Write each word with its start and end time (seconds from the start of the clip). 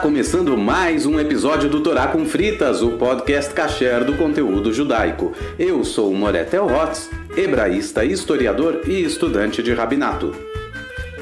começando 0.00 0.56
mais 0.56 1.06
um 1.06 1.18
episódio 1.18 1.68
do 1.68 1.82
Torá 1.82 2.06
com 2.06 2.24
Fritas, 2.24 2.82
o 2.82 2.92
podcast 2.92 3.52
kasher 3.52 4.04
do 4.04 4.16
conteúdo 4.16 4.72
judaico. 4.72 5.32
Eu 5.58 5.84
sou 5.84 6.14
Moretel 6.14 6.66
Hotz, 6.66 7.10
hebraísta, 7.36 8.04
historiador 8.04 8.82
e 8.86 9.02
estudante 9.02 9.60
de 9.60 9.74
rabinato. 9.74 10.32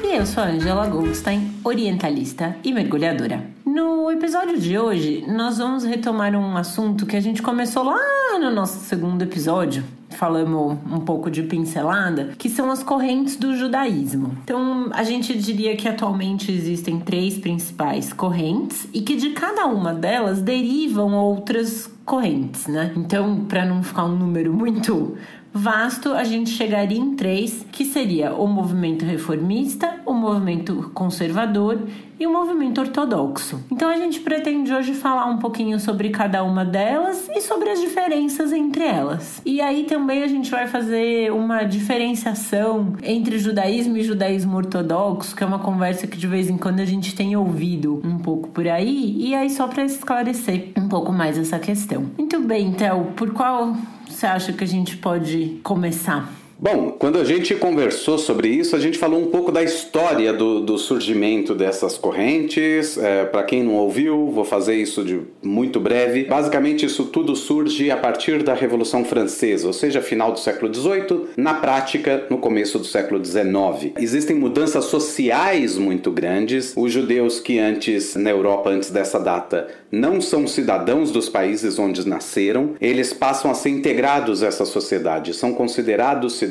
E 0.03 0.15
eu 0.15 0.25
sou 0.25 0.43
Angela 0.43 0.85
Goldstein, 0.87 1.55
orientalista 1.63 2.55
e 2.63 2.71
mergulhadora. 2.71 3.43
No 3.65 4.11
episódio 4.11 4.59
de 4.59 4.77
hoje, 4.77 5.25
nós 5.27 5.57
vamos 5.57 5.83
retomar 5.83 6.35
um 6.35 6.55
assunto 6.55 7.07
que 7.07 7.15
a 7.15 7.21
gente 7.21 7.41
começou 7.41 7.83
lá 7.83 7.97
no 8.39 8.51
nosso 8.51 8.79
segundo 8.85 9.23
episódio, 9.23 9.83
falamos 10.17 10.77
um 10.91 10.99
pouco 10.99 11.29
de 11.29 11.43
pincelada, 11.43 12.33
que 12.37 12.49
são 12.49 12.71
as 12.71 12.81
correntes 12.81 13.35
do 13.35 13.55
judaísmo. 13.55 14.35
Então, 14.43 14.89
a 14.91 15.03
gente 15.03 15.37
diria 15.37 15.75
que 15.77 15.87
atualmente 15.87 16.51
existem 16.51 16.99
três 16.99 17.37
principais 17.37 18.11
correntes 18.11 18.87
e 18.93 19.01
que 19.01 19.15
de 19.15 19.29
cada 19.29 19.65
uma 19.67 19.93
delas 19.93 20.41
derivam 20.41 21.13
outras 21.13 21.89
correntes, 22.03 22.67
né? 22.67 22.93
Então, 22.95 23.45
para 23.47 23.65
não 23.65 23.83
ficar 23.83 24.05
um 24.05 24.15
número 24.15 24.53
muito 24.53 25.17
vasto, 25.53 26.13
a 26.13 26.23
gente 26.23 26.51
chegaria 26.51 26.97
em 26.97 27.15
três, 27.15 27.65
que 27.71 27.85
seria 27.85 28.33
o 28.33 28.47
movimento 28.47 29.05
reformista, 29.05 30.01
o 30.05 30.13
movimento 30.13 30.91
conservador 30.93 31.79
e 32.19 32.25
o 32.25 32.31
movimento 32.31 32.81
ortodoxo. 32.81 33.63
Então 33.71 33.89
a 33.89 33.97
gente 33.97 34.19
pretende 34.21 34.73
hoje 34.73 34.93
falar 34.93 35.25
um 35.25 35.37
pouquinho 35.37 35.79
sobre 35.79 36.09
cada 36.09 36.43
uma 36.43 36.65
delas 36.65 37.29
e 37.29 37.41
sobre 37.41 37.69
as 37.69 37.79
diferenças 37.79 38.51
entre 38.51 38.83
elas. 38.83 39.41
E 39.45 39.61
aí 39.61 39.83
também 39.83 40.23
a 40.23 40.27
gente 40.27 40.49
vai 40.49 40.67
fazer 40.67 41.31
uma 41.31 41.63
diferenciação 41.63 42.93
entre 43.03 43.37
judaísmo 43.37 43.97
e 43.97 44.03
judaísmo 44.03 44.57
ortodoxo, 44.57 45.35
que 45.35 45.43
é 45.43 45.47
uma 45.47 45.59
conversa 45.59 46.07
que 46.07 46.17
de 46.17 46.27
vez 46.27 46.49
em 46.49 46.57
quando 46.57 46.79
a 46.79 46.85
gente 46.85 47.15
tem 47.15 47.35
ouvido 47.35 48.01
um 48.03 48.17
pouco 48.17 48.49
por 48.49 48.67
aí, 48.67 49.15
e 49.17 49.35
aí 49.35 49.49
só 49.49 49.67
para 49.67 49.83
esclarecer 49.83 50.71
um 50.77 50.87
pouco 50.87 51.11
mais 51.11 51.37
essa 51.37 51.59
questão. 51.59 52.05
Muito 52.17 52.39
bem, 52.39 52.67
então, 52.67 53.11
por 53.15 53.31
qual 53.31 53.75
você 54.17 54.25
acha 54.25 54.51
que 54.51 54.63
a 54.63 54.67
gente 54.67 54.97
pode 54.97 55.59
começar? 55.61 56.27
Bom, 56.59 56.89
quando 56.97 57.19
a 57.19 57.23
gente 57.23 57.53
conversou 57.53 58.17
sobre 58.17 58.47
isso, 58.47 58.75
a 58.75 58.79
gente 58.79 58.97
falou 58.97 59.21
um 59.21 59.27
pouco 59.27 59.51
da 59.51 59.61
história 59.61 60.33
do, 60.33 60.59
do 60.59 60.75
surgimento 60.75 61.53
dessas 61.53 61.99
correntes. 61.99 62.97
É, 62.97 63.25
Para 63.25 63.43
quem 63.43 63.61
não 63.61 63.75
ouviu, 63.75 64.31
vou 64.31 64.43
fazer 64.43 64.73
isso 64.75 65.03
de 65.03 65.21
muito 65.43 65.79
breve. 65.79 66.23
Basicamente, 66.23 66.83
isso 66.83 67.05
tudo 67.05 67.35
surge 67.35 67.91
a 67.91 67.97
partir 67.97 68.41
da 68.41 68.55
Revolução 68.55 69.05
Francesa, 69.05 69.67
ou 69.67 69.73
seja, 69.73 70.01
final 70.01 70.31
do 70.31 70.39
século 70.39 70.73
XVIII, 70.73 71.27
na 71.37 71.53
prática, 71.53 72.25
no 72.27 72.39
começo 72.39 72.79
do 72.79 72.85
século 72.85 73.23
XIX. 73.23 73.93
Existem 73.99 74.35
mudanças 74.35 74.85
sociais 74.85 75.77
muito 75.77 76.09
grandes. 76.09 76.73
Os 76.75 76.91
judeus 76.91 77.39
que 77.39 77.59
antes, 77.59 78.15
na 78.15 78.31
Europa, 78.31 78.71
antes 78.71 78.89
dessa 78.89 79.19
data, 79.19 79.67
não 79.91 80.19
são 80.19 80.47
cidadãos 80.47 81.11
dos 81.11 81.29
países 81.29 81.77
onde 81.77 82.07
nasceram, 82.07 82.71
eles 82.81 83.13
passam 83.13 83.51
a 83.51 83.53
ser 83.53 83.69
integrados 83.69 84.41
a 84.41 84.47
essa 84.47 84.65
sociedade, 84.65 85.35
são 85.35 85.53
considerados 85.53 86.33
cidadãos. 86.33 86.46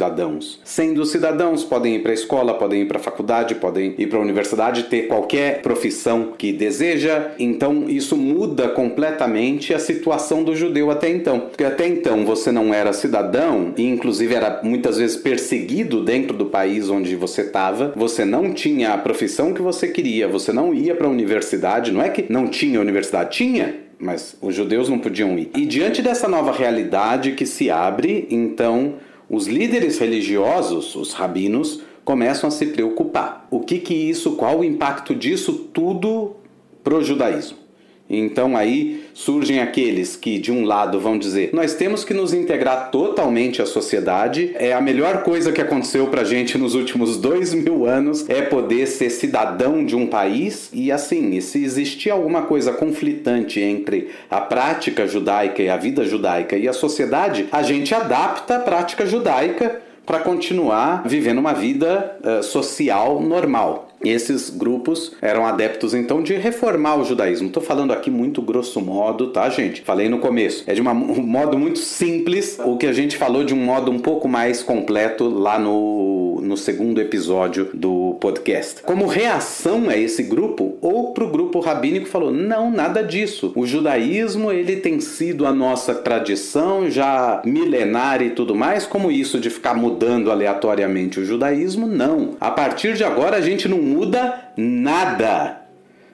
Sendo 0.65 1.05
cidadãos, 1.05 1.65
podem 1.65 1.97
ir 1.97 1.99
para 2.01 2.11
a 2.11 2.15
escola, 2.15 2.55
podem 2.55 2.83
ir 2.83 2.87
para 2.87 2.99
a 2.99 3.03
faculdade, 3.03 3.55
podem 3.55 3.95
ir 3.99 4.07
para 4.07 4.19
a 4.19 4.23
universidade, 4.23 4.85
ter 4.85 5.09
qualquer 5.09 5.63
profissão 5.63 6.33
que 6.37 6.53
deseja. 6.53 7.33
Então, 7.39 7.85
isso 7.89 8.17
muda 8.17 8.69
completamente 8.69 9.75
a 9.75 9.79
situação 9.79 10.43
do 10.43 10.55
judeu 10.55 10.91
até 10.91 11.09
então. 11.09 11.41
Porque 11.41 11.65
até 11.65 11.87
então 11.87 12.25
você 12.25 12.53
não 12.53 12.73
era 12.73 12.93
cidadão 12.93 13.73
e, 13.77 13.85
inclusive, 13.85 14.35
era 14.35 14.61
muitas 14.63 14.99
vezes 14.99 15.17
perseguido 15.17 16.05
dentro 16.05 16.37
do 16.37 16.47
país 16.47 16.89
onde 16.89 17.17
você 17.17 17.43
estava. 17.43 17.93
Você 17.97 18.25
não 18.25 18.53
tinha 18.53 18.93
a 18.93 18.99
profissão 18.99 19.53
que 19.53 19.63
você 19.63 19.89
queria, 19.89 20.29
você 20.29 20.53
não 20.53 20.75
ia 20.75 20.95
para 20.95 21.07
a 21.07 21.11
universidade. 21.11 21.93
Não 21.93 22.03
é 22.03 22.09
que 22.09 22.31
não 22.31 22.47
tinha 22.47 22.81
universidade, 22.81 23.37
tinha 23.37 23.87
mas 23.99 24.37
os 24.41 24.55
judeus 24.55 24.89
não 24.89 24.99
podiam 24.99 25.39
ir. 25.39 25.51
E 25.55 25.65
diante 25.65 26.03
dessa 26.03 26.29
nova 26.29 26.53
realidade 26.53 27.33
que 27.33 27.47
se 27.47 27.71
abre, 27.71 28.27
então 28.31 28.95
os 29.29 29.47
líderes 29.47 29.99
religiosos, 29.99 30.95
os 30.95 31.13
rabinos, 31.13 31.83
começam 32.05 32.49
a 32.49 32.51
se 32.51 32.67
preocupar. 32.67 33.47
O 33.51 33.61
que 33.61 33.79
que 33.79 33.95
isso, 33.95 34.37
qual 34.37 34.61
o 34.61 34.65
impacto 34.65 35.15
disso 35.15 35.53
tudo 35.53 36.37
para 36.85 36.95
o 36.95 37.03
judaísmo? 37.03 37.66
Então 38.09 38.57
aí 38.57 39.05
surgem 39.13 39.61
aqueles 39.61 40.15
que 40.15 40.39
de 40.39 40.53
um 40.53 40.65
lado 40.65 41.01
vão 41.01 41.19
dizer 41.19 41.51
nós 41.53 41.75
temos 41.75 42.05
que 42.05 42.15
nos 42.15 42.33
integrar 42.33 42.91
totalmente 42.91 43.61
à 43.61 43.67
sociedade 43.67 44.53
é 44.55 44.73
a 44.73 44.81
melhor 44.81 45.23
coisa 45.23 45.51
que 45.51 45.61
aconteceu 45.61 46.07
para 46.07 46.23
gente 46.23 46.57
nos 46.57 46.75
últimos 46.75 47.17
dois 47.17 47.53
mil 47.53 47.87
anos 47.87 48.29
é 48.29 48.43
poder 48.43 48.87
ser 48.87 49.11
cidadão 49.11 49.85
de 49.85 49.97
um 49.97 50.07
país 50.07 50.71
e 50.73 50.93
assim 50.93 51.41
se 51.41 51.65
existir 51.65 52.11
alguma 52.11 52.43
coisa 52.43 52.73
conflitante 52.73 53.59
entre 53.61 54.11
a 54.31 54.41
prática 54.41 55.07
judaica 55.09 55.63
e 55.63 55.69
a 55.69 55.77
vida 55.77 56.05
judaica 56.05 56.57
e 56.57 56.69
a 56.69 56.73
sociedade 56.73 57.49
a 57.51 57.63
gente 57.63 57.95
adapta 57.95 58.57
a 58.57 58.61
prática 58.61 59.05
judaica 59.05 59.81
para 60.07 60.21
continuar 60.21 61.03
vivendo 61.05 61.39
uma 61.39 61.53
vida 61.53 62.17
uh, 62.23 62.43
social 62.43 63.21
normal. 63.21 63.86
E 64.05 64.11
esses 64.11 64.51
grupos 64.51 65.13
eram 65.21 65.47
adeptos 65.47 65.95
então 65.95 66.23
de 66.23 66.35
reformar 66.35 66.97
o 66.97 67.05
judaísmo. 67.05 67.49
Estou 67.49 67.63
falando 67.63 67.93
aqui 67.93 68.11
muito 68.11 68.43
grosso 68.43 68.81
modo, 68.81 69.29
tá, 69.29 69.49
gente? 69.49 69.83
Falei 69.83 70.09
no 70.09 70.19
começo. 70.19 70.65
É 70.67 70.75
de 70.75 70.81
uma, 70.81 70.93
um 70.93 71.23
modo 71.23 71.59
muito 71.59 71.79
simples 71.79 72.59
o 72.65 72.77
que 72.77 72.87
a 72.87 72.93
gente 72.93 73.17
falou 73.17 73.45
de 73.45 73.55
um 73.55 73.65
modo 73.65 73.91
um 73.91 73.99
pouco 73.99 74.29
mais 74.29 74.63
completo 74.63 75.29
lá 75.29 75.59
no, 75.59 76.26
no 76.41 76.57
segundo 76.57 77.01
episódio 77.01 77.71
do 77.73 78.17
podcast. 78.21 78.83
Como 78.83 79.07
reação 79.07 79.89
a 79.89 79.97
esse 79.97 80.23
grupo, 80.23 80.77
outro 80.81 81.29
grupo 81.29 81.61
rabínico 81.61 82.07
falou: 82.07 82.31
não, 82.31 82.71
nada 82.71 83.03
disso. 83.03 83.53
O 83.55 83.67
judaísmo 83.67 84.53
ele 84.53 84.77
tem 84.77 85.01
sido 85.01 85.47
a 85.47 85.53
nossa 85.53 85.95
tradição 85.95 86.91
já 86.91 87.43
milenar 87.45 88.23
e 88.23 88.31
tudo 88.31 88.55
mais. 88.55 88.87
Como 88.87 89.11
isso 89.11 89.39
de 89.39 89.51
ficar 89.51 89.75
mudando 89.75 90.31
aleatoriamente 90.31 91.21
o 91.21 91.25
judaísmo? 91.25 91.87
Não. 91.87 92.37
A 92.41 92.51
partir 92.51 92.95
de 92.95 93.05
agora 93.05 93.37
a 93.37 93.41
gente 93.41 93.69
não 93.69 93.79
muda 93.79 94.51
nada. 94.57 95.67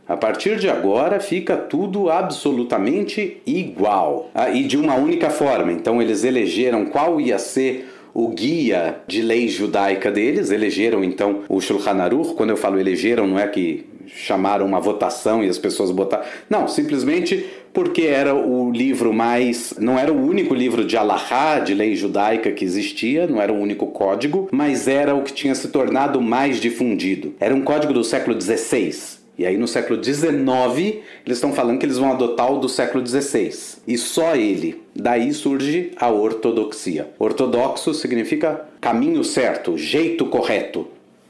A 0.08 0.16
partir 0.16 0.58
de 0.58 0.68
agora 0.68 1.20
fica 1.20 1.56
tudo 1.56 2.10
absolutamente 2.10 3.40
igual 3.46 4.30
ah, 4.34 4.50
e 4.50 4.64
de 4.64 4.76
uma 4.76 4.94
única 4.94 5.30
forma. 5.30 5.72
Então 5.72 6.02
eles 6.02 6.24
elegeram 6.24 6.86
qual 6.86 7.20
ia 7.20 7.38
ser 7.38 7.88
o 8.14 8.28
guia 8.28 8.96
de 9.06 9.22
lei 9.22 9.48
judaica 9.48 10.10
deles, 10.10 10.50
elegeram 10.50 11.02
então 11.02 11.40
o 11.48 11.60
Shulchan 11.60 12.02
Aruch. 12.02 12.34
Quando 12.34 12.50
eu 12.50 12.56
falo 12.56 12.78
elegeram, 12.78 13.26
não 13.26 13.38
é 13.38 13.46
que 13.46 13.86
chamaram 14.06 14.66
uma 14.66 14.80
votação 14.80 15.42
e 15.42 15.48
as 15.48 15.58
pessoas 15.58 15.90
botaram. 15.90 16.24
Não, 16.48 16.68
simplesmente 16.68 17.46
porque 17.72 18.02
era 18.02 18.34
o 18.34 18.70
livro 18.70 19.12
mais. 19.12 19.74
Não 19.78 19.98
era 19.98 20.12
o 20.12 20.26
único 20.26 20.54
livro 20.54 20.84
de 20.84 20.96
Alahá, 20.96 21.58
de 21.58 21.74
lei 21.74 21.96
judaica 21.96 22.52
que 22.52 22.64
existia, 22.64 23.26
não 23.26 23.40
era 23.40 23.52
o 23.52 23.58
único 23.58 23.86
código, 23.86 24.48
mas 24.52 24.86
era 24.86 25.14
o 25.14 25.22
que 25.22 25.32
tinha 25.32 25.54
se 25.54 25.68
tornado 25.68 26.20
mais 26.20 26.60
difundido. 26.60 27.34
Era 27.40 27.54
um 27.54 27.62
código 27.62 27.92
do 27.92 28.04
século 28.04 28.38
XVI. 28.38 29.21
E 29.38 29.46
aí 29.46 29.56
no 29.56 29.66
século 29.66 30.02
XIX 30.02 31.02
eles 31.24 31.38
estão 31.38 31.52
falando 31.52 31.78
que 31.78 31.86
eles 31.86 31.98
vão 31.98 32.12
adotar 32.12 32.52
o 32.52 32.58
do 32.58 32.68
século 32.68 33.06
XVI. 33.06 33.50
E 33.86 33.96
só 33.96 34.36
ele. 34.36 34.82
Daí 34.94 35.32
surge 35.32 35.92
a 35.96 36.10
ortodoxia. 36.10 37.10
Ortodoxo 37.18 37.94
significa 37.94 38.66
caminho 38.80 39.24
certo, 39.24 39.76
jeito 39.78 40.26
correto. 40.26 40.86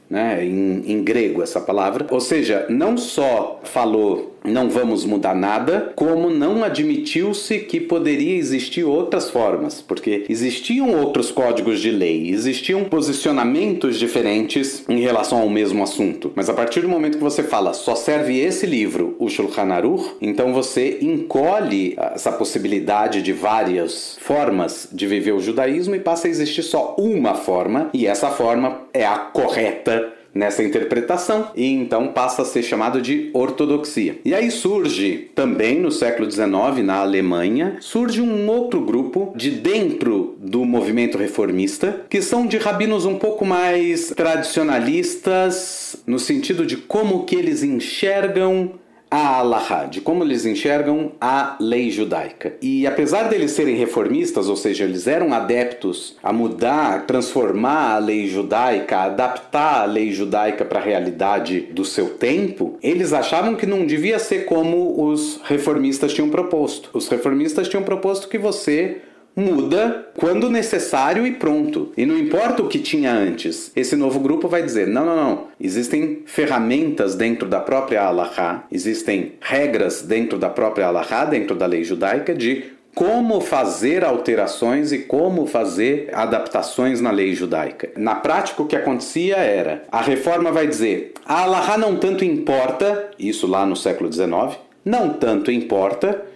Né, 0.09 0.45
em, 0.45 0.91
em 0.91 1.03
grego 1.03 1.41
essa 1.41 1.59
palavra. 1.59 2.05
Ou 2.11 2.19
seja, 2.19 2.67
não 2.69 2.95
só 2.97 3.61
falou 3.63 4.32
não 4.43 4.69
vamos 4.69 5.05
mudar 5.05 5.35
nada, 5.35 5.93
como 5.95 6.29
não 6.29 6.63
admitiu-se 6.63 7.59
que 7.59 7.79
poderia 7.79 8.35
existir 8.35 8.83
outras 8.83 9.29
formas, 9.29 9.81
porque 9.81 10.25
existiam 10.29 10.91
outros 10.99 11.31
códigos 11.31 11.79
de 11.79 11.91
lei, 11.91 12.29
existiam 12.29 12.83
posicionamentos 12.83 13.97
diferentes 13.97 14.83
em 14.87 14.99
relação 14.99 15.39
ao 15.39 15.49
mesmo 15.49 15.83
assunto. 15.83 16.31
Mas 16.35 16.49
a 16.49 16.53
partir 16.53 16.81
do 16.81 16.89
momento 16.89 17.17
que 17.17 17.23
você 17.23 17.43
fala 17.43 17.73
só 17.73 17.95
serve 17.95 18.39
esse 18.39 18.65
livro, 18.65 19.15
o 19.19 19.29
Shulchan 19.29 19.73
Aruch, 19.73 20.15
então 20.21 20.53
você 20.53 20.99
encolhe 21.01 21.95
essa 21.97 22.31
possibilidade 22.31 23.21
de 23.21 23.31
várias 23.31 24.17
formas 24.19 24.87
de 24.91 25.07
viver 25.07 25.31
o 25.31 25.39
judaísmo 25.39 25.95
e 25.95 25.99
passa 25.99 26.27
a 26.27 26.29
existir 26.29 26.63
só 26.63 26.95
uma 26.97 27.35
forma, 27.35 27.89
e 27.93 28.05
essa 28.07 28.29
forma 28.29 28.81
é 28.93 29.05
a 29.05 29.17
correta 29.17 30.13
nessa 30.33 30.63
interpretação 30.63 31.51
e 31.55 31.67
então 31.67 32.07
passa 32.07 32.41
a 32.41 32.45
ser 32.45 32.63
chamado 32.63 33.01
de 33.01 33.29
ortodoxia. 33.33 34.19
E 34.25 34.33
aí 34.33 34.49
surge 34.49 35.29
também 35.35 35.79
no 35.79 35.91
século 35.91 36.29
XIX 36.29 36.83
na 36.83 36.95
Alemanha 36.97 37.77
surge 37.79 38.21
um 38.21 38.49
outro 38.49 38.81
grupo 38.81 39.33
de 39.35 39.51
dentro 39.51 40.35
do 40.39 40.65
movimento 40.65 41.17
reformista 41.17 42.05
que 42.09 42.21
são 42.21 42.47
de 42.47 42.57
rabinos 42.57 43.05
um 43.05 43.17
pouco 43.17 43.45
mais 43.45 44.09
tradicionalistas 44.09 45.97
no 46.07 46.19
sentido 46.19 46.65
de 46.65 46.77
como 46.77 47.25
que 47.25 47.35
eles 47.35 47.63
enxergam 47.63 48.71
a 49.13 49.37
Allahá, 49.37 49.85
de 49.85 50.01
como 50.01 50.23
eles 50.23 50.43
enxergam 50.43 51.11
a 51.21 51.55
lei 51.59 51.91
judaica. 51.91 52.55
E 52.59 52.87
apesar 52.87 53.29
deles 53.29 53.51
serem 53.51 53.75
reformistas, 53.75 54.49
ou 54.49 54.55
seja, 54.55 54.85
eles 54.85 55.05
eram 55.05 55.31
adeptos 55.33 56.17
a 56.23 56.33
mudar, 56.33 57.05
transformar 57.05 57.93
a 57.93 57.99
lei 57.99 58.25
judaica, 58.25 59.01
adaptar 59.01 59.83
a 59.83 59.85
lei 59.85 60.11
judaica 60.11 60.65
para 60.65 60.79
a 60.79 60.83
realidade 60.83 61.59
do 61.59 61.85
seu 61.85 62.15
tempo, 62.15 62.79
eles 62.81 63.13
achavam 63.13 63.53
que 63.53 63.67
não 63.67 63.85
devia 63.85 64.17
ser 64.17 64.45
como 64.45 65.05
os 65.05 65.39
reformistas 65.43 66.11
tinham 66.11 66.31
proposto. 66.31 66.89
Os 66.91 67.07
reformistas 67.07 67.69
tinham 67.69 67.83
proposto 67.83 68.27
que 68.27 68.39
você 68.39 68.97
muda 69.35 70.07
quando 70.17 70.49
necessário 70.49 71.25
e 71.25 71.31
pronto. 71.31 71.91
E 71.97 72.05
não 72.05 72.17
importa 72.17 72.61
o 72.61 72.67
que 72.67 72.79
tinha 72.79 73.11
antes. 73.11 73.71
Esse 73.75 73.95
novo 73.95 74.19
grupo 74.19 74.47
vai 74.47 74.63
dizer: 74.63 74.87
não, 74.87 75.05
não, 75.05 75.15
não. 75.15 75.47
Existem 75.59 76.23
ferramentas 76.25 77.15
dentro 77.15 77.47
da 77.47 77.59
própria 77.59 78.03
Allahá, 78.03 78.65
existem 78.71 79.33
regras 79.41 80.01
dentro 80.01 80.37
da 80.37 80.49
própria 80.49 80.87
Allahá, 80.87 81.25
dentro 81.25 81.55
da 81.55 81.65
lei 81.65 81.83
judaica, 81.83 82.33
de 82.33 82.73
como 82.95 83.41
fazer 83.41 84.03
alterações 84.03 84.91
e 84.91 84.99
como 84.99 85.47
fazer 85.47 86.09
adaptações 86.13 87.01
na 87.01 87.09
lei 87.09 87.33
judaica. 87.33 87.89
Na 87.97 88.15
prática, 88.15 88.61
o 88.61 88.67
que 88.67 88.75
acontecia 88.75 89.37
era: 89.37 89.83
a 89.91 90.01
reforma 90.01 90.51
vai 90.51 90.67
dizer, 90.67 91.13
a 91.25 91.41
Allahá 91.41 91.77
não 91.77 91.95
tanto 91.95 92.23
importa, 92.23 93.11
isso 93.17 93.47
lá 93.47 93.65
no 93.65 93.75
século 93.75 94.11
XIX, 94.11 94.59
não 94.85 95.09
tanto 95.09 95.51
importa 95.51 96.32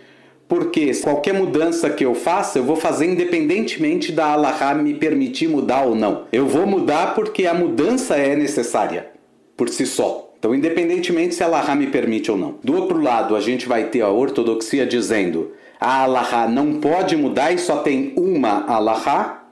porque 0.48 0.94
qualquer 1.02 1.34
mudança 1.34 1.90
que 1.90 2.06
eu 2.06 2.16
faça, 2.16 2.60
eu 2.60 2.64
vou 2.64 2.76
fazer 2.76 3.06
independentemente 3.06 4.12
da 4.12 4.28
Allah 4.28 4.74
me 4.76 4.94
permitir 4.94 5.48
mudar 5.48 5.84
ou 5.84 5.96
não. 5.96 6.26
Eu 6.32 6.48
vou 6.48 6.66
mudar 6.66 7.14
porque 7.14 7.46
a 7.46 7.54
mudança 7.54 8.16
é 8.16 8.36
necessária 8.36 9.12
por 9.58 9.68
si 9.70 9.86
só. 9.86 10.28
Então, 10.40 10.54
independentemente 10.54 11.36
se 11.36 11.44
a 11.44 11.48
Allah 11.48 11.76
me 11.76 11.88
permite 11.88 12.32
ou 12.32 12.38
não. 12.38 12.56
Do 12.64 12.76
outro 12.76 13.02
lado, 13.02 13.36
a 13.36 13.40
gente 13.42 13.68
vai 13.68 13.86
ter 13.86 14.02
a 14.02 14.10
ortodoxia 14.10 14.86
dizendo: 14.86 15.52
a 15.80 16.04
Allah 16.04 16.48
não 16.48 16.80
pode 16.80 17.16
mudar 17.18 17.52
e 17.52 17.58
só 17.58 17.78
tem 17.78 18.14
uma 18.16 18.66
Allah, 18.68 19.50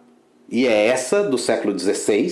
e 0.50 0.68
é 0.68 0.88
essa 0.88 1.24
do 1.24 1.38
século 1.38 1.77
XVI, 1.77 2.31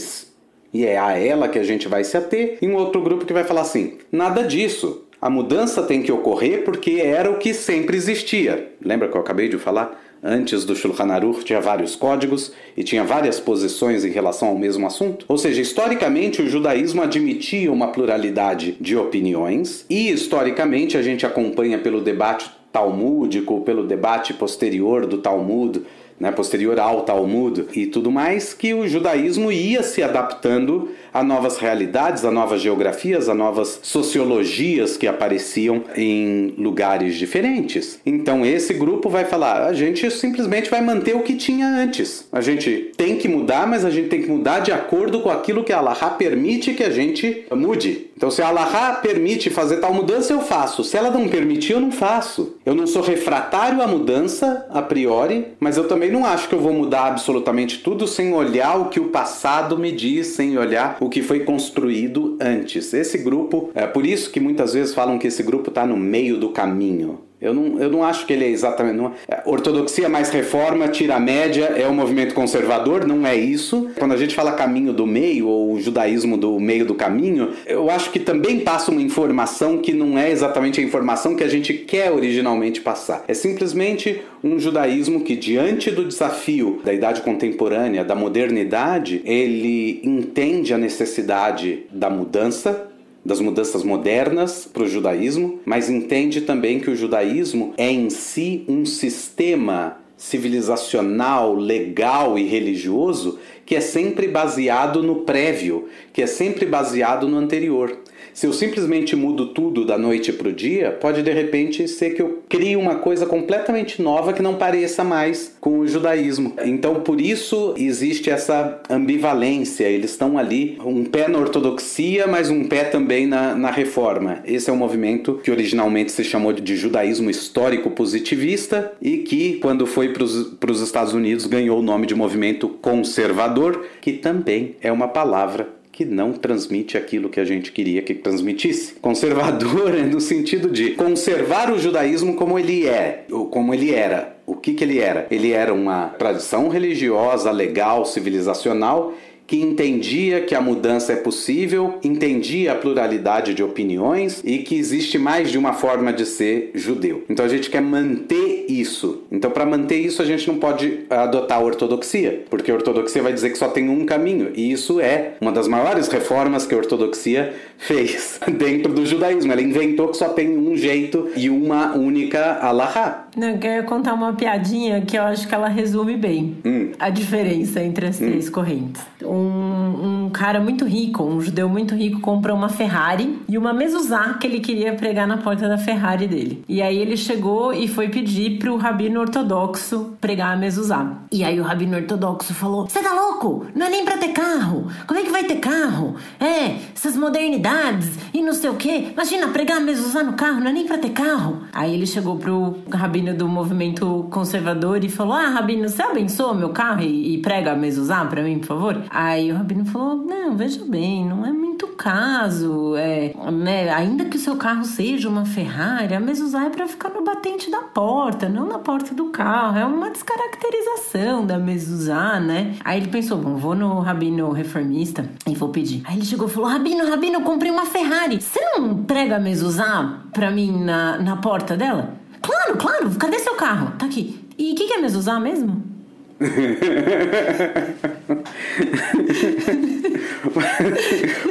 e 0.72 0.86
é 0.86 0.98
a 0.98 1.18
ela 1.18 1.50
que 1.50 1.60
a 1.60 1.64
gente 1.64 1.88
vai 1.88 2.04
se 2.04 2.16
ater. 2.16 2.60
E 2.62 2.68
um 2.68 2.76
outro 2.76 3.02
grupo 3.02 3.26
que 3.26 3.34
vai 3.34 3.44
falar 3.44 3.62
assim: 3.62 3.98
nada 4.12 4.44
disso. 4.44 5.03
A 5.24 5.30
mudança 5.30 5.82
tem 5.82 6.02
que 6.02 6.12
ocorrer 6.12 6.66
porque 6.66 7.00
era 7.02 7.32
o 7.32 7.38
que 7.38 7.54
sempre 7.54 7.96
existia. 7.96 8.74
Lembra 8.84 9.08
que 9.08 9.16
eu 9.16 9.22
acabei 9.22 9.48
de 9.48 9.58
falar? 9.58 9.98
Antes 10.22 10.66
do 10.66 10.76
Shulchan 10.76 11.14
Aruch 11.14 11.46
tinha 11.46 11.62
vários 11.62 11.96
códigos 11.96 12.52
e 12.76 12.84
tinha 12.84 13.06
várias 13.06 13.40
posições 13.40 14.04
em 14.04 14.10
relação 14.10 14.50
ao 14.50 14.58
mesmo 14.58 14.86
assunto. 14.86 15.26
Ou 15.30 15.38
seja, 15.38 15.62
historicamente 15.62 16.42
o 16.42 16.50
judaísmo 16.50 17.02
admitia 17.02 17.72
uma 17.72 17.88
pluralidade 17.88 18.76
de 18.82 18.98
opiniões 18.98 19.86
e 19.90 20.12
historicamente 20.12 20.98
a 20.98 21.02
gente 21.02 21.26
acompanha 21.26 21.78
pelo 21.78 22.02
debate 22.02 22.52
talmúdico, 22.74 23.62
pelo 23.62 23.88
debate 23.88 24.34
posterior 24.34 25.06
do 25.06 25.20
Talmud, 25.20 25.84
né, 26.24 26.32
posterior 26.32 26.80
ao 26.80 27.02
Talmud 27.02 27.66
e 27.76 27.86
tudo 27.86 28.10
mais, 28.10 28.54
que 28.54 28.74
o 28.74 28.88
judaísmo 28.88 29.52
ia 29.52 29.84
se 29.84 30.02
adaptando 30.02 30.90
a 31.14 31.22
novas 31.22 31.58
realidades, 31.58 32.24
a 32.24 32.32
novas 32.32 32.62
geografias, 32.62 33.28
a 33.28 33.36
novas 33.36 33.82
sociologias 33.84 34.96
que 34.96 35.06
apareciam 35.06 35.84
em 35.98 36.54
lugares 36.58 37.16
diferentes. 37.16 38.00
Então 38.06 38.46
esse 38.46 38.74
grupo 38.74 39.10
vai 39.10 39.26
falar: 39.26 39.66
a 39.66 39.74
gente 39.74 40.10
simplesmente 40.10 40.70
vai 40.70 40.80
manter 40.80 41.14
o 41.14 41.24
que 41.24 41.36
tinha 41.36 41.68
antes. 41.68 42.26
A 42.32 42.40
gente 42.40 42.92
tem 42.96 43.18
que 43.18 43.28
mudar, 43.28 43.68
mas 43.68 43.84
a 43.84 43.90
gente 43.90 44.08
tem 44.08 44.22
que 44.22 44.30
mudar 44.30 44.60
de 44.60 44.72
acordo 44.72 45.20
com 45.20 45.30
aquilo 45.30 45.62
que 45.62 45.74
a 45.74 45.80
Allah 45.80 45.94
permite 46.12 46.74
que 46.74 46.84
a 46.84 46.90
gente 46.90 47.46
mude. 47.52 48.08
Então, 48.16 48.30
se 48.30 48.42
a 48.42 48.48
Allah 48.48 49.00
permite 49.02 49.50
fazer 49.50 49.78
tal 49.78 49.94
mudança, 49.94 50.34
eu 50.34 50.42
faço. 50.42 50.84
Se 50.84 50.98
ela 50.98 51.10
não 51.10 51.28
permitir, 51.28 51.74
eu 51.74 51.80
não 51.80 51.92
faço. 51.92 52.56
Eu 52.66 52.76
não 52.76 52.88
sou 52.88 53.02
refratário 53.02 53.82
à 53.82 53.88
mudança 53.88 54.66
a 54.70 54.82
priori, 54.82 55.48
mas 55.60 55.78
eu 55.78 55.88
também 55.88 56.12
não 56.12 56.26
acho 56.26 56.48
que 56.48 56.56
eu 56.56 56.60
vou 56.60 56.74
mudar 56.74 57.08
absolutamente 57.08 57.80
tudo 57.80 58.08
sem 58.08 58.34
olhar 58.34 58.80
o 58.80 58.90
que 58.90 59.00
o 59.00 59.10
passado 59.10 59.78
me 59.78 59.92
diz, 59.92 60.28
sem 60.28 60.58
olhar 60.58 60.98
o 61.00 61.10
que 61.10 61.22
foi 61.22 61.42
construído 61.42 62.38
antes. 62.40 62.94
Esse 62.94 63.18
grupo, 63.18 63.72
é 63.74 63.88
por 63.88 64.06
isso 64.06 64.32
que 64.32 64.40
muitas 64.40 64.74
vezes 64.74 64.94
falam 64.94 65.18
que 65.18 65.28
esse 65.28 65.44
grupo 65.44 65.70
está 65.70 65.86
no 65.86 65.98
meio 65.98 66.38
do 66.38 66.50
caminho. 66.50 67.20
Eu 67.44 67.54
não, 67.54 67.80
eu 67.80 67.90
não 67.90 68.04
acho 68.04 68.26
que 68.26 68.34
ele 68.34 68.46
é 68.46 68.50
exatamente. 68.50 68.96
Não, 68.96 69.12
é, 69.28 69.42
ortodoxia 69.46 70.08
mais 70.08 70.30
reforma, 70.30 70.88
tira 70.88 71.16
a 71.16 71.20
média, 71.20 71.66
é 71.66 71.88
um 71.88 71.94
movimento 71.94 72.34
conservador, 72.34 73.06
não 73.06 73.28
é 73.28 73.36
isso. 73.36 73.90
Quando 74.00 74.14
a 74.14 74.18
gente 74.18 74.34
fala 74.34 74.54
caminho 74.54 74.94
do 74.94 75.06
meio, 75.06 75.48
ou 75.48 75.80
judaísmo 75.80 76.38
do 76.38 76.60
meio 76.60 76.86
do 76.86 76.96
caminho, 76.96 77.52
eu 77.66 77.90
acho 77.90 78.12
que 78.12 78.20
também 78.20 78.62
passa 78.62 78.92
uma 78.92 79.02
informação 79.02 79.78
que 79.78 79.94
não 79.94 80.18
é 80.18 80.32
exatamente 80.32 80.80
a 80.80 80.84
informação 80.84 81.36
que 81.36 81.44
a 81.44 81.50
gente 81.50 81.74
quer 81.74 82.12
originalmente 82.12 82.80
passar. 82.80 83.26
É 83.28 83.34
simplesmente 83.34 84.22
um 84.44 84.60
judaísmo 84.60 85.22
que, 85.22 85.36
diante 85.36 85.92
do 85.92 86.06
desafio 86.06 86.82
da 86.84 86.94
idade 86.94 87.22
contemporânea, 87.22 88.04
da 88.04 88.16
modernidade, 88.16 89.22
ele 89.26 90.02
entende 90.04 90.74
a 90.74 90.78
necessidade 90.78 91.84
da 91.92 92.10
mudança 92.10 92.93
das 93.26 93.40
mudanças 93.40 93.84
modernas 93.84 94.70
para 94.72 94.84
o 94.84 94.88
judaísmo, 94.88 95.60
mas 95.66 95.90
entende 95.90 96.42
também 96.42 96.80
que 96.80 96.90
o 96.90 96.96
judaísmo 96.96 97.74
é 97.78 97.90
em 97.90 98.10
si 98.10 98.66
um 98.68 98.86
sistema 98.86 99.98
civilizacional, 100.18 101.56
legal 101.56 102.38
e 102.38 102.44
religioso 102.44 103.40
que 103.66 103.76
é 103.76 103.82
sempre 103.82 104.28
baseado 104.28 105.02
no 105.02 105.22
prévio, 105.22 105.88
que 106.12 106.22
é 106.22 106.28
sempre 106.28 106.66
baseado 106.66 107.28
no 107.28 107.38
anterior. 107.38 107.98
Se 108.34 108.48
eu 108.48 108.54
simplesmente 108.54 109.16
mudo 109.16 109.48
tudo 109.48 109.86
da 109.86 109.98
noite 109.98 110.34
para 110.34 110.50
o 110.50 110.54
dia, 110.54 110.92
pode 110.92 111.22
de 111.22 111.32
repente 111.32 111.88
ser 111.88 112.12
que 112.12 112.22
eu 112.22 112.42
crie 112.50 112.76
uma 112.76 112.96
coisa 112.96 113.26
completamente 113.26 114.02
nova 114.02 114.34
que 114.34 114.42
não 114.42 114.56
pareça 114.56 115.04
mais 115.04 115.56
com 115.62 115.80
o 115.80 115.88
judaísmo. 115.88 116.54
Então, 116.66 117.02
por 117.02 117.22
isso 117.22 117.76
existe 117.78 118.32
essa 118.32 118.82
ambivalência. 118.90 119.86
Eles 119.86 120.12
estão 120.12 120.38
ali, 120.38 120.78
um 120.84 121.06
pé 121.06 121.28
na 121.28 121.38
ortodoxia, 121.38 122.26
mas 122.26 122.50
um 122.50 122.64
pé 122.64 122.86
também 122.86 123.28
na, 123.28 123.54
na 123.54 123.70
reforma. 123.70 124.40
Esse 124.46 124.70
é 124.70 124.74
um 124.74 124.78
movimento 124.78 125.40
que 125.44 125.52
originalmente 125.52 126.12
se 126.12 126.24
chamou 126.24 126.52
de 126.54 126.76
judaísmo 126.76 127.30
histórico 127.30 127.92
positivista 127.92 128.94
e 129.02 129.18
que, 129.18 129.60
quando 129.62 129.86
foi 129.86 130.10
para 130.10 130.24
os 130.24 130.82
Estados 130.82 131.14
Unidos, 131.14 131.46
ganhou 131.46 131.80
o 131.80 131.84
nome 131.84 132.08
de 132.08 132.16
movimento 132.16 132.68
conservador, 132.68 133.86
que 134.02 134.14
também 134.14 134.76
é 134.82 134.92
uma 134.92 135.08
palavra 135.08 135.83
que 135.94 136.04
não 136.04 136.34
transmite 136.34 136.98
aquilo 136.98 137.30
que 137.30 137.40
a 137.40 137.46
gente 137.46 137.72
queria 137.72 138.02
que 138.02 138.16
transmitisse. 138.16 138.96
Conservador 138.96 139.94
é 139.96 140.02
no 140.02 140.20
sentido 140.20 140.70
de 140.70 140.92
conservar 140.96 141.72
o 141.72 141.78
judaísmo 141.78 142.36
como 142.36 142.58
ele 142.58 142.88
é, 142.88 143.26
ou 143.32 143.46
como 143.46 143.74
ele 143.76 143.94
era. 143.94 144.36
O 144.46 144.56
que, 144.56 144.74
que 144.74 144.84
ele 144.84 145.00
era? 145.00 145.28
Ele 145.30 145.52
era 145.52 145.72
uma 145.72 146.08
tradição 146.08 146.68
religiosa, 146.68 147.52
legal, 147.52 148.06
civilizacional 148.06 149.14
que 149.54 149.62
entendia 149.62 150.42
que 150.42 150.56
a 150.56 150.62
mudança 150.62 151.14
é 151.14 151.16
possível, 151.16 152.00
entendia 152.04 152.72
a 152.72 152.76
pluralidade 152.76 153.54
de 153.54 153.62
opiniões 153.62 154.42
e 154.44 154.58
que 154.58 154.76
existe 154.76 155.20
mais 155.20 155.52
de 155.52 155.60
uma 155.60 155.74
forma 155.74 156.12
de 156.12 156.26
ser 156.26 156.72
judeu. 156.74 157.24
Então 157.30 157.46
a 157.46 157.48
gente 157.48 157.70
quer 157.70 157.80
manter 157.80 158.66
isso. 158.68 159.26
Então, 159.32 159.52
para 159.52 159.64
manter 159.64 159.98
isso, 159.98 160.24
a 160.24 160.26
gente 160.26 160.48
não 160.48 160.58
pode 160.58 161.02
adotar 161.08 161.60
a 161.60 161.62
ortodoxia, 161.62 162.46
porque 162.50 162.72
a 162.72 162.74
ortodoxia 162.74 163.22
vai 163.22 163.32
dizer 163.32 163.52
que 163.52 163.58
só 163.60 163.68
tem 163.68 163.90
um 163.90 164.08
caminho, 164.08 164.52
e 164.56 164.72
isso 164.72 165.00
é 165.00 165.34
uma 165.40 165.52
das 165.52 165.68
maiores 165.68 166.08
reformas 166.08 166.66
que 166.66 166.74
a 166.74 166.78
ortodoxia 166.78 167.54
fez 167.78 168.40
dentro 168.58 168.92
do 168.92 169.06
judaísmo. 169.06 169.52
Ela 169.52 169.62
inventou 169.62 170.08
que 170.08 170.18
só 170.18 170.30
tem 170.30 170.58
um 170.58 170.76
jeito 170.76 171.30
e 171.36 171.48
uma 171.48 171.96
única 171.96 172.58
alahá. 172.60 173.28
Eu 173.40 173.58
quero 173.60 173.86
contar 173.86 174.16
uma 174.16 174.34
piadinha 174.34 175.02
que 175.02 175.16
eu 175.16 175.24
acho 175.24 175.48
que 175.48 175.54
ela 175.54 175.68
resume 175.68 176.16
bem 176.16 176.58
hum. 176.66 176.92
a 177.00 177.12
diferença 177.12 177.84
entre 177.84 178.08
as 178.08 178.18
três 178.18 178.48
hum. 178.48 178.52
correntes. 178.52 179.02
Um, 179.22 179.43
um, 179.44 180.30
cara 180.30 180.60
muito 180.60 180.86
rico, 180.86 181.24
um 181.24 181.40
judeu 181.40 181.70
muito 181.70 181.96
rico, 181.96 182.20
comprou 182.20 182.56
uma 182.56 182.70
Ferrari 182.70 183.40
e 183.48 183.58
uma 183.58 183.74
mezuzá 183.74 184.34
que 184.34 184.48
ele 184.48 184.60
queria 184.60 184.94
pregar 184.94 185.28
na 185.28 185.38
porta 185.38 185.68
da 185.68 185.78
Ferrari 185.78 186.28
dele. 186.28 186.64
E 186.68 186.82
aí 186.82 186.98
ele 186.98 187.16
chegou 187.16 187.74
e 187.74 187.88
foi 187.88 188.10
pedir 188.10 188.60
pro 188.60 188.76
rabino 188.76 189.20
ortodoxo 189.20 190.18
pregar 190.20 190.54
a 190.54 190.58
mezuzá. 190.58 191.20
E 191.32 191.44
aí 191.44 191.60
o 191.60 191.64
rabino 191.64 191.96
ortodoxo 191.96 192.54
falou: 192.54 192.88
Você 192.88 193.02
tá 193.02 193.14
louco? 193.14 193.66
Não 193.74 193.86
é 193.86 193.90
nem 193.90 194.04
pra 194.04 194.18
ter 194.18 194.30
carro. 194.30 194.88
Como 195.08 195.20
é 195.20 195.24
que 195.24 195.32
vai 195.32 195.44
ter 195.44 195.58
carro? 195.58 196.16
É, 196.40 196.78
essas 196.94 197.16
modernidades 197.16 198.12
e 198.34 198.42
não 198.42 198.54
sei 198.54 198.70
o 198.70 198.76
quê. 198.76 199.10
Imagina 199.14 199.48
pregar 199.50 199.78
a 199.78 199.82
mezuzá 199.82 200.24
no 200.24 200.34
carro, 200.34 200.60
não 200.60 200.68
é 200.68 200.74
nem 200.74 200.86
pra 200.86 200.98
ter 200.98 201.12
carro. 201.12 201.62
Aí 201.72 201.94
ele 201.94 202.06
chegou 202.06 202.38
pro 202.38 202.78
rabino 202.92 203.14
rabino 203.14 203.36
do 203.36 203.48
movimento 203.48 204.28
conservador 204.32 205.04
e 205.04 205.10
falou: 205.10 205.34
Ah, 205.34 205.50
rabino, 205.50 205.88
você 205.88 206.02
abençoa 206.02 206.54
meu 206.54 206.70
carro 206.70 207.02
e, 207.02 207.36
e 207.36 207.38
prega 207.40 207.74
a 207.74 207.76
mezuzá 207.76 208.26
pra 208.26 208.42
mim, 208.42 208.58
por 208.58 208.68
favor? 208.68 209.04
Aí 209.24 209.54
o 209.54 209.56
rabino 209.56 209.86
falou: 209.86 210.18
Não, 210.18 210.58
veja 210.58 210.84
bem, 210.84 211.26
não 211.26 211.46
é 211.46 211.52
muito 211.52 211.88
caso, 211.88 212.94
é, 212.98 213.34
né, 213.52 213.90
ainda 213.90 214.26
que 214.26 214.36
o 214.36 214.40
seu 214.40 214.58
carro 214.58 214.84
seja 214.84 215.30
uma 215.30 215.46
Ferrari, 215.46 216.14
a 216.14 216.20
mezuzá 216.20 216.66
é 216.66 216.70
para 216.70 216.88
ficar 216.88 217.10
no 217.10 217.24
batente 217.24 217.72
da 217.72 217.80
porta, 217.80 218.50
não 218.50 218.68
na 218.68 218.80
porta 218.80 219.16
do 219.16 219.26
carro. 219.30 219.78
É 219.78 219.86
uma 219.86 220.10
descaracterização 220.10 221.46
da 221.46 221.58
mezuzá, 221.58 222.38
né? 222.38 222.76
Aí 222.84 223.00
ele 223.00 223.08
pensou, 223.08 223.38
bom, 223.38 223.56
vou 223.56 223.74
no 223.74 224.00
rabino 224.00 224.52
reformista 224.52 225.30
e 225.48 225.56
vou 225.56 225.70
pedir. 225.70 226.02
Aí 226.04 226.18
ele 226.18 226.26
chegou 226.26 226.50
e 226.50 226.52
falou, 226.52 226.70
rabino, 226.70 227.10
rabino, 227.10 227.36
eu 227.36 227.42
comprei 227.42 227.72
uma 227.72 227.86
Ferrari. 227.86 228.42
Você 228.42 228.60
não 228.76 229.06
prega 229.06 229.38
a 229.38 229.40
mezuzá 229.40 230.22
pra 230.34 230.52
mim 230.52 230.84
na, 230.84 231.18
na 231.18 231.38
porta 231.38 231.78
dela? 231.78 232.16
Claro, 232.42 232.78
claro. 232.78 233.10
Cadê 233.12 233.40
seu 233.40 233.56
carro? 233.56 233.94
Tá 233.98 234.06
aqui. 234.06 234.46
E 234.58 234.74
o 234.74 234.76
que, 234.76 234.88
que 234.88 234.94
é 234.94 235.02
mezuzá 235.02 235.40
mesmo? 235.40 235.93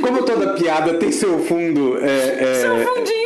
Como 0.03 0.23
toda 0.25 0.55
piada 0.55 0.95
tem 0.95 1.11
seu 1.13 1.39
fundo. 1.41 1.99
É, 1.99 2.39
é, 2.41 2.55
seu 2.61 2.77
fundinho 2.87 3.22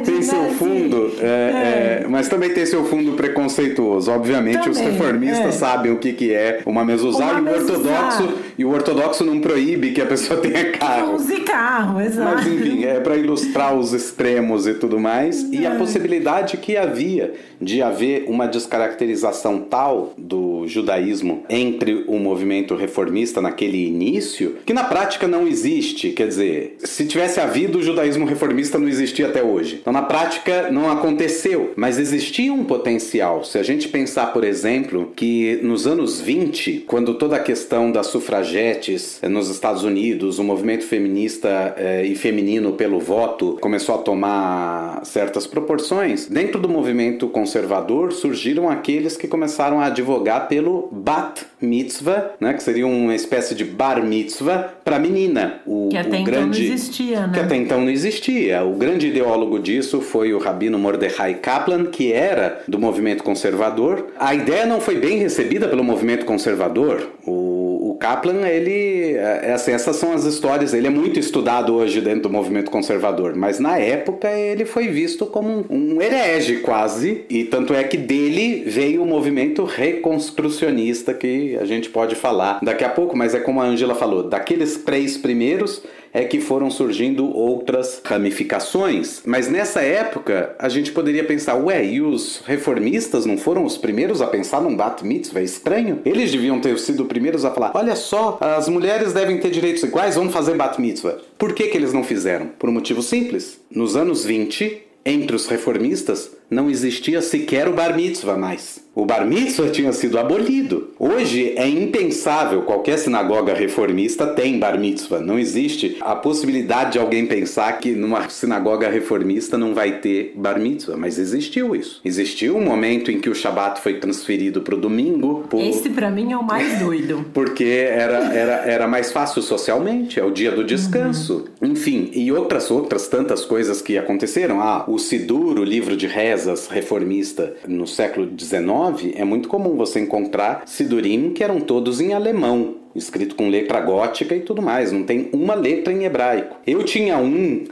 Tem 0.00 0.16
né? 0.16 0.22
seu 0.22 0.44
fundo, 0.50 1.12
é, 1.20 2.02
é, 2.02 2.06
mas 2.08 2.28
também 2.28 2.50
tem 2.50 2.66
seu 2.66 2.84
fundo 2.84 3.12
preconceituoso. 3.12 4.10
Obviamente, 4.10 4.56
também, 4.56 4.70
os 4.70 4.78
reformistas 4.78 5.46
é. 5.46 5.52
sabem 5.52 5.92
o 5.92 5.98
que, 5.98 6.12
que 6.12 6.32
é 6.32 6.60
uma 6.66 6.82
uma 6.82 6.92
e 6.92 6.96
o 6.96 7.06
ortodoxo. 7.06 8.32
E 8.58 8.64
o 8.64 8.70
ortodoxo 8.70 9.24
não 9.24 9.40
proíbe 9.40 9.92
que 9.92 10.00
a 10.00 10.06
pessoa 10.06 10.38
tenha 10.42 10.72
carro. 10.72 11.14
Use 11.14 11.40
carro, 11.40 12.00
exato. 12.00 12.34
Mas 12.34 12.46
enfim, 12.46 12.84
é 12.84 13.00
para 13.00 13.16
ilustrar 13.16 13.74
os 13.76 13.92
extremos 13.92 14.66
e 14.66 14.74
tudo 14.74 14.98
mais. 14.98 15.42
E 15.52 15.64
a 15.64 15.72
possibilidade 15.76 16.56
que 16.56 16.76
havia 16.76 17.34
de 17.60 17.80
haver 17.80 18.24
uma 18.26 18.46
descaracterização 18.46 19.60
tal 19.60 20.12
do 20.18 20.66
judaísmo 20.66 21.44
entre 21.48 22.04
o 22.08 22.18
movimento 22.18 22.74
reformista 22.74 23.40
naquele 23.40 23.86
início, 23.86 24.56
que 24.66 24.74
na 24.74 24.84
prática 24.84 25.28
não 25.28 25.46
existe. 25.46 26.10
Quer 26.10 26.28
dizer, 26.28 26.76
se 26.78 27.06
tivesse 27.06 27.40
havido 27.40 27.78
o 27.78 27.82
judaísmo 27.82 28.26
reformista, 28.26 28.78
não 28.78 28.88
existia 28.88 29.26
até 29.28 29.42
hoje. 29.42 29.81
Então, 29.82 29.92
na 29.92 30.02
prática, 30.02 30.70
não 30.70 30.88
aconteceu, 30.88 31.72
mas 31.74 31.98
existia 31.98 32.52
um 32.52 32.64
potencial. 32.64 33.42
Se 33.42 33.58
a 33.58 33.64
gente 33.64 33.88
pensar, 33.88 34.26
por 34.32 34.44
exemplo, 34.44 35.12
que 35.16 35.58
nos 35.60 35.88
anos 35.88 36.20
20, 36.20 36.84
quando 36.86 37.14
toda 37.14 37.34
a 37.34 37.40
questão 37.40 37.90
das 37.90 38.06
sufragetes 38.06 39.18
eh, 39.20 39.28
nos 39.28 39.50
Estados 39.50 39.82
Unidos, 39.82 40.38
o 40.38 40.44
movimento 40.44 40.84
feminista 40.84 41.74
eh, 41.76 42.06
e 42.06 42.14
feminino 42.14 42.74
pelo 42.74 43.00
voto 43.00 43.58
começou 43.60 43.96
a 43.96 43.98
tomar 43.98 45.04
certas 45.04 45.48
proporções, 45.48 46.26
dentro 46.26 46.60
do 46.60 46.68
movimento 46.68 47.26
conservador, 47.26 48.12
surgiram 48.12 48.70
aqueles 48.70 49.16
que 49.16 49.26
começaram 49.26 49.80
a 49.80 49.86
advogar 49.86 50.46
pelo 50.46 50.88
bat 50.92 51.44
mitzvah, 51.60 52.34
né, 52.40 52.54
que 52.54 52.62
seria 52.62 52.86
uma 52.86 53.14
espécie 53.14 53.54
de 53.54 53.64
bar 53.64 54.04
mitzvah 54.04 54.74
para 54.84 54.98
menina. 54.98 55.60
O, 55.66 55.88
que 55.88 55.96
até 55.96 56.08
o 56.08 56.14
então 56.14 56.24
grande, 56.24 56.66
não 56.66 56.74
existia, 56.74 57.26
né? 57.26 57.32
Que 57.34 57.40
até 57.40 57.56
então 57.56 57.80
não 57.80 57.90
existia. 57.90 58.64
O 58.64 58.74
grande 58.74 59.08
ideólogo 59.08 59.58
disso 59.72 60.02
foi 60.02 60.34
o 60.34 60.38
rabino 60.38 60.78
Mordechai 60.78 61.34
Kaplan, 61.34 61.86
que 61.86 62.12
era 62.12 62.62
do 62.68 62.78
movimento 62.78 63.24
conservador. 63.24 64.08
A 64.18 64.34
ideia 64.34 64.66
não 64.66 64.80
foi 64.80 64.96
bem 64.96 65.18
recebida 65.18 65.66
pelo 65.66 65.82
movimento 65.82 66.26
conservador. 66.26 67.08
O, 67.26 67.90
o 67.90 67.96
Kaplan, 67.98 68.46
ele, 68.46 69.14
é, 69.14 69.52
assim, 69.52 69.72
essas 69.72 69.96
são 69.96 70.12
as 70.12 70.24
histórias. 70.24 70.74
Ele 70.74 70.86
é 70.86 70.90
muito 70.90 71.18
estudado 71.18 71.74
hoje 71.74 72.02
dentro 72.02 72.22
do 72.22 72.30
movimento 72.30 72.70
conservador, 72.70 73.34
mas 73.34 73.58
na 73.58 73.78
época 73.78 74.30
ele 74.30 74.66
foi 74.66 74.88
visto 74.88 75.24
como 75.24 75.48
um, 75.70 75.94
um 75.94 76.02
herege 76.02 76.56
quase 76.56 77.24
e 77.30 77.44
tanto 77.44 77.72
é 77.72 77.82
que 77.82 77.96
dele 77.96 78.64
veio 78.66 79.02
o 79.02 79.06
movimento 79.06 79.64
reconstrucionista 79.64 81.14
que 81.14 81.56
a 81.56 81.64
gente 81.64 81.88
pode 81.88 82.14
falar 82.14 82.58
daqui 82.62 82.84
a 82.84 82.90
pouco, 82.90 83.16
mas 83.16 83.34
é 83.34 83.40
como 83.40 83.60
a 83.60 83.64
Angela 83.64 83.94
falou, 83.94 84.22
daqueles 84.24 84.76
três 84.78 85.16
primeiros 85.16 85.82
é 86.12 86.24
que 86.24 86.40
foram 86.40 86.70
surgindo 86.70 87.34
outras 87.34 88.00
ramificações. 88.04 89.22
Mas 89.24 89.48
nessa 89.48 89.80
época, 89.80 90.54
a 90.58 90.68
gente 90.68 90.92
poderia 90.92 91.24
pensar, 91.24 91.56
ué, 91.56 91.84
e 91.84 92.00
os 92.00 92.42
reformistas 92.44 93.24
não 93.24 93.38
foram 93.38 93.64
os 93.64 93.76
primeiros 93.76 94.20
a 94.20 94.26
pensar 94.26 94.60
num 94.60 94.76
bat 94.76 95.04
mitzvah? 95.04 95.40
É 95.40 95.44
estranho. 95.44 96.00
Eles 96.04 96.30
deviam 96.30 96.60
ter 96.60 96.78
sido 96.78 97.02
os 97.02 97.08
primeiros 97.08 97.44
a 97.44 97.50
falar, 97.50 97.72
olha 97.74 97.96
só, 97.96 98.38
as 98.40 98.68
mulheres 98.68 99.12
devem 99.12 99.38
ter 99.38 99.50
direitos 99.50 99.82
iguais, 99.82 100.16
vamos 100.16 100.32
fazer 100.32 100.54
bat 100.54 100.80
mitzvah. 100.80 101.18
Por 101.38 101.54
que, 101.54 101.68
que 101.68 101.76
eles 101.76 101.92
não 101.92 102.04
fizeram? 102.04 102.48
Por 102.58 102.68
um 102.68 102.72
motivo 102.72 103.02
simples. 103.02 103.60
Nos 103.70 103.96
anos 103.96 104.24
20, 104.24 104.82
entre 105.04 105.34
os 105.34 105.46
reformistas, 105.46 106.30
não 106.52 106.70
existia 106.70 107.22
sequer 107.22 107.66
o 107.66 107.72
bar 107.72 107.96
mitzvah 107.96 108.36
mais. 108.36 108.82
O 108.94 109.06
bar 109.06 109.26
mitzvah 109.26 109.70
tinha 109.70 109.90
sido 109.90 110.18
abolido. 110.18 110.90
Hoje 110.98 111.54
é 111.56 111.66
impensável, 111.66 112.60
qualquer 112.62 112.98
sinagoga 112.98 113.54
reformista 113.54 114.26
tem 114.26 114.58
bar 114.58 114.78
mitzvah. 114.78 115.18
Não 115.18 115.38
existe 115.38 115.96
a 116.02 116.14
possibilidade 116.14 116.92
de 116.92 116.98
alguém 116.98 117.24
pensar 117.24 117.78
que 117.78 117.92
numa 117.92 118.28
sinagoga 118.28 118.90
reformista 118.90 119.56
não 119.56 119.72
vai 119.72 120.00
ter 120.00 120.34
bar 120.36 120.60
mitzvah, 120.60 120.94
mas 120.94 121.18
existiu 121.18 121.74
isso. 121.74 122.02
Existiu 122.04 122.54
um 122.58 122.62
momento 122.62 123.10
em 123.10 123.18
que 123.18 123.30
o 123.30 123.34
Shabat 123.34 123.80
foi 123.80 123.94
transferido 123.94 124.60
para 124.60 124.74
o 124.74 124.78
domingo. 124.78 125.46
Por... 125.48 125.62
Esse 125.62 125.88
para 125.88 126.10
mim 126.10 126.32
é 126.32 126.36
o 126.36 126.44
mais 126.44 126.76
doido. 126.84 127.24
Porque 127.32 127.64
era, 127.64 128.34
era, 128.34 128.52
era 128.66 128.86
mais 128.86 129.10
fácil 129.10 129.40
socialmente, 129.40 130.20
é 130.20 130.24
o 130.24 130.30
dia 130.30 130.50
do 130.50 130.62
descanso. 130.62 131.46
Uhum. 131.62 131.72
Enfim, 131.72 132.10
e 132.12 132.30
outras 132.30 132.70
outras 132.70 133.08
tantas 133.08 133.42
coisas 133.42 133.80
que 133.80 133.96
aconteceram. 133.96 134.60
Ah, 134.60 134.84
o 134.86 134.98
Sidur, 134.98 135.58
o 135.58 135.64
livro 135.64 135.96
de 135.96 136.06
rezas 136.42 136.66
reformista 136.66 137.54
no 137.66 137.86
século 137.86 138.28
XIX, 138.28 139.14
é 139.14 139.24
muito 139.24 139.48
comum 139.48 139.76
você 139.76 140.00
encontrar 140.00 140.64
Sidurim 140.66 141.30
que 141.30 141.44
eram 141.44 141.60
todos 141.60 142.00
em 142.00 142.12
alemão, 142.12 142.76
escrito 142.94 143.34
com 143.34 143.48
letra 143.48 143.80
gótica 143.80 144.34
e 144.34 144.40
tudo 144.40 144.60
mais, 144.60 144.90
não 144.90 145.04
tem 145.04 145.30
uma 145.32 145.54
letra 145.54 145.92
em 145.92 146.04
hebraico. 146.04 146.56
Eu 146.66 146.82
tinha 146.82 147.16
um, 147.18 147.64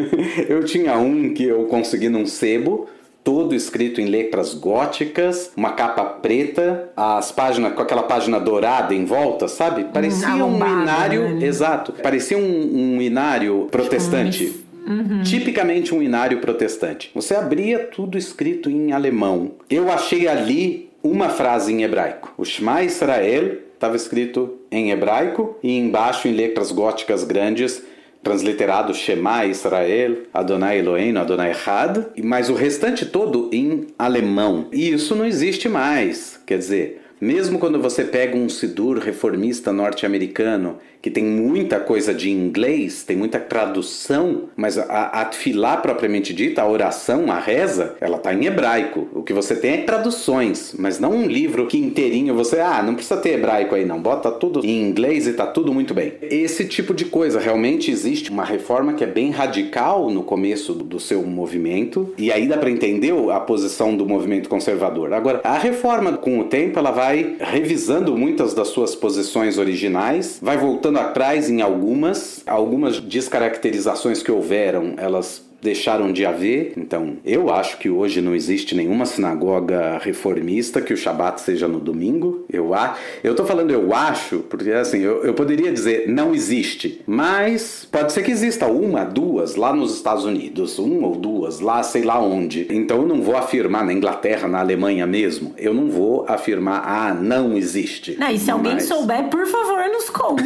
eu 0.48 0.64
tinha 0.64 0.98
um 0.98 1.32
que 1.32 1.44
eu 1.44 1.64
consegui 1.64 2.08
num 2.08 2.26
sebo, 2.26 2.86
todo 3.24 3.54
escrito 3.54 4.00
em 4.00 4.06
letras 4.06 4.54
góticas, 4.54 5.50
uma 5.56 5.72
capa 5.72 6.04
preta, 6.04 6.90
as 6.96 7.32
páginas 7.32 7.72
com 7.72 7.82
aquela 7.82 8.02
página 8.02 8.38
dourada 8.38 8.94
em 8.94 9.04
volta, 9.04 9.48
sabe? 9.48 9.84
Parecia 9.84 10.44
um 10.44 10.56
inário, 10.56 11.34
né? 11.34 11.46
exato, 11.46 11.92
parecia 11.92 12.38
um, 12.38 12.96
um 12.96 13.02
inário 13.02 13.68
protestante. 13.70 14.67
Uhum. 14.88 15.22
Tipicamente 15.22 15.94
um 15.94 16.02
inário 16.02 16.40
protestante. 16.40 17.10
Você 17.14 17.34
abria 17.34 17.80
tudo 17.80 18.16
escrito 18.16 18.70
em 18.70 18.92
alemão. 18.92 19.52
Eu 19.68 19.90
achei 19.90 20.26
ali 20.26 20.88
uma 21.02 21.28
frase 21.28 21.72
em 21.72 21.82
hebraico. 21.82 22.32
O 22.38 22.44
Shema 22.44 22.82
Israel 22.82 23.58
estava 23.74 23.96
escrito 23.96 24.58
em 24.70 24.90
hebraico 24.90 25.56
e 25.62 25.76
embaixo 25.76 26.26
em 26.26 26.32
letras 26.32 26.72
góticas 26.72 27.22
grandes 27.22 27.82
transliterado 28.22 28.94
Shema 28.94 29.46
Israel, 29.46 30.24
Adonai 30.34 30.78
Eloheinu, 30.80 31.20
Adonai 31.20 31.52
Echad, 31.52 32.06
mas 32.22 32.50
o 32.50 32.54
restante 32.54 33.06
todo 33.06 33.48
em 33.52 33.86
alemão. 33.98 34.66
E 34.72 34.90
isso 34.92 35.14
não 35.14 35.24
existe 35.24 35.68
mais. 35.68 36.40
Quer 36.44 36.58
dizer, 36.58 37.02
mesmo 37.20 37.58
quando 37.58 37.80
você 37.80 38.04
pega 38.04 38.36
um 38.36 38.48
Sidur 38.48 38.98
reformista 38.98 39.72
norte-americano 39.72 40.78
que 41.00 41.10
tem 41.10 41.24
muita 41.24 41.78
coisa 41.80 42.12
de 42.12 42.30
inglês, 42.30 43.02
tem 43.02 43.16
muita 43.16 43.38
tradução, 43.38 44.48
mas 44.56 44.78
a, 44.78 44.84
a 44.84 45.24
tefilá 45.24 45.76
propriamente 45.76 46.32
dita, 46.32 46.62
a 46.62 46.68
oração, 46.68 47.30
a 47.30 47.38
reza, 47.38 47.96
ela 48.00 48.18
tá 48.18 48.34
em 48.34 48.46
hebraico. 48.46 49.08
O 49.14 49.22
que 49.22 49.32
você 49.32 49.54
tem 49.54 49.72
é 49.72 49.76
traduções, 49.78 50.74
mas 50.78 50.98
não 50.98 51.12
um 51.12 51.26
livro 51.26 51.66
que 51.66 51.78
inteirinho 51.78 52.34
você, 52.34 52.60
ah, 52.60 52.82
não 52.82 52.94
precisa 52.94 53.16
ter 53.16 53.30
hebraico 53.30 53.74
aí 53.74 53.84
não, 53.84 54.00
bota 54.00 54.30
tudo 54.30 54.64
em 54.64 54.82
inglês 54.82 55.26
e 55.26 55.32
tá 55.32 55.46
tudo 55.46 55.72
muito 55.72 55.94
bem. 55.94 56.14
Esse 56.22 56.64
tipo 56.64 56.92
de 56.92 57.04
coisa, 57.04 57.38
realmente 57.38 57.90
existe 57.90 58.30
uma 58.30 58.44
reforma 58.44 58.94
que 58.94 59.04
é 59.04 59.06
bem 59.06 59.30
radical 59.30 60.10
no 60.10 60.22
começo 60.22 60.74
do 60.74 60.98
seu 60.98 61.22
movimento, 61.22 62.12
e 62.18 62.32
aí 62.32 62.46
dá 62.46 62.56
para 62.56 62.70
entender 62.70 63.14
a 63.30 63.40
posição 63.40 63.96
do 63.96 64.06
movimento 64.06 64.48
conservador. 64.48 65.12
Agora, 65.12 65.40
a 65.44 65.58
reforma 65.58 66.12
com 66.12 66.38
o 66.40 66.44
tempo 66.44 66.78
ela 66.78 66.90
vai 66.90 67.36
revisando 67.38 68.16
muitas 68.16 68.52
das 68.52 68.68
suas 68.68 68.94
posições 68.94 69.58
originais, 69.58 70.38
vai 70.42 70.56
voltando 70.56 70.87
voltando 70.88 70.98
atrás 70.98 71.50
em 71.50 71.60
algumas, 71.60 72.42
algumas 72.46 72.98
descaracterizações 73.00 74.22
que 74.22 74.32
houveram, 74.32 74.94
elas 74.96 75.42
deixaram 75.60 76.12
de 76.12 76.24
haver. 76.24 76.72
Então, 76.76 77.16
eu 77.24 77.50
acho 77.50 77.78
que 77.78 77.90
hoje 77.90 78.20
não 78.20 78.34
existe 78.34 78.74
nenhuma 78.74 79.06
sinagoga 79.06 79.98
reformista 79.98 80.80
que 80.80 80.92
o 80.92 80.96
Shabat 80.96 81.40
seja 81.40 81.66
no 81.66 81.80
domingo. 81.80 82.44
Eu 82.50 82.74
a, 82.74 82.96
eu 83.22 83.34
tô 83.34 83.44
falando 83.44 83.70
eu 83.70 83.94
acho, 83.94 84.40
porque 84.40 84.70
assim, 84.70 85.00
eu, 85.00 85.24
eu 85.24 85.34
poderia 85.34 85.72
dizer 85.72 86.08
não 86.08 86.34
existe, 86.34 87.02
mas 87.06 87.86
pode 87.90 88.12
ser 88.12 88.22
que 88.22 88.30
exista 88.30 88.66
uma, 88.66 89.04
duas 89.04 89.56
lá 89.56 89.72
nos 89.72 89.94
Estados 89.94 90.24
Unidos, 90.24 90.78
uma 90.78 91.06
ou 91.08 91.16
duas 91.16 91.60
lá, 91.60 91.82
sei 91.82 92.02
lá 92.02 92.20
onde. 92.20 92.66
Então, 92.70 92.98
eu 92.98 93.06
não 93.06 93.20
vou 93.20 93.36
afirmar 93.36 93.84
na 93.84 93.92
Inglaterra, 93.92 94.46
na 94.48 94.60
Alemanha 94.60 95.06
mesmo, 95.06 95.54
eu 95.58 95.74
não 95.74 95.88
vou 95.88 96.24
afirmar 96.28 96.82
ah, 96.84 97.14
não 97.14 97.56
existe. 97.56 98.16
Não, 98.18 98.30
e 98.30 98.38
se 98.38 98.50
alguém 98.50 98.74
mas... 98.74 98.84
souber, 98.84 99.24
por 99.24 99.46
favor, 99.46 99.88
nos 99.88 100.10
conte. 100.10 100.42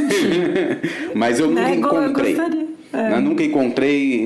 mas 1.14 1.38
eu 1.38 1.49
nunca 1.49 1.62
né? 1.62 1.75
encontrei. 1.75 2.37
Eu, 2.92 3.00
eu 3.00 3.21
nunca 3.23 3.42
encontrei 3.42 4.23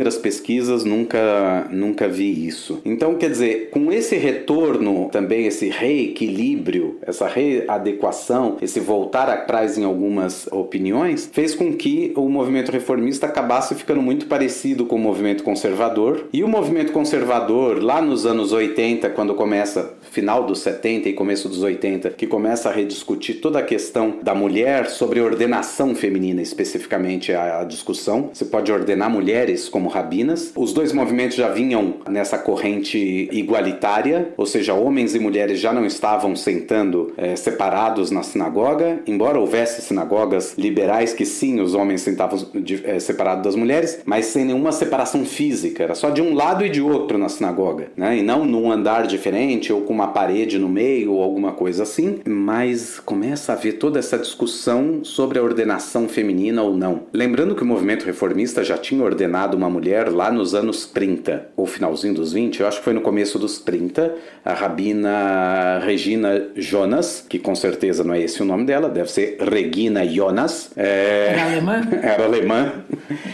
inúmeras 0.00 0.16
pesquisas, 0.16 0.82
nunca, 0.82 1.68
nunca 1.70 2.08
vi 2.08 2.46
isso. 2.46 2.80
Então, 2.84 3.14
quer 3.16 3.30
dizer, 3.30 3.68
com 3.70 3.92
esse 3.92 4.16
retorno, 4.16 5.10
também 5.12 5.46
esse 5.46 5.68
reequilíbrio, 5.68 6.96
essa 7.02 7.28
readequação, 7.28 8.56
esse 8.62 8.80
voltar 8.80 9.28
atrás 9.28 9.76
em 9.76 9.84
algumas 9.84 10.46
opiniões, 10.50 11.28
fez 11.30 11.54
com 11.54 11.74
que 11.74 12.12
o 12.16 12.28
movimento 12.28 12.72
reformista 12.72 13.26
acabasse 13.26 13.74
ficando 13.74 14.00
muito 14.00 14.26
parecido 14.26 14.86
com 14.86 14.96
o 14.96 14.98
movimento 14.98 15.44
conservador. 15.44 16.28
E 16.32 16.42
o 16.42 16.48
movimento 16.48 16.92
conservador, 16.92 17.82
lá 17.82 18.00
nos 18.00 18.24
anos 18.24 18.52
80, 18.52 19.10
quando 19.10 19.34
começa, 19.34 19.94
final 20.10 20.44
dos 20.44 20.60
70 20.60 21.10
e 21.10 21.12
começo 21.12 21.48
dos 21.48 21.62
80, 21.62 22.10
que 22.10 22.26
começa 22.26 22.70
a 22.70 22.72
rediscutir 22.72 23.40
toda 23.40 23.58
a 23.58 23.62
questão 23.62 24.18
da 24.22 24.34
mulher 24.34 24.88
sobre 24.88 25.20
ordenação 25.20 25.94
feminina, 25.94 26.40
especificamente 26.40 27.32
a, 27.32 27.60
a 27.60 27.64
discussão. 27.64 28.30
Você 28.32 28.46
pode 28.46 28.72
ordenar 28.72 29.10
mulheres 29.10 29.68
como 29.68 29.89
rabinas. 29.90 30.52
Os 30.56 30.72
dois 30.72 30.92
movimentos 30.92 31.36
já 31.36 31.48
vinham 31.48 31.96
nessa 32.08 32.38
corrente 32.38 33.28
igualitária, 33.30 34.32
ou 34.36 34.46
seja, 34.46 34.74
homens 34.74 35.14
e 35.14 35.18
mulheres 35.18 35.60
já 35.60 35.72
não 35.72 35.84
estavam 35.84 36.34
sentando 36.34 37.12
é, 37.16 37.36
separados 37.36 38.10
na 38.10 38.22
sinagoga, 38.22 39.00
embora 39.06 39.38
houvesse 39.38 39.82
sinagogas 39.82 40.54
liberais 40.56 41.12
que 41.12 41.26
sim, 41.26 41.60
os 41.60 41.74
homens 41.74 42.00
sentavam 42.00 42.38
é, 42.84 42.98
separados 42.98 43.44
das 43.44 43.56
mulheres, 43.56 44.00
mas 44.04 44.26
sem 44.26 44.44
nenhuma 44.44 44.72
separação 44.72 45.24
física, 45.24 45.82
era 45.82 45.94
só 45.94 46.10
de 46.10 46.22
um 46.22 46.34
lado 46.34 46.64
e 46.64 46.68
de 46.68 46.80
outro 46.80 47.18
na 47.18 47.28
sinagoga, 47.28 47.88
né? 47.96 48.18
e 48.18 48.22
não 48.22 48.44
num 48.44 48.70
andar 48.70 49.06
diferente 49.06 49.72
ou 49.72 49.82
com 49.82 49.92
uma 49.92 50.08
parede 50.08 50.58
no 50.58 50.68
meio 50.68 51.12
ou 51.12 51.22
alguma 51.22 51.52
coisa 51.52 51.82
assim, 51.82 52.20
mas 52.26 53.00
começa 53.00 53.52
a 53.52 53.54
haver 53.54 53.72
toda 53.78 53.98
essa 53.98 54.18
discussão 54.18 55.00
sobre 55.02 55.38
a 55.38 55.42
ordenação 55.42 56.08
feminina 56.08 56.62
ou 56.62 56.76
não. 56.76 57.02
Lembrando 57.12 57.54
que 57.54 57.62
o 57.62 57.66
movimento 57.66 58.04
reformista 58.04 58.62
já 58.62 58.78
tinha 58.78 59.02
ordenado 59.02 59.56
uma 59.56 59.68
mulher 59.68 59.79
lá 60.12 60.30
nos 60.30 60.54
anos 60.54 60.86
30, 60.86 61.48
ou 61.56 61.66
finalzinho 61.66 62.14
dos 62.14 62.32
20, 62.32 62.60
eu 62.60 62.68
acho 62.68 62.78
que 62.78 62.84
foi 62.84 62.92
no 62.92 63.00
começo 63.00 63.38
dos 63.38 63.58
30, 63.58 64.14
a 64.44 64.52
rabina 64.52 65.80
Regina 65.84 66.48
Jonas, 66.56 67.24
que 67.28 67.38
com 67.38 67.54
certeza 67.54 68.04
não 68.04 68.14
é 68.14 68.20
esse 68.20 68.42
o 68.42 68.44
nome 68.44 68.64
dela, 68.64 68.88
deve 68.88 69.10
ser 69.10 69.38
Regina 69.40 70.06
Jonas. 70.06 70.70
É... 70.76 71.28
Era 71.32 71.44
alemã? 71.44 71.88
Era 72.02 72.24
alemã. 72.24 72.72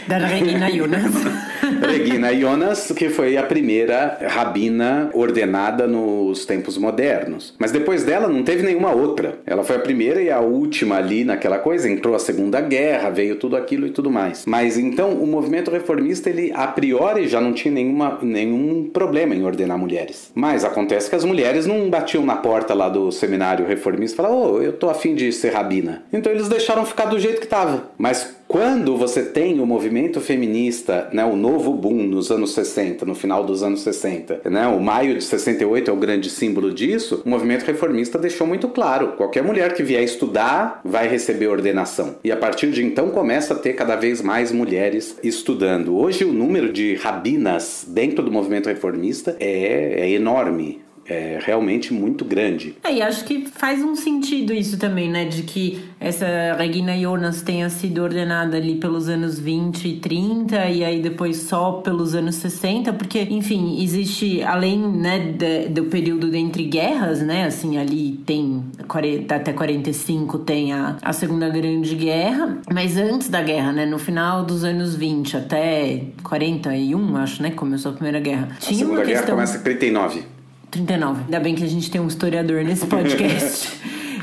Da 0.07 0.17
Regina 0.17 0.69
Jonas. 0.71 1.11
Regina 1.81 2.33
Jonas, 2.33 2.91
que 2.95 3.09
foi 3.09 3.37
a 3.37 3.43
primeira 3.43 4.17
rabina 4.27 5.09
ordenada 5.13 5.87
nos 5.87 6.45
tempos 6.45 6.77
modernos. 6.77 7.53
Mas 7.59 7.71
depois 7.71 8.03
dela 8.03 8.27
não 8.27 8.43
teve 8.43 8.63
nenhuma 8.63 8.91
outra. 8.91 9.39
Ela 9.45 9.63
foi 9.63 9.75
a 9.75 9.79
primeira 9.79 10.21
e 10.21 10.29
a 10.29 10.39
última 10.39 10.97
ali 10.97 11.23
naquela 11.23 11.59
coisa. 11.59 11.89
Entrou 11.89 12.15
a 12.15 12.19
Segunda 12.19 12.61
Guerra, 12.61 13.09
veio 13.09 13.35
tudo 13.35 13.55
aquilo 13.55 13.87
e 13.87 13.91
tudo 13.91 14.09
mais. 14.09 14.45
Mas 14.45 14.77
então 14.77 15.11
o 15.11 15.27
movimento 15.27 15.71
reformista, 15.71 16.29
ele 16.37 16.51
a 16.53 16.67
priori 16.67 17.27
já 17.27 17.41
não 17.41 17.53
tinha 17.53 17.73
nenhuma, 17.73 18.19
nenhum 18.21 18.89
problema 18.91 19.35
em 19.35 19.43
ordenar 19.43 19.77
mulheres. 19.77 20.31
Mas 20.35 20.63
acontece 20.63 21.09
que 21.09 21.15
as 21.15 21.25
mulheres 21.25 21.65
não 21.65 21.89
batiam 21.89 22.25
na 22.25 22.35
porta 22.35 22.73
lá 22.73 22.87
do 22.89 23.11
seminário 23.11 23.65
reformista 23.65 24.15
e 24.15 24.17
falavam, 24.17 24.53
oh, 24.53 24.61
eu 24.61 24.73
tô 24.73 24.89
afim 24.89 25.15
de 25.15 25.31
ser 25.31 25.53
rabina. 25.53 26.03
Então 26.13 26.31
eles 26.31 26.47
deixaram 26.47 26.85
ficar 26.85 27.05
do 27.05 27.19
jeito 27.19 27.39
que 27.39 27.45
estava. 27.45 27.91
Mas 27.97 28.36
quando 28.47 28.95
você 28.95 29.23
tem 29.23 29.59
o 29.59 29.65
movimento 29.65 30.21
feminista, 30.21 31.09
né, 31.11 31.25
o 31.25 31.35
novo 31.35 31.73
boom 31.73 32.03
nos 32.03 32.31
anos 32.31 32.53
60, 32.53 33.05
no 33.05 33.13
final 33.13 33.43
dos 33.43 33.61
anos 33.61 33.81
60, 33.81 34.49
né, 34.49 34.65
o 34.67 34.79
maio 34.79 35.15
de 35.15 35.23
68 35.23 35.91
é 35.91 35.93
o 35.93 35.97
grande 35.97 36.29
símbolo 36.29 36.73
disso, 36.73 37.21
o 37.25 37.29
movimento 37.29 37.65
reformista 37.65 38.17
deixou 38.17 38.47
muito 38.47 38.69
claro: 38.69 39.13
qualquer 39.17 39.43
mulher 39.43 39.73
que 39.73 39.83
vier 39.83 40.03
estudar 40.03 40.79
vai 40.83 41.07
receber 41.07 41.47
ordenação. 41.47 42.15
E 42.23 42.31
a 42.31 42.37
partir 42.37 42.71
de 42.71 42.83
então 42.83 43.09
começa 43.09 43.53
a 43.53 43.57
ter 43.57 43.73
cada 43.73 43.95
vez 43.95 44.21
mais 44.21 44.51
mulheres 44.51 45.17
estudando. 45.21 45.97
Hoje 45.97 46.23
o 46.23 46.31
número 46.31 46.71
de 46.71 46.95
rabinas 46.95 47.85
dentro 47.87 48.23
do 48.23 48.31
movimento 48.31 48.69
reformista 48.69 49.35
é, 49.39 50.01
é 50.01 50.09
enorme 50.11 50.86
é 51.09 51.39
realmente 51.41 51.93
muito 51.93 52.25
grande. 52.25 52.75
É, 52.83 52.93
e 52.93 53.01
acho 53.01 53.23
que 53.23 53.45
faz 53.45 53.81
um 53.81 53.95
sentido 53.95 54.53
isso 54.53 54.77
também, 54.77 55.09
né? 55.09 55.25
De 55.25 55.43
que 55.43 55.83
essa 55.99 56.25
Regina 56.57 56.97
Jonas 56.97 57.41
tenha 57.41 57.69
sido 57.69 58.03
ordenada 58.03 58.57
ali 58.57 58.75
pelos 58.75 59.07
anos 59.07 59.39
20 59.39 59.87
e 59.87 59.99
30 59.99 60.65
e 60.67 60.83
aí 60.83 61.01
depois 61.01 61.37
só 61.37 61.73
pelos 61.73 62.13
anos 62.13 62.35
60, 62.35 62.93
porque, 62.93 63.21
enfim, 63.21 63.81
existe, 63.81 64.43
além 64.43 64.79
né, 64.79 65.19
de, 65.19 65.69
do 65.69 65.85
período 65.85 66.33
entre 66.35 66.65
guerras, 66.65 67.21
né? 67.21 67.45
Assim, 67.45 67.77
ali 67.77 68.19
tem 68.25 68.63
40, 68.87 69.35
até 69.35 69.53
45 69.53 70.39
tem 70.39 70.73
a, 70.73 70.97
a 71.01 71.13
Segunda 71.13 71.49
Grande 71.49 71.95
Guerra, 71.95 72.59
mas 72.71 72.97
antes 72.97 73.29
da 73.29 73.41
guerra, 73.41 73.71
né? 73.71 73.85
No 73.85 73.97
final 73.97 74.43
dos 74.43 74.63
anos 74.63 74.95
20 74.95 75.37
até 75.37 76.03
41, 76.23 77.17
acho, 77.17 77.41
né? 77.41 77.51
Começou 77.51 77.91
a 77.91 77.95
Primeira 77.95 78.19
Guerra. 78.19 78.49
Tinha 78.59 78.75
a 78.75 78.79
Segunda 78.79 79.03
Guerra 79.03 79.19
questão... 79.19 79.35
começa 79.35 79.57
em 79.57 79.61
39. 79.61 80.36
39. 80.71 81.23
Ainda 81.25 81.39
bem 81.39 81.55
que 81.55 81.63
a 81.63 81.67
gente 81.67 81.89
tem 81.89 81.99
um 82.01 82.07
historiador 82.07 82.63
nesse 82.63 82.85
podcast. 82.87 83.69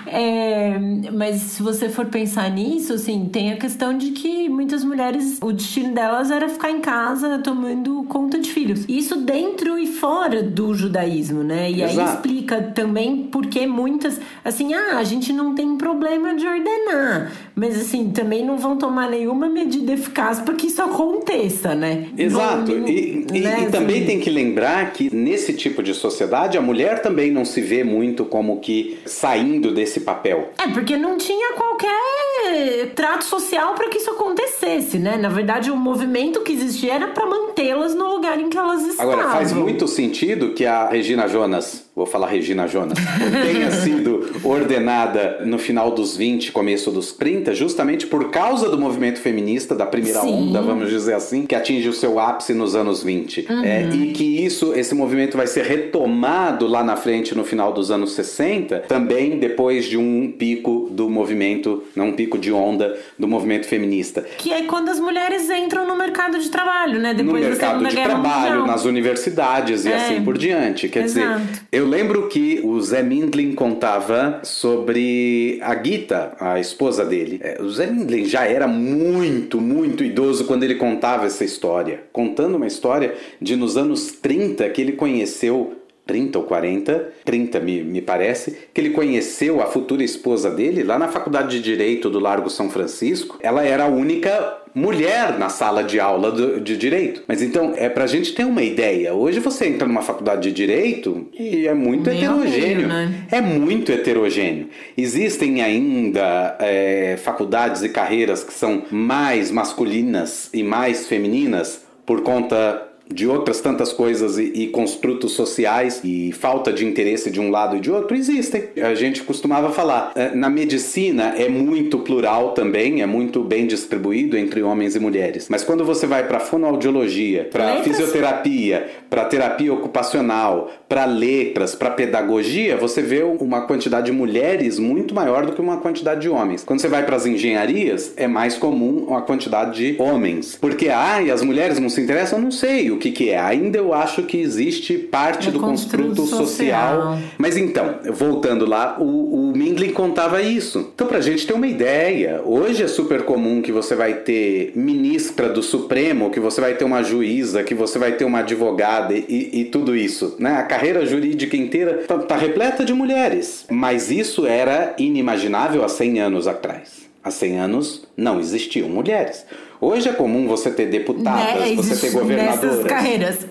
É, 0.07 0.78
mas 1.12 1.40
se 1.40 1.62
você 1.62 1.88
for 1.88 2.07
pensar 2.07 2.48
nisso, 2.48 2.92
assim, 2.92 3.28
tem 3.33 3.52
a 3.52 3.57
questão 3.57 3.96
de 3.98 4.12
que 4.12 4.48
muitas 4.48 4.85
mulheres, 4.85 5.38
o 5.42 5.50
destino 5.50 5.92
delas 5.92 6.30
era 6.30 6.48
ficar 6.48 6.70
em 6.70 6.80
casa 6.80 7.38
tomando 7.40 8.04
conta 8.04 8.38
de 8.38 8.48
filhos. 8.50 8.85
Isso 8.88 9.16
dentro 9.16 9.76
e 9.76 9.88
fora 9.88 10.40
do 10.40 10.72
judaísmo, 10.72 11.42
né? 11.42 11.68
E 11.68 11.83
Exato. 11.83 12.00
aí 12.00 12.14
explica 12.14 12.62
também 12.62 13.24
porque 13.24 13.66
muitas, 13.66 14.20
assim, 14.44 14.72
ah, 14.72 14.98
a 14.98 15.02
gente 15.04 15.33
não 15.33 15.52
tem 15.52 15.76
problema 15.76 16.35
de 16.35 16.46
ordenar, 16.46 17.33
mas 17.54 17.80
assim, 17.80 18.10
também 18.10 18.44
não 18.44 18.58
vão 18.58 18.76
tomar 18.76 19.08
nenhuma 19.08 19.48
medida 19.48 19.92
eficaz 19.92 20.40
para 20.40 20.54
que 20.54 20.66
isso 20.66 20.82
aconteça, 20.82 21.74
né? 21.74 22.08
Exato. 22.16 22.72
No, 22.72 22.88
e, 22.88 23.26
e, 23.32 23.40
né, 23.40 23.66
e 23.66 23.70
também 23.70 23.98
assim, 23.98 24.06
tem 24.06 24.20
que 24.20 24.30
lembrar 24.30 24.92
que 24.92 25.14
nesse 25.14 25.52
tipo 25.52 25.82
de 25.82 25.94
sociedade 25.94 26.58
a 26.58 26.62
mulher 26.62 27.00
também 27.00 27.30
não 27.30 27.44
se 27.44 27.60
vê 27.60 27.84
muito 27.84 28.24
como 28.24 28.60
que 28.60 28.98
saindo 29.06 29.72
desse 29.72 30.00
papel. 30.00 30.50
É, 30.58 30.68
porque 30.68 30.96
não 30.96 31.16
tinha 31.16 31.54
qualquer 31.54 32.90
trato 32.94 33.24
social 33.24 33.74
para 33.74 33.88
que 33.88 33.98
isso 33.98 34.10
acontecesse, 34.10 34.98
né? 34.98 35.16
Na 35.16 35.28
verdade, 35.28 35.70
o 35.70 35.76
movimento 35.76 36.40
que 36.40 36.52
existia 36.52 36.94
era 36.94 37.08
para 37.08 37.26
mantê-las 37.26 37.94
no 37.94 38.08
lugar 38.08 38.40
em 38.40 38.48
que 38.48 38.58
elas 38.58 38.82
estavam. 38.82 39.12
Agora, 39.12 39.30
faz 39.30 39.52
muito 39.52 39.86
sentido 39.86 40.54
que 40.54 40.66
a 40.66 40.88
Regina 40.88 41.28
Jonas, 41.28 41.83
vou 41.94 42.07
falar 42.07 42.26
Regina 42.26 42.66
Jonas, 42.66 42.98
tenha 43.42 43.70
sido 43.70 44.28
ordenada 44.42 45.42
no 45.44 45.59
final 45.59 45.92
dos 45.92 46.16
20, 46.16 46.50
começo 46.50 46.90
dos 46.90 47.12
30, 47.12 47.54
justamente 47.54 48.07
por 48.07 48.30
causa 48.30 48.68
do 48.68 48.76
movimento 48.76 49.20
feminista 49.20 49.74
da 49.74 49.87
primeira 49.87 50.20
Sim. 50.20 50.48
onda, 50.48 50.61
vamos 50.61 50.90
dizer 50.90 51.14
assim, 51.14 51.46
que 51.46 51.54
atinge 51.54 51.88
o 51.88 51.92
seu 51.92 52.18
ápice 52.18 52.52
nos 52.52 52.74
anos 52.74 53.02
20. 53.02 53.46
Uhum. 53.48 53.64
É, 53.64 53.88
e 53.90 54.12
que 54.12 54.44
isso, 54.44 54.74
esse 54.74 54.94
movimento 54.94 55.37
vai 55.37 55.46
ser 55.46 55.64
retomado 55.64 56.66
lá 56.66 56.83
na 56.83 56.96
frente 56.96 57.35
no 57.35 57.44
final 57.44 57.72
dos 57.72 57.90
anos 57.90 58.12
60, 58.12 58.80
também 58.88 59.38
depois 59.38 59.85
de 59.85 59.96
um 59.96 60.33
pico 60.37 60.88
do 60.90 61.09
movimento, 61.09 61.85
não 61.94 62.09
um 62.09 62.12
pico 62.12 62.38
de 62.38 62.52
onda 62.52 62.98
do 63.16 63.28
movimento 63.28 63.66
feminista. 63.66 64.24
Que 64.38 64.52
é 64.52 64.62
quando 64.62 64.88
as 64.88 64.98
mulheres 64.98 65.48
entram 65.48 65.87
no 65.87 65.96
mercado 65.96 66.38
de 66.38 66.50
trabalho, 66.50 66.98
né? 66.98 67.14
Depois 67.14 67.42
no 67.42 67.50
mercado 67.50 67.85
de 67.87 67.94
trabalho, 67.94 68.61
mundial. 68.61 68.66
nas 68.66 68.85
universidades 68.85 69.85
e 69.85 69.92
é. 69.92 69.96
assim 69.96 70.24
por 70.24 70.37
diante. 70.37 70.88
Quer 70.88 71.04
Exato. 71.04 71.40
dizer, 71.40 71.62
eu 71.70 71.83
lembro 71.84 72.28
que 72.28 72.60
o 72.62 72.80
Zé 72.80 73.02
Mindlin 73.02 73.54
contava 73.54 74.40
sobre 74.42 75.58
a 75.62 75.74
Gita, 75.82 76.36
a 76.38 76.60
esposa 76.60 77.04
dele. 77.04 77.40
É, 77.42 77.60
o 77.60 77.68
Zé 77.70 77.86
Mindlin 77.86 78.24
já 78.24 78.44
era 78.44 78.66
muito, 78.66 79.60
muito 79.60 80.04
idoso 80.04 80.44
quando 80.44 80.62
ele 80.62 80.76
contava 80.76 81.26
essa 81.26 81.44
história. 81.44 82.04
Contando 82.12 82.56
uma 82.56 82.66
história 82.66 83.14
de 83.40 83.56
nos 83.56 83.76
anos 83.76 84.12
30 84.12 84.68
que 84.70 84.80
ele 84.80 84.92
conheceu 84.92 85.83
30 86.06 86.38
ou 86.38 86.44
40, 86.44 87.12
30 87.24 87.60
me, 87.60 87.82
me 87.82 88.02
parece, 88.02 88.68
que 88.72 88.80
ele 88.80 88.90
conheceu 88.90 89.62
a 89.62 89.66
futura 89.66 90.04
esposa 90.04 90.50
dele 90.50 90.82
lá 90.82 90.98
na 90.98 91.08
Faculdade 91.08 91.56
de 91.56 91.62
Direito 91.62 92.10
do 92.10 92.20
Largo 92.20 92.50
São 92.50 92.68
Francisco. 92.68 93.38
Ela 93.42 93.64
era 93.64 93.84
a 93.84 93.88
única 93.88 94.58
mulher 94.74 95.38
na 95.38 95.48
sala 95.48 95.84
de 95.84 96.00
aula 96.00 96.32
do, 96.32 96.60
de 96.60 96.76
direito. 96.76 97.22
Mas 97.28 97.40
então, 97.40 97.72
é 97.76 97.88
pra 97.88 98.06
gente 98.06 98.34
ter 98.34 98.44
uma 98.44 98.62
ideia. 98.62 99.14
Hoje 99.14 99.38
você 99.38 99.66
entra 99.66 99.86
numa 99.86 100.02
faculdade 100.02 100.42
de 100.42 100.52
direito 100.52 101.28
e 101.32 101.66
é 101.66 101.72
muito 101.72 102.10
Meio 102.10 102.24
heterogêneo. 102.24 102.76
Meio, 102.76 102.88
né? 102.88 103.26
É 103.30 103.40
muito 103.40 103.92
heterogêneo. 103.92 104.68
Existem 104.96 105.62
ainda 105.62 106.56
é, 106.58 107.16
faculdades 107.22 107.82
e 107.82 107.88
carreiras 107.88 108.42
que 108.42 108.52
são 108.52 108.82
mais 108.90 109.50
masculinas 109.50 110.50
e 110.52 110.62
mais 110.62 111.06
femininas 111.06 111.84
por 112.04 112.22
conta 112.22 112.82
de 113.12 113.26
outras 113.26 113.60
tantas 113.60 113.92
coisas 113.92 114.38
e, 114.38 114.44
e, 114.54 114.68
construtos 114.68 115.32
sociais 115.32 116.00
e 116.02 116.32
falta 116.32 116.72
de 116.72 116.86
interesse 116.86 117.30
de 117.30 117.40
um 117.40 117.50
lado 117.50 117.76
e 117.76 117.80
de 117.80 117.90
outro 117.90 118.16
existem. 118.16 118.64
A 118.82 118.94
gente 118.94 119.22
costumava 119.22 119.70
falar. 119.70 120.12
Eh, 120.16 120.34
na 120.34 120.48
medicina 120.48 121.34
é 121.36 121.48
muito 121.48 121.98
plural 121.98 122.52
também, 122.52 123.02
é 123.02 123.06
muito 123.06 123.42
bem 123.42 123.66
distribuído 123.66 124.36
entre 124.36 124.62
homens 124.62 124.96
e 124.96 125.00
mulheres. 125.00 125.48
Mas 125.50 125.62
quando 125.62 125.84
você 125.84 126.06
vai 126.06 126.26
para 126.26 126.40
fonoaudiologia, 126.40 127.48
para 127.52 127.82
fisioterapia, 127.82 128.88
para 129.10 129.24
terapia 129.26 129.72
ocupacional, 129.72 130.70
para 130.88 131.04
letras, 131.04 131.74
para 131.74 131.90
pedagogia, 131.90 132.76
você 132.76 133.02
vê 133.02 133.22
uma 133.22 133.62
quantidade 133.62 134.06
de 134.06 134.12
mulheres 134.12 134.78
muito 134.78 135.14
maior 135.14 135.44
do 135.44 135.52
que 135.52 135.60
uma 135.60 135.76
quantidade 135.76 136.22
de 136.22 136.28
homens. 136.28 136.64
Quando 136.64 136.80
você 136.80 136.88
vai 136.88 137.04
para 137.04 137.16
as 137.16 137.26
engenharias, 137.26 138.14
é 138.16 138.26
mais 138.26 138.56
comum 138.56 139.04
uma 139.08 139.22
quantidade 139.22 139.76
de 139.76 140.02
homens. 140.02 140.56
Porque, 140.60 140.88
ah, 140.88 141.22
e 141.22 141.30
as 141.30 141.42
mulheres 141.42 141.78
não 141.78 141.88
se 141.88 142.00
interessam? 142.00 142.38
Não 142.38 142.50
sei 142.50 142.93
o 142.94 142.98
que, 142.98 143.11
que 143.11 143.30
é. 143.30 143.38
Ainda 143.38 143.78
eu 143.78 143.92
acho 143.92 144.22
que 144.22 144.38
existe 144.38 144.96
parte 144.96 145.50
do 145.50 145.61
construto 145.61 146.26
social. 146.26 146.46
social. 146.46 147.18
Mas 147.38 147.57
então, 147.57 147.96
voltando 148.12 148.66
lá, 148.66 148.96
o, 148.98 149.50
o 149.50 149.57
Mindlin 149.57 149.92
contava 149.92 150.40
isso. 150.42 150.90
Então, 150.94 151.07
pra 151.07 151.20
gente 151.20 151.46
ter 151.46 151.52
uma 151.52 151.66
ideia, 151.66 152.42
hoje 152.44 152.83
é 152.83 152.88
super 152.88 153.22
comum 153.22 153.61
que 153.61 153.72
você 153.72 153.94
vai 153.94 154.14
ter 154.14 154.72
ministra 154.74 155.48
do 155.48 155.62
Supremo, 155.62 156.30
que 156.30 156.40
você 156.40 156.61
vai 156.61 156.74
ter 156.74 156.85
uma 156.85 157.02
juíza, 157.02 157.62
que 157.62 157.74
você 157.74 157.98
vai 157.98 158.12
ter 158.12 158.24
uma 158.24 158.40
advogada 158.40 159.14
e, 159.14 159.50
e 159.52 159.64
tudo 159.66 159.94
isso. 159.94 160.37
Né? 160.38 160.52
A 160.52 160.62
carreira 160.62 161.04
jurídica 161.04 161.57
inteira 161.57 162.04
tá, 162.07 162.18
tá 162.18 162.37
repleta 162.37 162.85
de 162.85 162.92
mulheres. 162.92 163.66
Mas 163.70 164.11
isso 164.11 164.46
era 164.46 164.94
inimaginável 164.98 165.85
há 165.85 165.88
100 165.88 166.20
anos 166.20 166.46
atrás. 166.46 167.04
Há 167.22 167.30
100 167.30 167.59
anos 167.59 168.07
não 168.16 168.38
existiam 168.38 168.88
mulheres. 168.88 169.46
Hoje 169.80 170.08
é 170.08 170.12
comum 170.12 170.46
você 170.46 170.70
ter 170.70 170.87
deputadas, 170.87 171.60
né? 171.60 171.74
você 171.74 171.96
ter 171.96 172.12
governadoras. 172.12 172.62
Nessas 172.62 172.87
carreiras. 172.87 173.46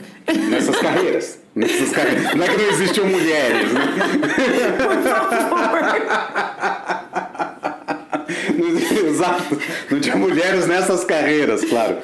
Nessas 0.49 0.75
carreiras. 0.77 1.39
Nessas 1.55 1.91
carreiras. 1.91 2.33
Não 2.33 2.45
é 2.45 2.49
que 2.49 2.57
não 2.57 2.69
existiam 2.69 3.07
mulheres, 3.07 3.73
né? 3.73 3.81
Por 4.77 5.03
favor. 5.03 5.63
Exato. 9.07 9.57
Não 9.89 9.99
tinha 9.99 10.15
mulheres 10.15 10.67
nessas 10.67 11.03
carreiras, 11.03 11.63
claro. 11.63 11.97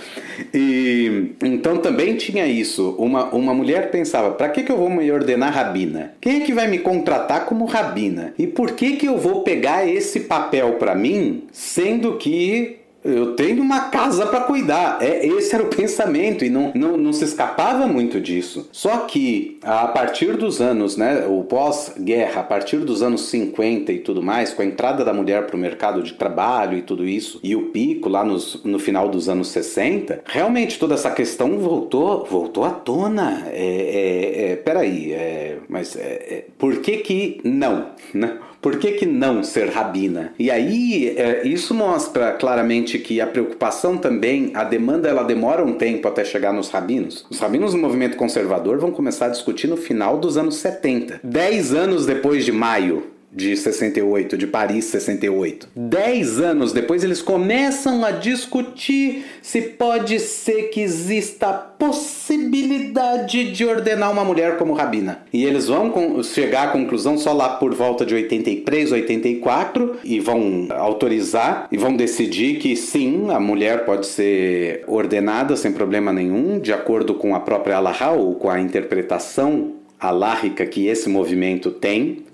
E 0.53 1.35
então 1.43 1.77
também 1.77 2.15
tinha 2.15 2.45
isso. 2.45 2.95
Uma, 2.97 3.25
uma 3.25 3.53
mulher 3.53 3.91
pensava: 3.91 4.31
para 4.31 4.49
que, 4.49 4.63
que 4.63 4.71
eu 4.71 4.77
vou 4.77 4.89
me 4.89 5.11
ordenar 5.11 5.53
rabina? 5.53 6.13
Quem 6.21 6.41
é 6.41 6.45
que 6.45 6.53
vai 6.53 6.67
me 6.67 6.79
contratar 6.79 7.45
como 7.45 7.65
rabina? 7.65 8.33
E 8.37 8.47
por 8.47 8.71
que, 8.71 8.93
que 8.93 9.05
eu 9.05 9.17
vou 9.17 9.43
pegar 9.43 9.87
esse 9.87 10.21
papel 10.21 10.73
para 10.73 10.95
mim, 10.95 11.43
sendo 11.51 12.17
que 12.17 12.77
eu 13.03 13.35
tenho 13.35 13.61
uma 13.61 13.89
casa 13.89 14.25
para 14.25 14.41
cuidar. 14.41 14.97
É, 15.01 15.25
esse 15.25 15.53
era 15.55 15.63
o 15.63 15.67
pensamento 15.67 16.43
e 16.43 16.49
não, 16.49 16.71
não, 16.75 16.97
não 16.97 17.13
se 17.13 17.23
escapava 17.23 17.87
muito 17.87 18.19
disso. 18.19 18.67
Só 18.71 18.97
que 18.99 19.57
a 19.63 19.87
partir 19.87 20.35
dos 20.37 20.59
anos, 20.61 20.97
né, 20.97 21.25
o 21.27 21.43
pós-guerra, 21.43 22.41
a 22.41 22.43
partir 22.43 22.77
dos 22.77 23.01
anos 23.01 23.29
50 23.29 23.91
e 23.91 23.99
tudo 23.99 24.21
mais, 24.21 24.53
com 24.53 24.61
a 24.61 24.65
entrada 24.65 25.05
da 25.05 25.13
mulher 25.13 25.45
para 25.47 25.55
o 25.55 25.59
mercado 25.59 26.03
de 26.03 26.13
trabalho 26.13 26.77
e 26.77 26.81
tudo 26.81 27.07
isso, 27.07 27.39
e 27.43 27.55
o 27.55 27.67
pico 27.67 28.09
lá 28.09 28.23
nos, 28.23 28.63
no 28.63 28.79
final 28.79 29.09
dos 29.09 29.29
anos 29.29 29.47
60, 29.49 30.21
realmente 30.25 30.77
toda 30.77 30.95
essa 30.95 31.11
questão 31.11 31.57
voltou, 31.59 32.25
voltou 32.25 32.65
à 32.65 32.71
tona. 32.71 33.47
É, 33.47 34.49
é, 34.49 34.51
é 34.51 34.55
peraí, 34.57 35.13
é, 35.13 35.57
mas 35.69 35.95
é, 35.95 35.99
é, 35.99 36.45
por 36.57 36.77
que 36.79 36.97
que 36.97 37.41
não? 37.43 37.89
Né? 38.11 38.39
Por 38.61 38.77
que, 38.77 38.93
que 38.93 39.05
não 39.05 39.43
ser 39.43 39.69
rabina? 39.69 40.33
E 40.37 40.51
aí 40.51 41.15
é, 41.17 41.47
isso 41.47 41.73
mostra 41.73 42.33
claramente 42.33 42.99
que 42.99 43.21
a 43.21 43.27
preocupação 43.27 43.97
também, 43.97 44.51
a 44.53 44.63
demanda, 44.63 45.07
ela 45.07 45.23
demora 45.23 45.63
um 45.63 45.73
tempo 45.73 46.07
até 46.07 46.25
chegar 46.25 46.51
nos 46.51 46.69
rabinos. 46.69 47.25
Os 47.29 47.39
rabinos 47.39 47.71
do 47.71 47.77
movimento 47.77 48.17
conservador 48.17 48.77
vão 48.77 48.91
começar 48.91 49.27
a 49.27 49.29
discutir 49.29 49.67
no 49.67 49.77
final 49.77 50.17
dos 50.17 50.37
anos 50.37 50.55
70. 50.57 51.21
Dez 51.23 51.73
anos 51.73 52.05
depois 52.05 52.43
de 52.43 52.51
maio 52.51 53.18
de 53.31 53.55
68, 53.55 54.37
de 54.37 54.47
Paris 54.47 54.85
68. 54.85 55.69
Dez 55.75 56.39
anos 56.39 56.73
depois, 56.73 57.03
eles 57.03 57.21
começam 57.21 58.03
a 58.03 58.11
discutir 58.11 59.25
se 59.41 59.61
pode 59.61 60.19
ser 60.19 60.69
que 60.69 60.81
exista 60.81 61.47
a 61.47 61.53
possibilidade 61.53 63.51
de 63.51 63.65
ordenar 63.65 64.11
uma 64.11 64.25
mulher 64.25 64.57
como 64.57 64.73
rabina. 64.73 65.19
E 65.31 65.45
eles 65.45 65.67
vão 65.67 66.23
chegar 66.23 66.69
à 66.69 66.71
conclusão 66.71 67.17
só 67.17 67.33
lá 67.33 67.49
por 67.57 67.73
volta 67.73 68.05
de 68.05 68.15
83, 68.15 68.91
84 68.91 69.97
e 70.03 70.19
vão 70.19 70.67
autorizar 70.71 71.67
e 71.71 71.77
vão 71.77 71.95
decidir 71.95 72.57
que 72.57 72.75
sim, 72.75 73.29
a 73.29 73.39
mulher 73.39 73.85
pode 73.85 74.07
ser 74.07 74.83
ordenada 74.87 75.55
sem 75.55 75.71
problema 75.71 76.11
nenhum, 76.11 76.59
de 76.59 76.73
acordo 76.73 77.13
com 77.13 77.35
a 77.35 77.39
própria 77.39 77.77
Allahá 77.77 78.11
ou 78.11 78.35
com 78.35 78.49
a 78.49 78.59
interpretação 78.59 79.73
alárrica 79.99 80.65
que 80.65 80.87
esse 80.87 81.09
movimento 81.09 81.71
tem. 81.71 82.28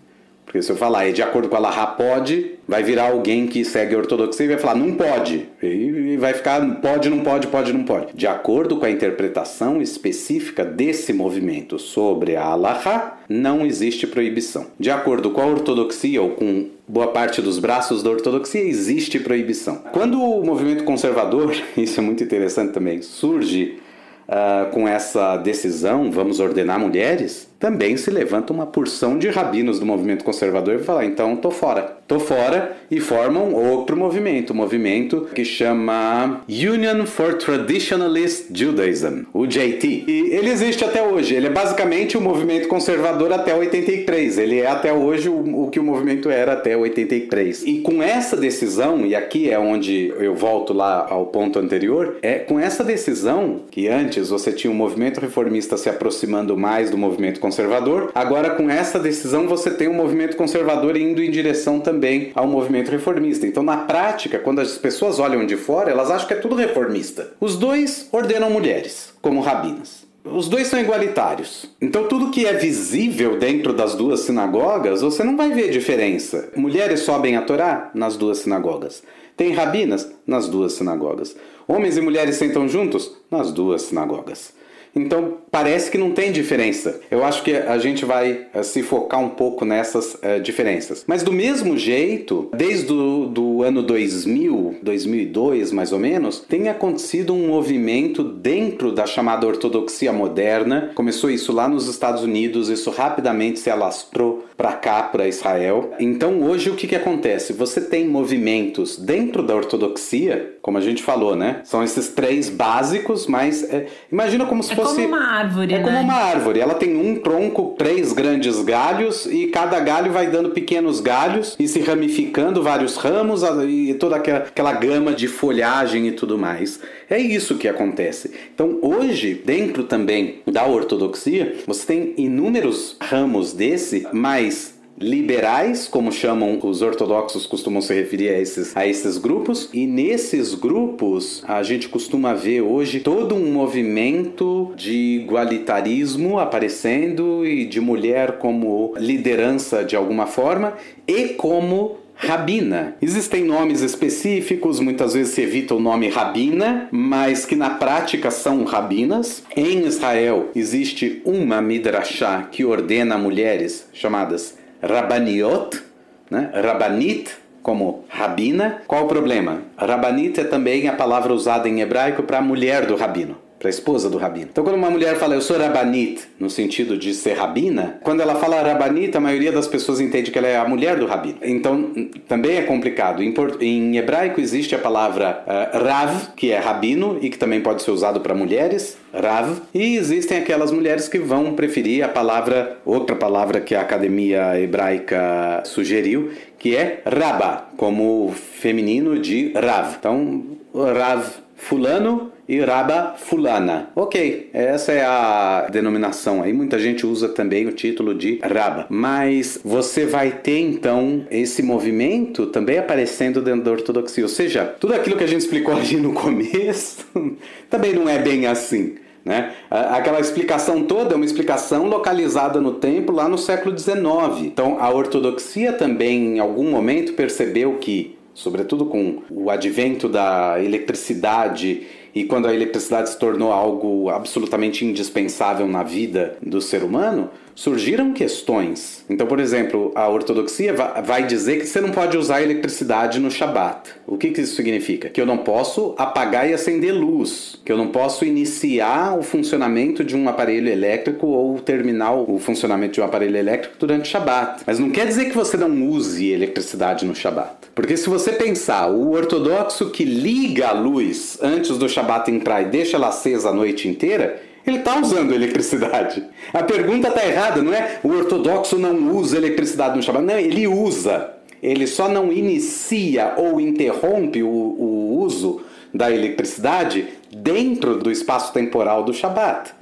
Porque 0.46 0.62
se 0.62 0.72
eu 0.72 0.76
falar, 0.76 1.08
é 1.08 1.12
de 1.12 1.22
acordo 1.22 1.50
com 1.50 1.56
a 1.56 1.60
Laha 1.60 1.88
pode, 1.88 2.52
vai 2.68 2.84
virar 2.84 3.10
alguém 3.10 3.48
que 3.48 3.66
segue 3.66 3.96
a 3.96 3.98
ortodoxia 3.98 4.46
e 4.46 4.50
vai 4.50 4.58
falar, 4.58 4.76
não 4.76 4.94
pode. 4.94 5.48
E 5.62 6.16
vai 6.18 6.34
ficar, 6.34 6.62
pode, 6.82 7.10
não 7.10 7.20
pode, 7.20 7.48
pode, 7.48 7.74
não 7.74 7.84
pode. 7.84 8.14
De 8.14 8.28
acordo 8.28 8.78
com 8.78 8.86
a 8.86 8.90
interpretação 8.90 9.82
específica 9.82 10.64
desse 10.64 11.12
movimento 11.12 11.78
sobre 11.80 12.36
a 12.36 12.46
Alaha, 12.46 13.18
não 13.28 13.66
existe 13.66 14.08
proibição. 14.08 14.68
De 14.80 14.92
acordo 14.92 15.32
com 15.32 15.42
a 15.42 15.46
ortodoxia 15.46 16.22
ou 16.22 16.32
com 16.32 16.70
boa 16.88 17.08
parte 17.08 17.42
dos 17.42 17.60
braços 17.60 18.04
da 18.04 18.10
ortodoxia, 18.10 18.62
existe 18.62 19.20
proibição. 19.20 19.82
Quando 19.92 20.22
o 20.22 20.46
movimento 20.46 20.84
conservador, 20.84 21.56
isso 21.76 22.00
é 22.00 22.04
muito 22.04 22.24
interessante 22.24 22.72
também, 22.72 23.02
surge 23.02 23.80
uh, 24.28 24.70
com 24.72 24.88
essa 24.88 25.38
decisão, 25.38 26.12
vamos 26.12 26.40
ordenar 26.40 26.80
mulheres, 26.80 27.48
também 27.60 27.98
se 27.98 28.12
levanta 28.12 28.54
uma 28.54 28.66
porção 28.66 29.18
de 29.18 29.30
rabinos 29.30 29.80
do 29.80 29.86
movimento 29.86 30.24
conservador 30.24 30.76
e 30.76 30.84
fala: 30.84 31.06
então 31.06 31.36
tô 31.36 31.52
fora. 31.52 31.96
Tô 32.08 32.20
fora 32.20 32.78
e 32.92 33.00
formam 33.00 33.52
outro 33.54 33.98
movimento, 33.98 34.54
um 34.54 34.56
movimento 34.56 35.28
que 35.34 35.44
chama 35.44 36.42
Union 36.48 37.08
for 37.08 37.34
Traditionalist 37.34 38.46
Judaism, 38.54 39.24
o 39.34 39.48
JT. 39.48 40.04
E 40.08 40.30
ele 40.32 40.52
existe 40.52 40.86
até 40.86 41.02
hoje. 41.02 41.34
Ele 41.34 41.48
é 41.48 41.50
basicamente 41.50 42.16
o 42.16 42.22
movimento 42.22 42.68
conservador 42.68 43.34
até 43.34 43.56
83. 43.56 44.38
Ele 44.38 44.60
é 44.60 44.68
até 44.68 44.94
hoje 44.94 45.30
o, 45.30 45.64
o 45.64 45.70
que 45.72 45.80
o 45.80 45.84
movimento 45.84 46.30
era 46.30 46.54
até 46.54 46.78
83. 46.78 47.64
E 47.66 47.80
com 47.80 48.04
essa 48.04 48.38
decisão, 48.38 49.04
e 49.04 49.16
aqui 49.16 49.50
é 49.50 49.58
onde 49.58 50.14
eu 50.20 50.36
volto 50.36 50.74
lá 50.74 51.08
ao 51.10 51.26
ponto 51.26 51.58
anterior, 51.58 52.18
é 52.22 52.36
com 52.36 52.60
essa 52.60 52.84
decisão 52.84 53.62
que 53.72 53.88
antes 53.88 54.30
você 54.30 54.52
tinha 54.52 54.70
um 54.70 54.76
movimento 54.76 55.20
reformista 55.20 55.76
se 55.76 55.90
aproximando 55.90 56.56
mais 56.56 56.92
do 56.92 56.98
movimento 57.00 57.40
conservador. 57.46 58.12
Agora, 58.16 58.56
com 58.56 58.72
essa 58.72 58.98
decisão, 58.98 59.48
você 59.48 59.70
tem 59.70 59.88
um 59.88 59.94
movimento 59.94 60.36
conservador 60.36 60.98
indo 60.98 61.22
em 61.22 61.30
direção 61.30 61.80
também 61.80 62.32
ao 62.34 62.48
movimento 62.48 62.90
reformista. 62.90 63.46
Então, 63.46 63.62
na 63.62 63.78
prática, 63.78 64.40
quando 64.40 64.62
as 64.62 64.80
pessoas 64.80 65.20
olham 65.20 65.46
de 65.46 65.56
fora, 65.56 65.92
elas 65.92 66.10
acham 66.10 66.28
que 66.28 66.34
é 66.34 66.38
tudo 66.38 66.56
reformista. 66.56 67.34
Os 67.40 67.56
dois 67.56 68.10
ordenam 68.12 68.50
mulheres 68.50 69.14
como 69.22 69.42
rabinas. 69.42 70.04
Os 70.24 70.50
dois 70.50 70.66
são 70.66 70.80
igualitários. 70.80 71.68
Então, 71.80 72.08
tudo 72.08 72.32
que 72.32 72.48
é 72.48 72.54
visível 72.54 73.38
dentro 73.38 73.74
das 73.74 73.94
duas 73.94 74.22
sinagogas, 74.22 75.02
você 75.02 75.24
não 75.24 75.38
vai 75.38 75.52
ver 75.52 75.70
diferença. 75.70 76.50
Mulheres 76.56 77.02
sobem 77.02 77.38
a 77.38 77.44
Torá 77.44 77.92
nas 77.94 78.18
duas 78.18 78.40
sinagogas. 78.40 79.04
Tem 79.38 79.54
rabinas 79.54 80.12
nas 80.26 80.48
duas 80.48 80.74
sinagogas. 80.74 81.36
Homens 81.68 81.96
e 81.96 82.02
mulheres 82.02 82.38
sentam 82.38 82.68
juntos 82.68 83.12
nas 83.30 83.52
duas 83.52 83.84
sinagogas. 83.84 84.52
Então 84.96 85.38
parece 85.52 85.92
que 85.92 85.98
não 85.98 86.12
tem 86.12 86.32
diferença. 86.32 87.02
Eu 87.12 87.24
acho 87.24 87.44
que 87.44 87.54
a 87.54 87.78
gente 87.78 88.06
vai 88.06 88.48
uh, 88.54 88.64
se 88.64 88.82
focar 88.82 89.20
um 89.20 89.30
pouco 89.30 89.66
nessas 89.66 90.16
uh, 90.16 90.40
diferenças. 90.42 91.04
Mas 91.06 91.22
do 91.22 91.34
mesmo 91.34 91.78
jeito, 91.78 92.50
desde 92.56 92.94
o 92.94 93.26
do 93.26 93.64
ano 93.64 93.84
2000, 93.84 94.78
2002 94.82 95.72
mais 95.72 95.92
ou 95.92 96.00
menos, 96.00 96.40
tem 96.40 96.70
acontecido 96.70 97.34
um 97.34 97.48
movimento 97.48 98.24
dentro 98.24 98.92
da 98.92 99.06
chamada 99.06 99.46
ortodoxia 99.46 100.14
moderna. 100.14 100.92
Começou 100.96 101.30
isso 101.30 101.52
lá 101.52 101.68
nos 101.68 101.88
Estados 101.88 102.24
Unidos, 102.24 102.70
isso 102.70 102.90
rapidamente 102.90 103.60
se 103.60 103.70
alastrou 103.70 104.45
para 104.58 104.74
cá, 104.74 105.04
para 105.04 105.28
Israel. 105.28 105.92
Então 106.00 106.42
hoje 106.44 106.70
o 106.70 106.76
que, 106.76 106.88
que 106.88 106.96
acontece? 106.96 107.54
Você 107.54 107.82
tem 107.82 108.08
movimentos 108.08 108.98
dentro 108.98 109.44
da 109.44 109.56
ortodoxia, 109.56 110.56
como 110.62 110.78
a 110.78 110.82
gente 110.82 111.04
falou, 111.04 111.36
né? 111.36 111.62
São 111.64 111.84
esses 111.84 112.10
três 112.10 112.50
básicos, 112.50 113.28
mas 113.28 113.64
é, 113.72 113.88
imagina 114.12 114.46
como 114.46 114.64
se 114.64 114.74
é 114.74 114.76
fosse. 114.76 115.02
É 115.02 115.04
como 115.04 115.16
uma 115.16 115.26
árvore, 115.26 115.74
É 115.74 115.78
né? 115.78 115.84
como 115.84 116.00
uma 116.00 116.14
árvore. 116.14 116.60
Ela 116.60 116.74
tem 116.76 116.96
um 116.96 117.16
tronco, 117.20 117.76
três 117.78 118.14
grandes 118.14 118.62
galhos, 118.62 119.26
e 119.26 119.48
cada 119.48 119.80
galho 119.80 120.12
vai 120.12 120.28
dando 120.28 120.52
pequenos 120.52 121.00
galhos 121.00 121.56
e 121.60 121.68
se 121.68 121.80
ramificando 121.82 122.64
vários 122.64 122.96
ramos 122.96 123.44
e 123.68 123.94
toda 123.96 124.16
aquela, 124.16 124.40
aquela 124.40 124.74
gama 124.74 125.14
de 125.14 125.28
folhagem 125.28 126.08
e 126.08 126.12
tudo 126.12 126.38
mais. 126.38 126.80
É 127.10 127.20
isso 127.20 127.58
que 127.58 127.68
acontece. 127.68 128.32
Então 128.54 128.80
hoje, 128.82 129.42
dentro 129.46 129.84
também 129.84 130.42
da 130.46 130.66
ortodoxia, 130.66 131.56
você 131.66 131.86
tem 131.86 132.14
inúmeros 132.18 132.98
ramos 133.00 133.54
desse, 133.54 134.08
mas 134.12 134.76
liberais, 134.98 135.88
como 135.88 136.12
chamam 136.12 136.60
os 136.64 136.82
ortodoxos, 136.82 137.46
costumam 137.46 137.82
se 137.82 137.94
referir 137.94 138.30
a 138.30 138.40
esses, 138.40 138.76
a 138.76 138.88
esses 138.88 139.18
grupos, 139.18 139.70
e 139.74 139.86
nesses 139.86 140.54
grupos 140.54 141.44
a 141.48 141.62
gente 141.64 141.90
costuma 141.90 142.34
ver 142.34 142.62
hoje 142.62 143.02
todo 143.02 143.36
um 143.36 143.52
movimento 143.52 144.74
de 144.76 144.94
igualitarismo 144.94 146.40
aparecendo 146.40 147.46
e 147.46 147.66
de 147.66 147.82
mulher 147.82 148.38
como 148.38 148.94
liderança 148.98 149.84
de 149.84 149.96
alguma 149.96 150.28
forma 150.28 150.74
e 151.08 151.30
como 151.30 151.98
Rabina. 152.16 152.96
Existem 153.02 153.44
nomes 153.44 153.82
específicos, 153.82 154.80
muitas 154.80 155.14
vezes 155.14 155.34
se 155.34 155.42
evita 155.42 155.76
o 155.76 155.80
nome 155.80 156.10
Rabina, 156.10 156.88
mas 156.92 157.46
que 157.46 157.56
na 157.56 157.72
prática 157.72 158.32
são 158.32 158.64
rabinas. 158.64 159.44
Em 159.56 159.86
Israel 159.86 160.50
existe 160.56 161.22
uma 161.26 161.62
midrashá 161.62 162.48
que 162.52 162.64
ordena 162.64 163.18
mulheres 163.18 163.88
chamadas 163.94 164.58
Rabaniot, 164.82 165.82
né? 166.30 166.52
Rabanit, 166.54 167.32
como 167.62 168.06
rabina. 168.08 168.82
Qual 168.88 169.06
o 169.06 169.08
problema? 169.08 169.62
Rabanit 169.78 170.40
é 170.40 170.44
também 170.44 170.88
a 170.88 170.94
palavra 170.94 171.34
usada 171.34 171.68
em 171.68 171.82
hebraico 171.82 172.24
para 172.24 172.42
mulher 172.42 172.86
do 172.86 172.96
rabino 172.96 173.45
para 173.66 173.70
a 173.70 173.72
esposa 173.72 174.12
do 174.12 174.20
rabino. 174.20 174.48
Então, 174.52 174.64
quando 174.64 174.76
uma 174.76 174.92
mulher 174.92 175.16
fala 175.16 175.34
eu 175.34 175.42
sou 175.42 175.58
rabanit, 175.58 176.22
no 176.40 176.52
sentido 176.52 176.96
de 176.96 177.16
ser 177.16 177.34
rabina, 177.34 177.98
quando 178.04 178.22
ela 178.22 178.36
fala 178.36 178.62
rabanit, 178.62 179.18
a 179.18 179.20
maioria 179.20 179.52
das 179.52 179.68
pessoas 179.68 180.00
entende 180.00 180.30
que 180.30 180.38
ela 180.38 180.48
é 180.48 180.56
a 180.56 180.68
mulher 180.68 180.98
do 180.98 181.08
rabino. 181.08 181.40
Então, 181.42 181.92
também 182.28 182.58
é 182.58 182.62
complicado. 182.62 183.24
Em, 183.24 183.34
em 183.62 183.98
hebraico 183.98 184.40
existe 184.40 184.76
a 184.76 184.78
palavra 184.78 185.44
uh, 185.48 185.84
rav, 185.84 186.28
que 186.36 186.52
é 186.52 186.60
rabino 186.60 187.18
e 187.22 187.30
que 187.32 187.40
também 187.40 187.60
pode 187.60 187.82
ser 187.82 187.90
usado 187.90 188.20
para 188.20 188.36
mulheres, 188.36 188.98
rav, 189.12 189.60
e 189.74 189.96
existem 189.96 190.38
aquelas 190.38 190.72
mulheres 190.72 191.08
que 191.08 191.18
vão 191.18 191.54
preferir 191.54 192.04
a 192.04 192.08
palavra, 192.08 192.78
outra 192.86 193.16
palavra 193.16 193.60
que 193.62 193.74
a 193.74 193.82
academia 193.82 194.62
hebraica 194.62 195.64
sugeriu, 195.66 196.32
que 196.60 196.76
é 196.76 197.02
rabá, 197.04 197.70
como 197.78 198.32
feminino 198.32 199.18
de 199.18 199.54
rav. 199.54 199.96
Então, 199.98 200.44
rav 200.72 201.46
fulano 201.56 202.35
e 202.48 202.60
Raba 202.60 203.16
Fulana. 203.18 203.90
Ok, 203.96 204.50
essa 204.54 204.92
é 204.92 205.04
a 205.04 205.68
denominação 205.72 206.44
aí. 206.44 206.54
Muita 206.54 206.78
gente 206.78 207.06
usa 207.06 207.30
também 207.30 207.66
o 207.66 207.72
título 207.72 208.14
de 208.14 208.40
Raba. 208.42 208.86
Mas 208.90 209.60
você 209.64 210.06
vai 210.06 210.32
ter 210.32 210.60
então 210.60 211.26
esse 211.32 211.64
movimento 211.64 212.48
também 212.48 212.78
aparecendo 212.78 213.42
dentro 213.42 213.64
da 213.64 213.72
ortodoxia. 213.72 214.24
Ou 214.24 214.30
seja, 214.30 214.64
tudo 214.80 214.94
aquilo 214.94 215.18
que 215.18 215.24
a 215.24 215.28
gente 215.28 215.42
explicou 215.42 215.76
ali 215.76 215.98
no 215.98 216.14
começo 216.14 217.06
também 217.70 217.94
não 217.94 218.08
é 218.08 218.20
bem 218.20 218.46
assim. 218.46 218.96
Né? 219.26 219.54
Aquela 219.72 220.20
explicação 220.20 220.84
toda 220.84 221.14
é 221.14 221.16
uma 221.16 221.26
explicação 221.26 221.88
localizada 221.88 222.62
no 222.62 222.74
tempo 222.74 223.12
lá 223.12 223.28
no 223.28 223.40
século 223.40 223.76
XIX. 223.76 223.96
Então 224.42 224.78
a 224.80 224.94
ortodoxia 224.94 225.74
também 225.74 226.36
em 226.36 226.40
algum 226.40 226.70
momento 226.70 227.14
percebeu 227.14 227.78
que, 227.78 228.16
sobretudo 228.36 228.86
com 228.86 229.24
o 229.32 229.50
advento 229.50 230.08
da 230.08 230.64
eletricidade 230.64 231.88
e 232.16 232.24
quando 232.24 232.48
a 232.48 232.54
eletricidade 232.54 233.10
se 233.10 233.20
tornou 233.20 233.52
algo 233.52 234.10
absolutamente 234.10 234.86
indispensável 234.86 235.68
na 235.68 235.84
vida 235.84 236.38
do 236.42 236.62
ser 236.62 236.82
humano, 236.82 237.30
surgiram 237.56 238.12
questões. 238.12 239.06
Então, 239.10 239.26
por 239.26 239.40
exemplo, 239.40 239.92
a 239.96 240.10
ortodoxia 240.10 240.74
vai 240.74 241.26
dizer 241.26 241.60
que 241.60 241.66
você 241.66 241.80
não 241.80 241.90
pode 241.90 242.18
usar 242.18 242.44
eletricidade 242.44 243.20
no 243.20 243.32
Shabat. 243.32 243.92
O 244.06 244.18
que, 244.18 244.32
que 244.32 244.42
isso 244.42 244.56
significa? 244.56 245.10
Que 245.10 245.22
eu 245.22 245.26
não 245.26 245.38
posso 245.38 245.96
apagar 245.98 246.48
e 246.50 246.54
acender 246.54 246.94
luz, 246.94 247.58
que 247.64 247.72
eu 247.72 247.78
não 247.78 247.88
posso 247.88 248.26
iniciar 248.26 249.18
o 249.18 249.24
funcionamento 249.24 250.04
de 250.04 250.16
um 250.16 250.28
aparelho 250.28 250.70
elétrico 250.70 251.28
ou 251.28 251.58
terminar 251.60 252.14
o 252.14 252.38
funcionamento 252.38 252.96
de 252.96 253.02
um 253.02 253.06
aparelho 253.06 253.38
elétrico 253.38 253.76
durante 253.80 254.10
Shabat. 254.10 254.64
Mas 254.68 254.78
não 254.78 254.90
quer 254.90 255.08
dizer 255.08 255.26
que 255.26 255.36
você 255.36 255.56
não 255.56 255.88
use 255.88 256.30
eletricidade 256.30 257.06
no 257.06 257.16
Shabat. 257.16 257.56
Porque 257.74 257.96
se 257.96 258.10
você 258.10 258.34
pensar, 258.34 258.90
o 258.90 259.12
ortodoxo 259.12 259.90
que 259.90 260.04
liga 260.04 260.68
a 260.70 260.74
luz 260.74 261.38
antes 261.42 261.78
do 261.78 261.88
Shabat 261.88 262.30
entrar 262.30 262.62
e 262.62 262.66
deixa 262.66 262.98
ela 262.98 263.08
acesa 263.08 263.50
a 263.50 263.54
noite 263.54 263.88
inteira, 263.88 264.42
ele 264.66 264.78
está 264.78 265.00
usando 265.00 265.34
eletricidade. 265.34 266.24
A 266.54 266.64
pergunta 266.64 267.10
está 267.10 267.26
errada, 267.26 267.62
não 267.62 267.74
é? 267.74 268.00
O 268.04 268.10
ortodoxo 268.10 268.78
não 268.78 269.16
usa 269.16 269.38
eletricidade 269.38 269.96
no 269.96 270.04
Shabat. 270.04 270.26
Não, 270.26 270.38
ele 270.38 270.68
usa. 270.68 271.32
Ele 271.62 271.88
só 271.88 272.10
não 272.10 272.32
inicia 272.32 273.34
ou 273.38 273.60
interrompe 273.62 274.44
o, 274.44 274.48
o 274.50 275.20
uso 275.20 275.62
da 275.94 276.12
eletricidade 276.12 277.08
dentro 277.32 277.98
do 277.98 278.12
espaço 278.12 278.52
temporal 278.54 279.04
do 279.04 279.14
Shabat. 279.14 279.74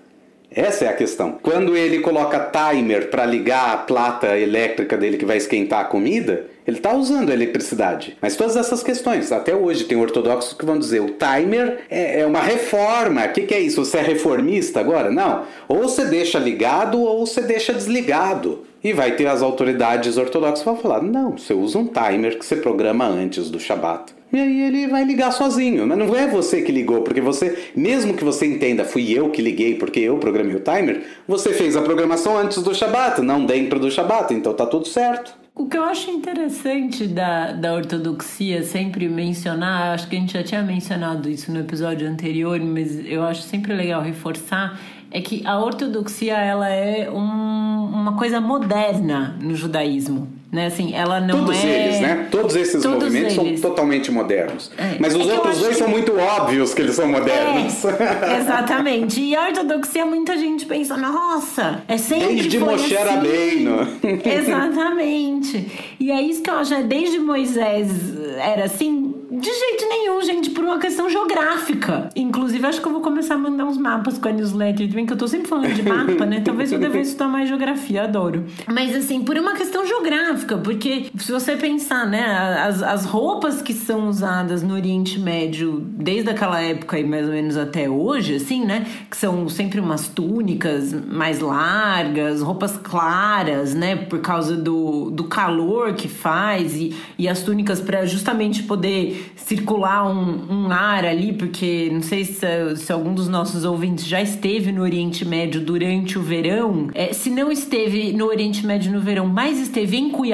Essa 0.52 0.86
é 0.86 0.88
a 0.88 0.93
questão. 0.93 1.39
Quando 1.41 1.76
ele 1.76 2.00
coloca 2.00 2.52
timer 2.52 3.10
para 3.10 3.26
ligar 3.26 3.74
a 3.74 3.78
plata 3.78 4.38
elétrica 4.38 4.96
dele 4.96 5.17
que 5.17 5.26
vai 5.26 5.38
esquentar 5.38 5.82
a 5.82 5.86
comida, 5.86 6.46
ele 6.65 6.78
está 6.78 6.93
usando 6.93 7.30
a 7.30 7.34
eletricidade. 7.34 8.17
Mas 8.21 8.36
todas 8.36 8.56
essas 8.56 8.82
questões, 8.82 9.32
até 9.32 9.56
hoje 9.56 9.84
tem 9.84 9.97
ortodoxos 9.97 10.54
que 10.54 10.65
vão 10.65 10.80
dizer 10.80 11.02
o 11.02 11.12
timer 11.12 11.80
é, 11.89 12.21
é 12.21 12.26
uma 12.26 12.41
reforma. 12.41 13.26
O 13.26 13.30
que, 13.30 13.41
que 13.41 13.54
é 13.54 13.60
isso? 13.60 13.84
Você 13.84 13.97
é 13.97 14.02
reformista 14.02 14.80
agora? 14.80 15.12
Não. 15.12 15.43
Ou 15.67 15.84
você 15.84 16.06
deixa 16.06 16.39
ligado 16.39 16.99
ou 17.02 17.26
você 17.26 17.41
deixa 17.41 17.73
desligado. 17.73 18.65
E 18.84 18.91
vai 18.91 19.15
ter 19.15 19.28
as 19.28 19.41
autoridades 19.41 20.17
ortodoxas 20.17 20.60
que 20.60 20.65
vão 20.65 20.78
falar: 20.78 21.02
não, 21.02 21.38
você 21.38 21.54
usa 21.54 21.80
um 21.80 21.88
timer 21.88 22.38
que 22.38 22.45
você 22.45 22.58
programa 22.58 23.06
antes 23.06 23.49
do 23.49 23.60
Shabat. 23.60 24.13
E 24.32 24.39
aí 24.39 24.62
ele 24.63 24.88
vai 24.88 25.04
ligar 25.04 25.32
sozinho. 25.32 25.86
Mas 25.86 25.97
não 25.97 26.13
é 26.15 26.28
você 26.28 26.62
que 26.62 26.71
ligou, 26.71 27.02
porque 27.02 27.21
você, 27.21 27.69
mesmo 27.76 28.15
que 28.15 28.23
você 28.23 28.47
entenda, 28.47 28.84
fui 28.84 29.12
eu 29.13 29.30
que 29.30 29.41
liguei 29.41 29.76
porque 29.76 29.99
eu 29.99 30.17
programei 30.17 30.56
o 30.56 30.60
timer, 30.60 31.04
você 31.28 31.54
fez 31.54 31.78
a 31.78 31.82
programação 31.82 32.38
antes 32.38 32.62
do 32.62 32.73
Shabat, 32.73 33.21
não 33.21 33.45
dentro 33.45 33.80
do 33.80 33.91
Shabat, 33.91 34.34
então 34.34 34.54
tá 34.54 34.65
tudo 34.65 34.88
certo. 34.88 35.43
O 35.56 35.68
que 35.68 35.78
eu 35.78 35.84
acho 35.84 36.10
interessante 36.10 37.08
da, 37.08 37.52
da 37.52 37.74
ortodoxia 37.74 38.63
sempre 38.63 39.08
mencionar, 39.08 39.94
acho 39.94 40.08
que 40.08 40.16
a 40.16 40.20
gente 40.20 40.34
já 40.34 40.44
tinha 40.44 40.63
mencionado 40.63 41.30
isso 41.30 41.52
no 41.52 41.60
episódio 41.60 42.10
anterior, 42.10 42.60
mas 42.60 43.06
eu 43.06 43.24
acho 43.24 43.44
sempre 43.44 43.72
legal 43.72 44.02
reforçar, 44.02 44.80
é 45.12 45.22
que 45.22 45.46
a 45.46 45.60
ortodoxia 45.60 46.36
ela 46.38 46.68
é 46.68 47.08
um, 47.08 47.86
uma 47.86 48.18
coisa 48.18 48.42
moderna 48.42 49.38
no 49.39 49.56
judaísmo. 49.56 50.28
Né? 50.54 50.68
Assim, 50.68 50.94
ela 50.94 51.20
não 51.20 51.46
Todos 51.46 51.63
é... 51.63 51.68
eles, 51.68 52.00
né? 52.00 52.28
Todos 52.30 52.56
esses 52.56 52.84
Todos 52.84 53.06
movimentos 53.06 53.36
eles. 53.38 53.60
são 53.60 53.72
totalmente 53.72 54.12
modernos. 54.12 54.72
É. 54.78 54.98
Mas 55.00 55.16
os 55.16 55.28
é 55.28 55.34
outros 55.34 55.58
dois 55.58 55.74
que... 55.76 55.80
são 55.80 55.89
muito 55.89 56.16
óbvios 56.16 56.76
que 56.76 56.82
eles 56.84 56.96
são 56.96 57.08
modernos. 57.08 57.84
É, 57.86 58.38
exatamente. 58.38 59.20
E 59.20 59.36
a 59.36 59.48
ortodoxia, 59.48 60.06
muita 60.06 60.38
gente 60.38 60.68
pensa, 60.68 60.96
nossa, 60.96 61.82
é 61.88 61.98
sempre 61.98 62.36
Desde 62.36 62.60
foi 62.60 62.70
Moshe 62.70 62.96
assim. 62.96 63.16
Rabbeinu. 63.16 63.88
Exatamente. 64.24 65.96
E 66.00 66.12
é 66.12 66.22
isso 66.22 66.44
que 66.44 66.50
eu 66.52 66.56
acho, 66.56 66.74
é 66.76 66.84
desde 66.84 67.18
Moisés 67.18 67.89
era 68.38 68.66
assim, 68.66 69.13
de 69.32 69.50
jeito 69.50 69.88
nenhum, 69.88 70.22
gente, 70.22 70.50
por 70.50 70.63
uma 70.63 70.80
questão 70.80 71.10
geográfica. 71.10 72.10
Inclusive, 72.16 72.66
acho 72.66 72.82
que 72.82 72.88
eu 72.88 72.92
vou 72.92 73.02
começar 73.02 73.36
a 73.36 73.38
mandar 73.38 73.66
uns 73.66 73.78
mapas 73.78 74.18
com 74.18 74.28
a 74.28 74.32
newsletter 74.32 74.88
também, 74.88 75.06
que 75.06 75.13
eu 75.13 75.18
tô 75.18 75.28
sempre 75.28 75.48
falando 75.48 75.74
de 75.74 75.84
mapa, 75.84 76.26
né? 76.26 76.42
Talvez 76.44 76.72
eu 76.72 76.80
devesse 76.80 77.12
estudar 77.12 77.28
mais 77.28 77.48
geografia, 77.48 78.04
adoro. 78.04 78.46
Mas 78.68 78.96
assim, 78.96 79.22
por 79.22 79.38
uma 79.38 79.54
questão 79.54 79.86
geográfica, 79.86 80.43
porque 80.44 81.08
se 81.18 81.32
você 81.32 81.56
pensar, 81.56 82.06
né, 82.06 82.24
as, 82.60 82.84
as 82.84 83.06
roupas 83.06 83.62
que 83.62 83.74
são 83.74 84.08
usadas 84.08 84.62
no 84.62 84.74
Oriente 84.74 85.20
Médio 85.20 85.80
desde 85.80 86.30
aquela 86.30 86.62
época 86.62 87.00
e 87.00 87.04
mais 87.04 87.26
ou 87.26 87.34
menos 87.34 87.58
até 87.58 87.90
hoje, 87.90 88.36
assim, 88.36 88.66
né? 88.66 88.86
Que 89.10 89.18
são 89.18 89.48
sempre 89.50 89.80
umas 89.80 90.08
túnicas 90.08 90.94
mais 90.94 91.40
largas, 91.40 92.42
roupas 92.42 92.78
claras, 92.78 93.74
né? 93.74 93.96
Por 93.96 94.20
causa 94.20 94.56
do, 94.56 95.10
do 95.10 95.24
calor 95.26 95.94
que 95.94 96.08
faz 96.08 96.76
e, 96.76 96.96
e 97.18 97.28
as 97.28 97.42
túnicas 97.42 97.80
para 97.80 98.06
justamente 98.06 98.64
poder 98.64 99.34
circular 99.36 100.08
um, 100.08 100.66
um, 100.66 100.72
ar 100.72 101.06
ali, 101.06 101.34
porque 101.34 101.90
não 101.92 102.02
sei 102.02 102.26
se, 102.26 102.76
se, 102.76 102.92
algum 102.92 103.14
dos 103.14 103.28
nossos 103.28 103.66
ouvintes 103.66 104.06
já 104.06 104.22
esteve 104.22 104.72
no 104.72 104.82
Oriente 104.82 105.26
Médio 105.26 105.62
durante 105.62 106.18
o 106.18 106.22
verão. 106.22 106.90
É, 106.94 107.14
se 107.14 107.30
não 107.30 107.52
esteve 107.52 108.14
no 108.14 108.26
Oriente 108.26 108.66
Médio 108.66 108.92
no 108.92 109.00
verão, 109.00 109.28
mas 109.28 109.60
esteve 109.60 109.98
em 109.98 110.10
Cuiabá 110.10 110.33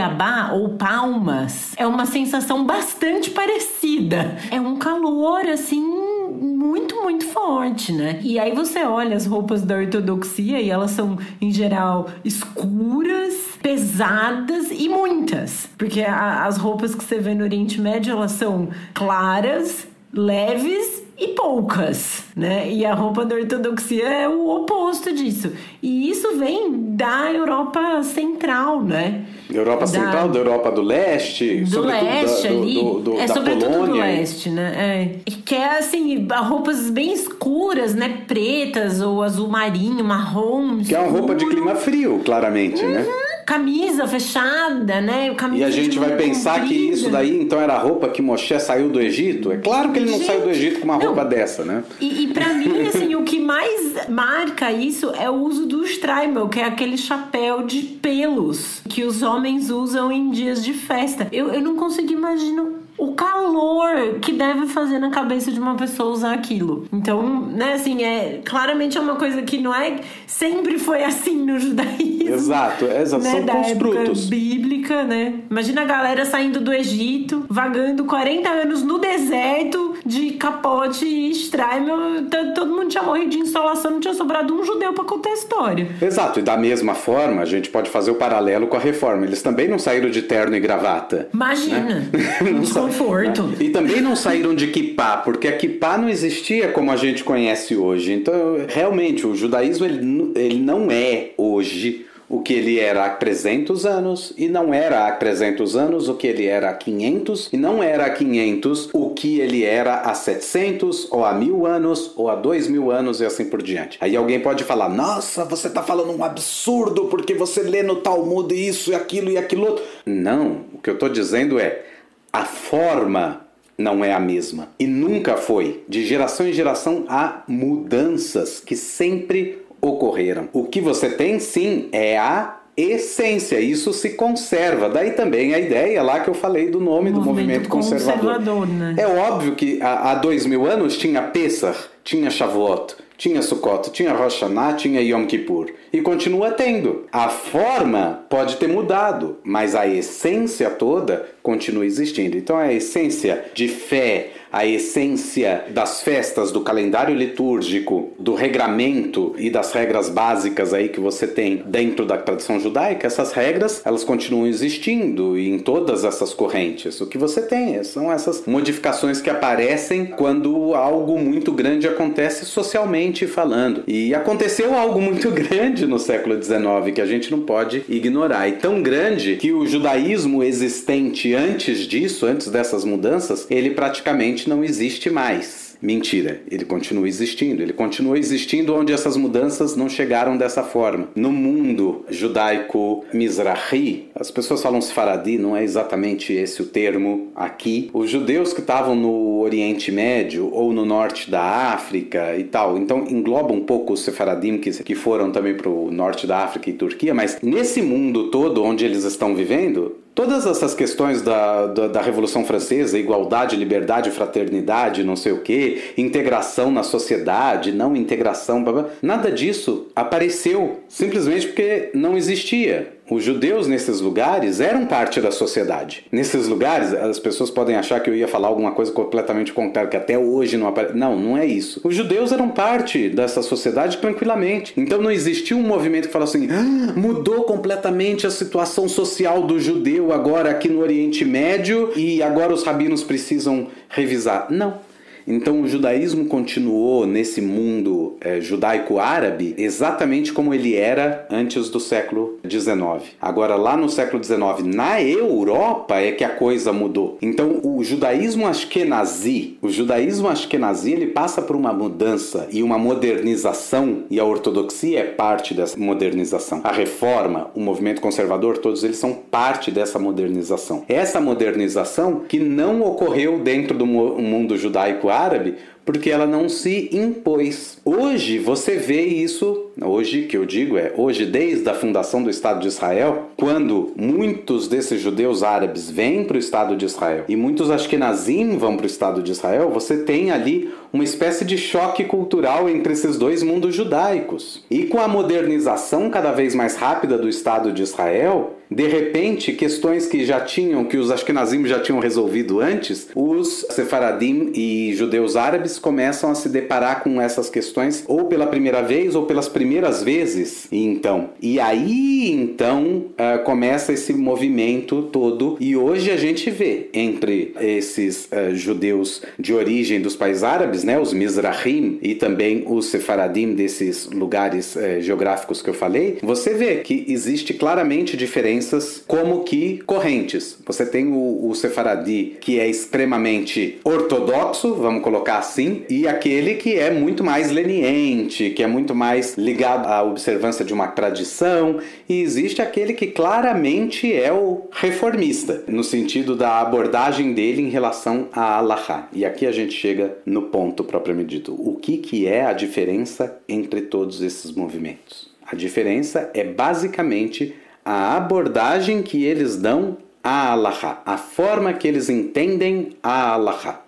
ou 0.54 0.70
Palmas, 0.70 1.74
é 1.76 1.86
uma 1.86 2.06
sensação 2.06 2.66
bastante 2.66 3.30
parecida. 3.32 4.38
É 4.50 4.60
um 4.60 4.78
calor 4.78 5.46
assim 5.46 5.82
muito, 6.30 7.02
muito 7.02 7.26
forte, 7.26 7.92
né? 7.92 8.20
E 8.24 8.40
aí 8.40 8.54
você 8.54 8.84
olha 8.84 9.16
as 9.16 9.26
roupas 9.26 9.62
da 9.62 9.76
ortodoxia 9.76 10.62
e 10.62 10.70
elas 10.70 10.92
são, 10.92 11.18
em 11.42 11.52
geral, 11.52 12.08
escuras, 12.24 13.34
pesadas 13.62 14.68
e 14.72 14.88
muitas. 14.88 15.70
Porque 15.78 16.02
a, 16.02 16.46
as 16.46 16.58
roupas 16.58 16.96
que 16.96 17.04
você 17.04 17.20
vê 17.20 17.34
no 17.36 17.44
Oriente 17.44 17.82
Médio, 17.82 18.14
elas 18.14 18.32
são 18.32 18.70
claras, 18.94 19.88
leves 20.14 21.04
e 21.18 21.30
poucas, 21.30 22.24
né? 22.36 22.72
E 22.72 22.86
a 22.86 22.94
roupa 22.94 23.26
da 23.26 23.36
ortodoxia 23.36 24.08
é 24.08 24.30
o 24.30 24.50
oposto 24.50 25.14
disso. 25.14 25.52
E 25.82 26.10
isso 26.10 26.38
vem 26.38 26.96
da 26.96 27.32
Europa 27.32 28.02
Central, 28.04 28.82
né? 28.82 29.26
Europa 29.58 29.82
da... 29.82 29.88
Central, 29.88 30.30
da 30.30 30.40
Europa 30.40 30.72
do 30.72 30.82
Leste, 30.82 31.62
do 31.62 31.82
leste 31.82 32.48
da, 32.48 32.54
ali, 32.54 32.74
do, 32.76 33.00
do, 33.00 33.20
é 33.20 33.26
da 33.26 33.34
sobretudo 33.34 33.72
Polônia. 33.72 33.94
do 33.94 33.98
leste, 33.98 34.50
né? 34.50 35.20
É. 35.26 35.32
Que 35.46 35.56
é 35.56 35.80
assim, 35.80 36.28
roupas 36.44 36.90
bem 36.92 37.12
escuras, 37.14 37.96
né? 37.96 38.22
Pretas 38.28 39.02
ou 39.02 39.24
azul 39.24 39.48
marinho, 39.48 40.04
marrom. 40.04 40.84
Que 40.84 40.94
é 40.94 41.00
uma 41.00 41.10
roupa 41.10 41.34
de 41.34 41.46
clima 41.48 41.76
frio, 41.76 42.22
claramente, 42.24 42.84
né? 42.84 43.00
uhum. 43.00 43.06
né? 43.06 43.29
Camisa 43.50 44.08
fechada, 44.08 45.02
né? 45.02 45.34
Camisa 45.34 45.64
e 45.64 45.66
a 45.66 45.72
gente 45.72 45.98
vai 45.98 46.16
pensar 46.16 46.60
comprida. 46.60 46.76
que 46.76 46.90
isso 46.92 47.10
daí 47.10 47.42
então 47.42 47.60
era 47.60 47.74
a 47.74 47.80
roupa 47.80 48.08
que 48.08 48.22
Moshe 48.22 48.60
saiu 48.60 48.90
do 48.90 49.02
Egito? 49.02 49.52
É 49.52 49.58
claro 49.58 49.92
que 49.92 49.98
ele 49.98 50.12
não 50.12 50.20
gente, 50.20 50.28
saiu 50.28 50.42
do 50.42 50.52
Egito 50.52 50.80
com 50.80 50.86
uma 50.86 50.98
não. 50.98 51.08
roupa 51.08 51.26
dessa, 51.26 51.66
né? 51.66 51.84
E, 52.00 52.26
e 52.26 52.28
para 52.28 52.54
mim, 52.54 52.88
assim, 52.88 53.16
o 53.16 53.24
que 53.24 53.40
mais 53.40 54.08
marca 54.08 54.72
isso 54.72 55.10
é 55.18 55.28
o 55.28 55.34
uso 55.34 55.66
do 55.66 55.84
Streimel, 55.84 56.48
que 56.48 56.60
é 56.60 56.66
aquele 56.66 56.96
chapéu 56.96 57.64
de 57.64 57.82
pelos 57.82 58.84
que 58.88 59.04
os 59.04 59.24
homens 59.24 59.72
usam 59.72 60.12
em 60.12 60.30
dias 60.30 60.64
de 60.64 60.74
festa. 60.74 61.28
Eu, 61.32 61.48
eu 61.52 61.62
não 61.62 61.76
consigo 61.76 62.14
imaginar 62.14 62.68
o 63.00 63.14
calor 63.14 64.20
que 64.22 64.34
deve 64.34 64.68
fazer 64.68 65.00
na 65.00 65.10
cabeça 65.10 65.52
de 65.52 65.60
uma 65.60 65.76
pessoa 65.76 66.10
usar 66.10 66.34
aquilo. 66.34 66.86
Então, 66.92 67.42
né, 67.48 67.74
assim, 67.74 68.04
é 68.04 68.42
claramente 68.44 68.98
é 68.98 69.02
uma 69.02 69.16
coisa 69.16 69.42
que 69.42 69.58
não 69.58 69.74
é 69.74 69.96
sempre 70.28 70.78
foi 70.78 71.04
assim 71.04 71.36
no 71.36 71.60
judaísmo. 71.60 72.34
Exato, 72.34 72.86
é, 72.86 73.02
exato. 73.02 73.24
Né, 73.24 73.32
são 73.32 73.46
da 73.46 73.54
época 73.54 74.04
bíblica, 74.28 75.04
né? 75.04 75.36
Imagina 75.50 75.82
a 75.82 75.86
galera 75.86 76.26
saindo 76.26 76.60
do 76.60 76.74
Egito, 76.74 77.46
vagando 77.50 78.06
40 78.06 78.50
anos 78.50 78.84
no 78.84 79.00
deserto 79.00 79.96
de 80.06 80.32
capote 80.32 81.06
e 81.06 81.32
Straimel, 81.32 82.26
todo 82.54 82.72
mundo 82.72 82.90
tinha 82.90 83.04
morrido 83.04 83.30
de 83.30 83.40
insolação, 83.40 83.92
não 83.92 84.00
tinha 84.00 84.14
sobrado 84.14 84.54
um 84.54 84.64
judeu 84.64 84.94
para 84.94 85.04
contar 85.04 85.30
a 85.30 85.34
história. 85.34 85.88
Exato, 86.02 86.40
e 86.40 86.44
da 86.44 86.58
mesma 86.58 86.96
forma, 86.96 87.42
a 87.42 87.46
gente 87.46 87.70
pode 87.70 87.90
fazer 87.90 88.12
o 88.12 88.16
paralelo 88.16 88.68
com 88.68 88.76
a 88.76 88.80
reforma. 88.80 89.26
Eles 89.26 89.42
também 89.42 89.68
não 89.68 89.80
saíram 89.80 90.10
de 90.10 90.22
terno 90.22 90.56
e 90.56 90.60
gravata. 90.60 91.30
Imagina. 91.34 91.80
Né? 91.80 92.10
conforto. 92.90 93.54
E 93.60 93.70
também 93.70 94.02
não 94.02 94.16
saíram 94.16 94.56
de 94.56 94.68
kippah, 94.68 95.18
porque 95.18 95.48
a 95.48 95.56
kippah 95.56 95.98
não 95.98 96.10
existia 96.10 96.70
como 96.70 96.92
a 96.92 96.96
gente 96.96 97.24
conhece 97.24 97.76
hoje. 97.76 98.12
Então, 98.12 98.58
realmente, 98.68 99.26
o 99.26 99.36
judaísmo 99.36 99.86
ele, 99.86 100.32
ele 100.36 100.60
não 100.60 100.90
é 100.92 101.32
hoje 101.38 102.06
o 102.28 102.42
que 102.42 102.54
ele 102.54 102.80
era 102.80 103.06
há 103.06 103.10
300 103.10 103.88
anos 103.88 104.34
e 104.38 104.48
não 104.48 104.72
era 104.72 105.08
há 105.08 105.12
300 105.12 105.76
anos 105.76 106.08
o 106.08 106.14
que 106.14 106.28
ele 106.28 106.46
era 106.46 106.70
há 106.70 106.74
500 106.76 107.50
e 107.52 107.58
não 107.58 107.82
era 107.82 108.06
há 108.06 108.10
500 108.12 108.90
o 108.94 109.10
que 109.16 109.40
ele 109.40 109.64
era 109.64 110.02
há 110.02 110.14
700 110.14 111.12
ou 111.12 111.26
há 111.26 111.34
mil 111.34 111.66
anos 111.66 112.14
ou 112.16 112.30
há 112.30 112.36
dois 112.36 112.68
mil 112.68 112.92
anos 112.92 113.20
e 113.20 113.26
assim 113.26 113.46
por 113.46 113.64
diante. 113.64 113.98
Aí 114.00 114.16
alguém 114.16 114.40
pode 114.40 114.64
falar, 114.64 114.90
nossa, 114.90 115.44
você 115.44 115.70
está 115.70 115.82
falando 115.82 116.16
um 116.16 116.24
absurdo 116.24 117.06
porque 117.06 117.34
você 117.34 117.64
lê 117.64 117.82
no 117.82 117.96
Talmud 117.96 118.54
isso 118.54 118.92
e 118.92 118.96
aquilo 118.96 119.32
e 119.32 119.38
aquilo 119.38 119.66
outro. 119.66 119.84
Não, 120.06 120.66
o 120.76 120.78
que 120.78 120.92
eu 120.92 120.94
estou 120.94 121.10
dizendo 121.10 121.60
é 121.60 121.84
a 122.32 122.46
forma 122.46 123.42
não 123.78 124.04
é 124.04 124.14
a 124.14 124.20
mesma 124.20 124.70
e 124.78 124.86
nunca 124.86 125.38
foi. 125.38 125.84
De 125.88 126.06
geração 126.06 126.48
em 126.48 126.54
geração 126.54 127.06
há 127.08 127.44
mudanças 127.48 128.60
que 128.60 128.76
sempre 128.76 129.64
ocorreram. 129.82 130.50
O 130.52 130.66
que 130.66 130.82
você 130.82 131.10
tem 131.10 131.40
sim 131.40 131.88
é 131.92 132.18
a 132.18 132.60
essência, 132.76 133.60
isso 133.60 133.92
se 133.94 134.12
conserva. 134.12 134.90
Daí 134.90 135.12
também 135.12 135.54
a 135.54 135.60
ideia 135.60 136.02
lá 136.02 136.20
que 136.20 136.30
eu 136.30 136.34
falei 136.34 136.70
do 136.70 136.80
nome 136.80 137.10
movimento 137.10 137.20
do 137.20 137.22
movimento 137.22 137.70
conservador. 137.70 138.38
conservador 138.38 138.68
né? 138.68 138.96
É 138.98 139.08
óbvio 139.08 139.56
que 139.56 139.82
há, 139.82 140.12
há 140.12 140.16
dois 140.16 140.46
mil 140.46 140.66
anos 140.66 140.98
tinha 140.98 141.22
Pessah, 141.22 141.76
tinha 142.04 142.30
Shavuot, 142.30 142.96
tinha 143.20 143.42
Sukkot, 143.42 143.92
tinha 143.92 144.14
Rosh 144.14 144.40
Hashanah, 144.42 144.74
tinha 144.74 145.02
Yom 145.02 145.28
Kippur. 145.28 145.70
E 145.92 146.02
continua 146.02 146.52
tendo. 146.52 147.06
A 147.12 147.28
forma 147.28 148.26
pode 148.30 148.56
ter 148.56 148.68
mudado, 148.68 149.38
mas 149.44 149.76
a 149.76 149.86
essência 149.86 150.70
toda 150.70 151.30
continua 151.44 151.86
existindo. 151.86 152.38
Então 152.38 152.58
a 152.58 152.72
essência 152.72 153.46
de 153.54 153.68
fé, 153.68 154.30
a 154.52 154.66
essência 154.66 155.66
das 155.70 156.02
festas, 156.02 156.52
do 156.52 156.62
calendário 156.62 157.16
litúrgico, 157.16 158.12
do 158.18 158.36
regramento 158.36 159.36
e 159.38 159.50
das 159.50 159.72
regras 159.72 160.10
básicas 160.10 160.74
aí 160.74 160.90
que 160.90 161.00
você 161.00 161.28
tem 161.28 161.64
dentro 161.66 162.06
da 162.06 162.18
tradição 162.18 162.60
judaica, 162.60 163.08
essas 163.08 163.32
regras 163.32 163.82
elas 163.86 164.04
continuam 164.04 164.48
existindo 164.48 165.38
em 165.38 165.60
todas 165.60 166.04
essas 166.04 166.34
correntes. 166.34 167.00
O 167.02 167.08
que 167.08 167.18
você 167.18 167.42
tem 167.42 167.84
são 167.84 168.12
essas 168.12 168.46
modificações 168.46 169.22
que 169.22 169.30
aparecem 169.30 170.06
quando 170.06 170.74
algo 170.74 171.18
muito 171.20 171.52
grande 171.52 171.88
acontece 171.88 172.46
socialmente 172.46 173.28
falando. 173.28 173.84
E 173.88 174.14
aconteceu 174.14 174.74
algo 174.74 175.02
muito 175.02 175.30
grande 175.32 175.86
no 175.86 176.00
século 176.00 176.42
XIX 176.42 176.94
que 176.94 177.02
a 177.02 177.06
gente 177.06 177.32
não 177.32 177.42
pode 177.42 177.84
ignorar. 177.88 178.48
E 178.48 178.54
tão 178.54 178.82
grande 178.82 179.36
que 179.36 179.52
o 179.52 179.66
judaísmo 179.66 180.44
existente 180.44 181.34
antes 181.34 181.80
disso, 181.80 182.26
antes 182.26 182.50
dessas 182.50 182.84
mudanças, 182.84 183.46
ele 183.50 183.72
praticamente 183.72 184.39
não 184.48 184.64
existe 184.64 185.10
mais. 185.10 185.70
Mentira, 185.82 186.42
ele 186.52 186.66
continua 186.66 187.08
existindo. 187.08 187.62
Ele 187.62 187.72
continua 187.72 188.20
existindo 188.20 188.76
onde 188.76 188.92
essas 188.92 189.16
mudanças 189.16 189.76
não 189.78 189.88
chegaram 189.88 190.38
dessa 190.38 190.62
forma. 190.62 191.08
No 191.16 191.32
mundo 191.32 192.06
judaico 192.10 193.06
Mizrahi, 193.14 194.10
as 194.14 194.30
pessoas 194.30 194.62
falam 194.62 194.82
Sfaradi, 194.82 195.38
não 195.38 195.56
é 195.56 195.64
exatamente 195.64 196.34
esse 196.34 196.62
o 196.62 196.66
termo 196.66 197.30
aqui. 197.34 197.90
Os 197.94 198.10
judeus 198.10 198.52
que 198.52 198.60
estavam 198.60 198.94
no 198.94 199.40
Oriente 199.40 199.92
Médio 199.92 200.54
ou 200.54 200.74
no 200.74 200.86
norte 200.86 201.32
da 201.32 201.42
África 201.74 202.36
e 202.38 202.44
tal, 202.44 202.78
então 202.78 203.06
engloba 203.10 203.54
um 203.54 203.62
pouco 203.62 203.94
os 203.94 204.02
Sefaradim 204.02 204.58
que, 204.58 204.72
que 204.84 204.96
foram 204.96 205.32
também 205.32 205.56
para 205.56 205.70
o 205.70 205.90
norte 205.90 206.28
da 206.28 206.40
África 206.40 206.70
e 206.70 206.74
Turquia, 206.74 207.14
mas 207.14 207.40
nesse 207.42 207.82
mundo 207.82 208.30
todo 208.30 208.64
onde 208.64 208.84
eles 208.84 209.06
estão 209.06 209.34
vivendo, 209.34 209.96
Todas 210.20 210.46
essas 210.46 210.76
questões 210.76 211.22
da, 211.22 211.68
da, 211.68 211.88
da, 211.88 212.02
Revolução 212.02 212.44
Francesa, 212.44 213.00
igualdade, 213.00 213.56
liberdade, 213.56 214.12
fraternidade, 214.12 215.02
não 215.02 215.16
sei 215.16 215.32
o 215.32 215.40
que, 215.40 215.94
integração 215.98 216.70
na 216.70 216.84
sociedade, 216.84 217.72
não 217.72 217.96
integração, 217.96 218.62
blá, 218.62 218.74
blá, 218.74 218.86
nada 219.02 219.32
disso 219.32 219.88
apareceu 219.96 220.82
simplesmente 220.90 221.48
porque 221.48 221.92
não 221.94 222.18
existia. 222.18 222.99
Os 223.10 223.24
judeus 223.24 223.68
nesses 223.68 224.02
lugares 224.02 224.60
eram 224.60 224.86
parte 224.86 225.20
da 225.20 225.32
sociedade. 225.32 226.06
Nesses 226.12 226.48
lugares, 226.48 226.94
as 226.94 227.20
pessoas 227.20 227.50
podem 227.50 227.76
achar 227.76 228.00
que 228.00 228.10
eu 228.10 228.16
ia 228.16 228.28
falar 228.28 228.48
alguma 228.48 228.72
coisa 228.72 228.92
completamente 228.92 229.52
contrária, 229.52 229.90
que 229.90 229.98
até 229.98 230.18
hoje 230.18 230.58
não 230.58 230.68
aparece. 230.68 230.96
Não, 230.96 231.18
não 231.18 231.38
é 231.38 231.46
isso. 231.46 231.82
Os 231.84 231.96
judeus 231.96 232.32
eram 232.32 232.50
parte 232.50 233.10
dessa 233.10 233.42
sociedade 233.42 233.98
tranquilamente. 233.98 234.74
Então 234.78 235.02
não 235.02 235.12
existiu 235.12 235.58
um 235.58 235.64
movimento 235.64 236.08
que 236.08 236.14
fala 236.14 236.26
assim: 236.26 236.48
ah, 236.52 236.94
mudou 236.96 237.44
completamente 237.44 238.28
a 238.28 238.32
situação 238.32 238.88
social 238.88 239.44
do 239.44 239.60
judeu 239.60 240.14
agora 240.14 240.52
aqui 240.52 240.70
no 240.70 240.80
Oriente 240.80 241.26
Médio 241.26 241.92
e 241.96 242.22
agora 242.22 242.54
os 242.54 242.64
rabinos 242.64 243.04
precisam 243.04 243.68
revisar. 243.90 244.48
Não. 244.50 244.89
Então 245.30 245.62
o 245.62 245.68
judaísmo 245.68 246.26
continuou 246.26 247.06
nesse 247.06 247.40
mundo 247.40 248.16
é, 248.20 248.42
judaico-árabe 248.42 249.54
exatamente 249.60 250.34
como 250.34 250.56
ele 250.56 250.76
era 250.76 251.28
antes 251.30 251.70
do 251.70 251.80
século 251.80 252.40
XIX. 252.50 253.12
Agora, 253.22 253.56
lá 253.56 253.78
no 253.78 253.88
século 253.88 254.24
XIX, 254.24 254.66
na 254.66 255.00
Europa 255.00 255.98
é 255.98 256.12
que 256.12 256.24
a 256.24 256.30
coisa 256.30 256.74
mudou. 256.74 257.20
Então 257.22 257.60
o 257.64 257.84
judaísmo 257.84 258.48
ashkenazi, 258.48 259.58
o 259.62 259.70
judaísmo 259.70 260.28
ashkenazi, 260.28 260.94
ele 260.94 261.08
passa 261.08 261.44
por 261.44 261.56
uma 261.56 261.72
mudança 261.72 262.48
e 262.52 262.64
uma 262.64 262.80
modernização 262.80 264.06
e 264.10 264.20
a 264.20 264.26
ortodoxia 264.26 265.02
é 265.02 265.04
parte 265.04 265.54
dessa 265.54 265.78
modernização. 265.80 266.62
A 266.64 266.72
reforma, 266.72 267.52
o 267.54 267.60
movimento 267.60 268.02
conservador, 268.02 268.58
todos 268.58 268.84
eles 268.84 268.98
são 268.98 269.14
parte 269.14 269.70
dessa 269.70 270.00
modernização. 270.00 270.84
Essa 270.90 271.22
modernização 271.22 272.24
que 272.28 272.40
não 272.40 272.82
ocorreu 272.82 273.38
dentro 273.38 273.78
do 273.78 273.86
mundo 273.86 274.58
judaico-árabe 274.58 275.19
árabe 275.26 275.58
porque 275.90 276.12
ela 276.12 276.28
não 276.28 276.48
se 276.48 276.88
impôs. 276.94 277.80
Hoje 277.84 278.38
você 278.38 278.76
vê 278.76 279.02
isso, 279.06 279.72
hoje 279.84 280.28
que 280.28 280.38
eu 280.38 280.46
digo 280.46 280.78
é 280.78 280.94
hoje 280.96 281.26
desde 281.26 281.68
a 281.68 281.74
fundação 281.74 282.22
do 282.22 282.30
Estado 282.30 282.60
de 282.60 282.68
Israel, 282.68 283.30
quando 283.36 283.92
muitos 283.98 284.68
desses 284.68 285.02
judeus 285.02 285.42
árabes 285.42 285.90
vêm 285.90 286.24
para 286.24 286.36
o 286.36 286.40
Estado 286.40 286.76
de 286.76 286.86
Israel 286.86 287.26
e 287.28 287.36
muitos 287.36 287.72
ashkenazim 287.72 288.56
vão 288.56 288.78
para 288.78 288.84
o 288.84 288.88
Estado 288.88 289.24
de 289.24 289.32
Israel, 289.32 289.72
você 289.72 289.98
tem 289.98 290.30
ali 290.30 290.70
uma 290.94 291.04
espécie 291.04 291.44
de 291.44 291.58
choque 291.58 292.04
cultural 292.04 292.70
entre 292.70 292.94
esses 292.94 293.18
dois 293.18 293.42
mundos 293.42 293.74
judaicos. 293.74 294.64
E 294.70 294.84
com 294.84 295.00
a 295.00 295.08
modernização 295.08 296.12
cada 296.12 296.32
vez 296.32 296.54
mais 296.54 296.76
rápida 296.76 297.18
do 297.18 297.28
Estado 297.28 297.72
de 297.72 297.82
Israel, 297.82 298.60
de 298.72 298.88
repente, 298.88 299.54
questões 299.54 300.06
que 300.06 300.24
já 300.24 300.42
tinham, 300.42 300.86
que 300.86 300.98
os 300.98 301.10
Ashkenazim 301.10 301.66
já 301.66 301.80
tinham 301.80 302.00
resolvido 302.00 302.60
antes, 302.60 303.10
os 303.16 303.66
Sefaradim 303.72 304.52
e 304.54 304.94
judeus 304.94 305.36
árabes 305.36 305.79
começam 305.80 306.30
a 306.30 306.36
se 306.36 306.50
deparar 306.50 307.04
com 307.04 307.20
essas 307.20 307.50
questões 307.50 308.04
ou 308.08 308.26
pela 308.26 308.46
primeira 308.46 308.82
vez 308.82 309.16
ou 309.16 309.26
pelas 309.26 309.50
primeiras 309.50 310.04
vezes. 310.04 310.68
E 310.72 310.86
então, 310.86 311.32
e 311.42 311.60
aí 311.60 312.32
então 312.32 313.06
uh, 313.12 313.44
começa 313.44 313.92
esse 313.94 314.14
movimento 314.14 315.04
todo. 315.04 315.58
E 315.60 315.76
hoje 315.76 316.12
a 316.12 316.18
gente 316.18 316.52
vê 316.52 316.90
entre 316.94 317.54
esses 317.60 318.26
uh, 318.32 318.56
judeus 318.56 319.22
de 319.40 319.54
origem 319.54 320.00
dos 320.00 320.16
países 320.16 320.44
árabes, 320.44 320.84
né, 320.84 321.00
os 321.00 321.14
Mizrahim 321.14 321.98
e 322.02 322.14
também 322.14 322.64
os 322.68 322.88
Sefaradim 322.88 323.54
desses 323.54 324.08
lugares 324.08 324.76
uh, 324.76 325.02
geográficos 325.02 325.62
que 325.62 325.70
eu 325.70 325.74
falei, 325.74 326.20
você 326.22 326.54
vê 326.54 326.78
que 326.78 327.06
existe 327.08 327.54
claramente 327.54 328.16
diferença 328.16 328.60
crenças 328.60 329.04
como 329.08 329.44
que 329.44 329.80
correntes. 329.86 330.58
Você 330.66 330.86
tem 330.86 331.08
o, 331.08 331.50
o 331.50 331.56
Sefaradi, 331.56 332.38
que 332.42 332.60
é 332.60 332.68
extremamente 332.68 333.80
ortodoxo, 333.84 334.74
vamos 334.76 335.04
colocar 335.04 335.38
assim, 335.38 335.69
E 335.90 336.08
aquele 336.08 336.56
que 336.56 336.78
é 336.78 336.92
muito 336.92 337.24
mais 337.24 337.52
leniente, 337.52 338.50
que 338.52 338.64
é 338.64 338.68
muito 338.68 338.94
mais 338.96 339.38
ligado 339.38 339.88
à 339.88 340.04
observância 340.04 340.64
de 340.64 340.74
uma 340.74 340.88
tradição, 340.88 341.80
e 342.08 342.22
existe 342.22 342.62
aquele 342.62 342.94
que 342.94 343.08
claramente 343.08 344.14
é 344.14 344.32
o 344.32 344.68
reformista, 344.72 345.64
no 345.68 345.84
sentido 345.84 346.36
da 346.36 346.60
abordagem 346.60 347.34
dele 347.34 347.62
em 347.62 347.70
relação 347.70 348.28
a 348.32 348.58
Allahá. 348.58 349.08
E 349.14 349.26
aqui 349.26 349.46
a 349.46 349.52
gente 349.52 349.74
chega 349.74 350.18
no 350.26 350.44
ponto 350.44 350.84
propriamente 350.84 351.30
dito. 351.30 351.54
O 351.54 351.76
que, 351.76 351.98
que 351.98 352.28
é 352.28 352.46
a 352.46 352.54
diferença 352.54 353.40
entre 353.48 353.82
todos 353.82 354.22
esses 354.22 354.52
movimentos? 354.52 355.30
A 355.46 355.56
diferença 355.56 356.30
é 356.34 356.44
basicamente 356.44 357.56
a 357.84 358.16
abordagem 358.16 359.02
que 359.02 359.24
eles 359.24 359.56
dão 359.56 359.98
a 360.24 360.52
Allahá, 360.52 361.02
a 361.06 361.18
forma 361.18 361.74
que 361.74 361.88
eles 361.88 362.10
entendem 362.10 362.90
a 363.02 363.32
Allahá, 363.32 363.84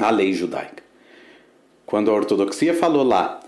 a 0.00 0.10
lei 0.10 0.32
judaica. 0.32 0.81
Quando 1.86 2.10
a 2.10 2.14
ortodoxia 2.14 2.74
falou 2.74 3.02
lá, 3.02 3.40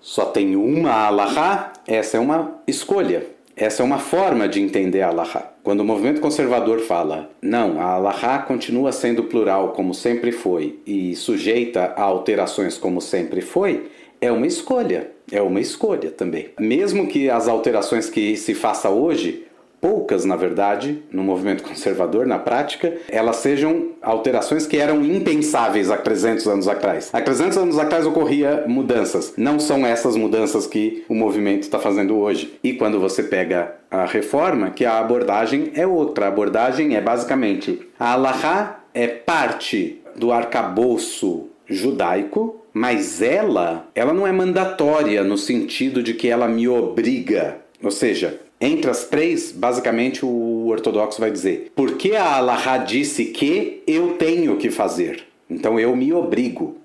só 0.00 0.24
tem 0.24 0.56
uma 0.56 0.92
Allahá, 0.92 1.72
essa 1.86 2.16
é 2.16 2.20
uma 2.20 2.60
escolha. 2.66 3.26
Essa 3.56 3.82
é 3.82 3.84
uma 3.84 3.98
forma 3.98 4.48
de 4.48 4.58
entender 4.58 5.02
a 5.02 5.08
Allahá. 5.08 5.52
Quando 5.62 5.80
o 5.80 5.84
movimento 5.84 6.22
conservador 6.22 6.80
fala, 6.80 7.30
não, 7.42 7.78
a 7.78 7.92
Allahá 7.92 8.38
continua 8.38 8.90
sendo 8.90 9.24
plural 9.24 9.72
como 9.72 9.92
sempre 9.92 10.32
foi 10.32 10.78
e 10.86 11.14
sujeita 11.14 11.92
a 11.94 12.02
alterações 12.02 12.78
como 12.78 13.02
sempre 13.02 13.42
foi, 13.42 13.90
é 14.18 14.32
uma 14.32 14.46
escolha. 14.46 15.10
É 15.30 15.42
uma 15.42 15.60
escolha 15.60 16.10
também. 16.10 16.48
Mesmo 16.58 17.06
que 17.06 17.28
as 17.28 17.48
alterações 17.48 18.08
que 18.08 18.36
se 18.36 18.54
faça 18.54 18.88
hoje 18.88 19.44
poucas, 19.80 20.24
na 20.24 20.36
verdade, 20.36 21.02
no 21.10 21.22
movimento 21.22 21.62
conservador, 21.62 22.26
na 22.26 22.38
prática, 22.38 22.94
elas 23.08 23.36
sejam 23.36 23.90
alterações 24.02 24.66
que 24.66 24.76
eram 24.76 25.04
impensáveis 25.04 25.90
há 25.90 25.96
300 25.96 26.46
anos 26.46 26.68
atrás. 26.68 27.10
Há 27.12 27.20
300 27.20 27.56
anos 27.56 27.78
atrás 27.78 28.06
ocorria 28.06 28.64
mudanças. 28.66 29.34
Não 29.36 29.58
são 29.58 29.86
essas 29.86 30.16
mudanças 30.16 30.66
que 30.66 31.04
o 31.08 31.14
movimento 31.14 31.62
está 31.62 31.78
fazendo 31.78 32.18
hoje. 32.18 32.58
E 32.62 32.74
quando 32.74 33.00
você 33.00 33.22
pega 33.22 33.74
a 33.90 34.04
reforma, 34.04 34.70
que 34.70 34.84
a 34.84 34.98
abordagem 34.98 35.72
é 35.74 35.86
outra. 35.86 36.26
A 36.26 36.28
abordagem 36.28 36.94
é 36.96 37.00
basicamente 37.00 37.80
a 37.98 38.12
Allahá 38.12 38.84
é 38.92 39.06
parte 39.06 40.00
do 40.16 40.32
arcabouço 40.32 41.48
judaico, 41.66 42.60
mas 42.72 43.22
ela, 43.22 43.88
ela 43.94 44.12
não 44.12 44.26
é 44.26 44.32
mandatória 44.32 45.22
no 45.22 45.38
sentido 45.38 46.02
de 46.02 46.14
que 46.14 46.28
ela 46.28 46.48
me 46.48 46.68
obriga. 46.68 47.58
Ou 47.82 47.90
seja, 47.90 48.40
entre 48.60 48.90
as 48.90 49.04
três, 49.04 49.52
basicamente 49.52 50.24
o 50.24 50.66
ortodoxo 50.68 51.20
vai 51.20 51.30
dizer: 51.30 51.72
porque 51.74 52.14
a 52.14 52.36
Allahá 52.36 52.78
disse 52.78 53.26
que 53.26 53.82
eu 53.86 54.14
tenho 54.14 54.56
que 54.56 54.70
fazer, 54.70 55.24
então 55.48 55.80
eu 55.80 55.96
me 55.96 56.12
obrigo, 56.12 56.76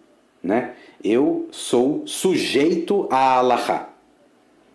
né? 0.41 0.71
Eu 1.03 1.47
sou 1.51 2.03
sujeito 2.05 3.07
a 3.11 3.38
Allahá, 3.38 3.89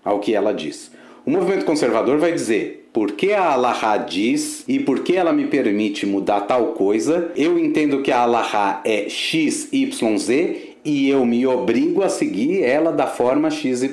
ao 0.04 0.20
que 0.20 0.34
ela 0.34 0.52
diz. 0.52 0.92
O 1.24 1.30
movimento 1.30 1.64
conservador 1.64 2.18
vai 2.18 2.32
dizer: 2.32 2.88
porque 2.92 3.32
a 3.32 3.52
Allahá 3.52 3.96
diz 3.96 4.64
e 4.68 4.78
porque 4.78 5.14
ela 5.14 5.32
me 5.32 5.46
permite 5.46 6.04
mudar 6.04 6.42
tal 6.42 6.68
coisa, 6.68 7.30
eu 7.36 7.58
entendo 7.58 8.02
que 8.02 8.10
a 8.10 8.20
Allahá 8.20 8.82
é 8.84 9.08
X, 9.08 9.68
Y, 9.72 10.18
Z 10.18 10.69
e 10.84 11.08
eu 11.08 11.24
me 11.26 11.46
obrigo 11.46 12.02
a 12.02 12.08
seguir 12.08 12.62
ela 12.62 12.92
da 12.92 13.06
forma 13.06 13.50
XYZ. 13.50 13.92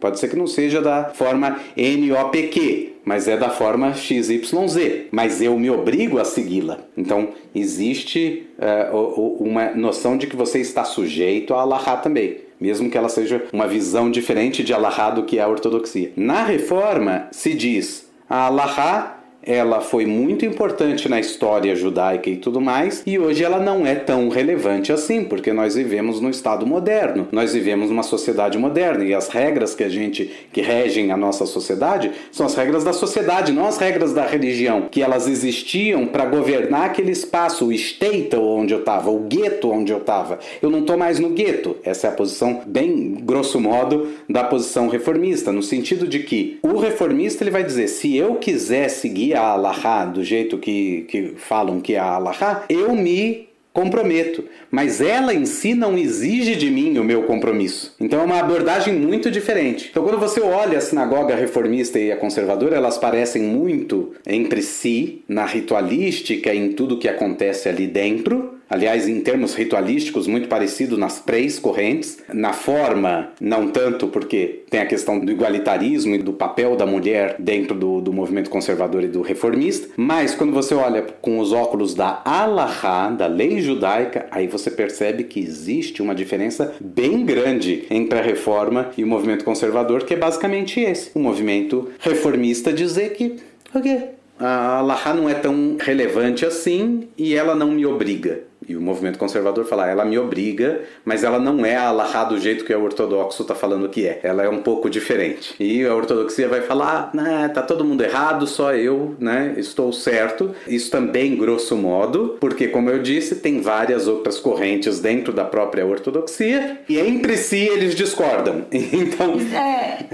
Pode 0.00 0.18
ser 0.18 0.28
que 0.28 0.36
não 0.36 0.46
seja 0.46 0.80
da 0.80 1.10
forma 1.14 1.58
NOPQ, 1.76 2.92
mas 3.04 3.28
é 3.28 3.36
da 3.36 3.50
forma 3.50 3.94
XYZ. 3.94 5.08
Mas 5.10 5.40
eu 5.40 5.58
me 5.58 5.70
obrigo 5.70 6.18
a 6.18 6.24
segui-la. 6.24 6.78
Então 6.96 7.28
existe 7.54 8.46
uh, 8.58 9.36
uma 9.42 9.70
noção 9.70 10.16
de 10.16 10.26
que 10.26 10.36
você 10.36 10.60
está 10.60 10.84
sujeito 10.84 11.54
a 11.54 11.60
Allahá 11.60 11.96
também. 11.96 12.38
Mesmo 12.60 12.90
que 12.90 12.98
ela 12.98 13.08
seja 13.08 13.44
uma 13.52 13.68
visão 13.68 14.10
diferente 14.10 14.64
de 14.64 14.74
Allahá 14.74 15.10
do 15.10 15.22
que 15.22 15.38
é 15.38 15.42
a 15.42 15.48
ortodoxia. 15.48 16.12
Na 16.16 16.42
reforma 16.42 17.28
se 17.30 17.54
diz 17.54 18.08
a 18.28 18.46
Allahá 18.46 19.17
ela 19.48 19.80
foi 19.80 20.04
muito 20.04 20.44
importante 20.44 21.08
na 21.08 21.18
história 21.18 21.74
judaica 21.74 22.28
e 22.28 22.36
tudo 22.36 22.60
mais, 22.60 23.02
e 23.06 23.18
hoje 23.18 23.42
ela 23.42 23.58
não 23.58 23.86
é 23.86 23.94
tão 23.94 24.28
relevante 24.28 24.92
assim, 24.92 25.24
porque 25.24 25.54
nós 25.54 25.74
vivemos 25.74 26.20
no 26.20 26.28
Estado 26.28 26.66
moderno, 26.66 27.26
nós 27.32 27.54
vivemos 27.54 27.88
numa 27.88 28.02
sociedade 28.02 28.58
moderna 28.58 29.02
e 29.04 29.14
as 29.14 29.28
regras 29.28 29.74
que 29.74 29.82
a 29.82 29.88
gente 29.88 30.30
que 30.52 30.60
regem 30.60 31.10
a 31.10 31.16
nossa 31.16 31.46
sociedade 31.46 32.10
são 32.30 32.44
as 32.44 32.54
regras 32.54 32.84
da 32.84 32.92
sociedade, 32.92 33.50
não 33.50 33.66
as 33.66 33.78
regras 33.78 34.12
da 34.12 34.26
religião, 34.26 34.88
que 34.90 35.02
elas 35.02 35.26
existiam 35.26 36.06
para 36.06 36.26
governar 36.26 36.84
aquele 36.84 37.12
espaço, 37.12 37.66
o 37.66 37.72
state 37.72 38.36
onde 38.36 38.74
eu 38.74 38.80
estava, 38.80 39.10
o 39.10 39.20
gueto 39.20 39.70
onde 39.70 39.92
eu 39.92 39.98
estava. 39.98 40.38
Eu 40.60 40.70
não 40.70 40.80
estou 40.80 40.98
mais 40.98 41.18
no 41.18 41.30
gueto. 41.30 41.76
Essa 41.82 42.08
é 42.08 42.10
a 42.10 42.12
posição 42.12 42.60
bem 42.66 43.14
grosso 43.22 43.58
modo 43.58 44.08
da 44.28 44.44
posição 44.44 44.88
reformista, 44.88 45.52
no 45.52 45.62
sentido 45.62 46.06
de 46.06 46.18
que 46.20 46.58
o 46.62 46.76
reformista 46.76 47.42
ele 47.42 47.50
vai 47.50 47.64
dizer, 47.64 47.88
se 47.88 48.14
eu 48.16 48.34
quiser 48.34 48.88
seguir 48.88 49.37
a 49.38 49.52
Allahá 49.52 50.04
do 50.04 50.22
jeito 50.22 50.58
que, 50.58 51.06
que 51.08 51.34
falam 51.36 51.80
que 51.80 51.94
é 51.94 51.98
a 51.98 52.04
Allahá, 52.04 52.64
eu 52.68 52.94
me 52.94 53.48
comprometo. 53.72 54.44
Mas 54.70 55.00
ela 55.00 55.32
em 55.32 55.46
si 55.46 55.72
não 55.72 55.96
exige 55.96 56.56
de 56.56 56.70
mim 56.70 56.98
o 56.98 57.04
meu 57.04 57.22
compromisso. 57.22 57.94
Então 58.00 58.20
é 58.20 58.24
uma 58.24 58.40
abordagem 58.40 58.94
muito 58.94 59.30
diferente. 59.30 59.88
Então 59.90 60.02
quando 60.02 60.18
você 60.18 60.40
olha 60.40 60.78
a 60.78 60.80
sinagoga 60.80 61.36
reformista 61.36 61.98
e 61.98 62.10
a 62.10 62.16
conservadora, 62.16 62.76
elas 62.76 62.98
parecem 62.98 63.42
muito 63.42 64.14
entre 64.26 64.62
si, 64.62 65.22
na 65.28 65.46
ritualística, 65.46 66.52
em 66.52 66.72
tudo 66.72 66.98
que 66.98 67.08
acontece 67.08 67.68
ali 67.68 67.86
dentro 67.86 68.57
aliás, 68.68 69.08
em 69.08 69.20
termos 69.20 69.54
ritualísticos, 69.54 70.26
muito 70.26 70.48
parecido 70.48 70.96
nas 70.96 71.20
três 71.20 71.58
correntes. 71.58 72.18
Na 72.32 72.52
forma, 72.52 73.30
não 73.40 73.68
tanto, 73.68 74.08
porque 74.08 74.62
tem 74.70 74.80
a 74.80 74.86
questão 74.86 75.18
do 75.18 75.30
igualitarismo 75.30 76.14
e 76.14 76.18
do 76.18 76.32
papel 76.32 76.76
da 76.76 76.86
mulher 76.86 77.36
dentro 77.38 77.74
do, 77.74 78.00
do 78.00 78.12
movimento 78.12 78.50
conservador 78.50 79.02
e 79.02 79.08
do 79.08 79.22
reformista, 79.22 79.88
mas 79.96 80.34
quando 80.34 80.52
você 80.52 80.74
olha 80.74 81.02
com 81.20 81.38
os 81.38 81.52
óculos 81.52 81.94
da 81.94 82.22
Allahá, 82.24 83.10
da 83.10 83.26
lei 83.26 83.60
judaica, 83.60 84.26
aí 84.30 84.46
você 84.46 84.70
percebe 84.70 85.24
que 85.24 85.40
existe 85.40 86.02
uma 86.02 86.14
diferença 86.14 86.74
bem 86.80 87.24
grande 87.24 87.84
entre 87.90 88.18
a 88.18 88.22
reforma 88.22 88.90
e 88.96 89.04
o 89.04 89.06
movimento 89.06 89.44
conservador, 89.44 90.04
que 90.04 90.14
é 90.14 90.16
basicamente 90.16 90.80
esse: 90.80 91.10
o 91.14 91.18
movimento 91.18 91.88
reformista 92.00 92.72
dizer 92.72 93.14
que, 93.14 93.36
ok, 93.74 94.18
a 94.38 94.78
Allahá 94.78 95.12
não 95.12 95.28
é 95.28 95.34
tão 95.34 95.76
relevante 95.80 96.46
assim 96.46 97.08
e 97.16 97.34
ela 97.34 97.54
não 97.54 97.72
me 97.72 97.84
obriga. 97.84 98.47
E 98.68 98.76
o 98.76 98.80
movimento 98.80 99.18
conservador 99.18 99.64
fala, 99.64 99.88
ela 99.88 100.04
me 100.04 100.18
obriga, 100.18 100.82
mas 101.04 101.24
ela 101.24 101.38
não 101.38 101.64
é 101.64 101.76
a 101.76 101.88
Allahá 101.88 102.24
do 102.24 102.38
jeito 102.38 102.64
que 102.64 102.74
o 102.74 102.82
ortodoxo 102.82 103.42
está 103.42 103.54
falando 103.54 103.88
que 103.88 104.06
é. 104.06 104.20
Ela 104.22 104.44
é 104.44 104.48
um 104.48 104.62
pouco 104.62 104.90
diferente. 104.90 105.54
E 105.58 105.84
a 105.86 105.94
ortodoxia 105.94 106.48
vai 106.48 106.60
falar, 106.60 107.10
ah, 107.16 107.48
tá 107.48 107.62
todo 107.62 107.84
mundo 107.84 108.02
errado, 108.02 108.46
só 108.46 108.74
eu, 108.74 109.16
né, 109.18 109.54
estou 109.56 109.92
certo. 109.92 110.54
Isso 110.66 110.90
também, 110.90 111.36
grosso 111.36 111.76
modo, 111.76 112.36
porque 112.38 112.68
como 112.68 112.90
eu 112.90 113.02
disse, 113.02 113.36
tem 113.36 113.60
várias 113.60 114.06
outras 114.06 114.38
correntes 114.38 115.00
dentro 115.00 115.32
da 115.32 115.44
própria 115.44 115.86
ortodoxia 115.86 116.80
e 116.88 116.98
entre 116.98 117.36
si 117.36 117.58
eles 117.58 117.94
discordam. 117.94 118.66
Então, 118.98 119.36
é. 119.54 120.06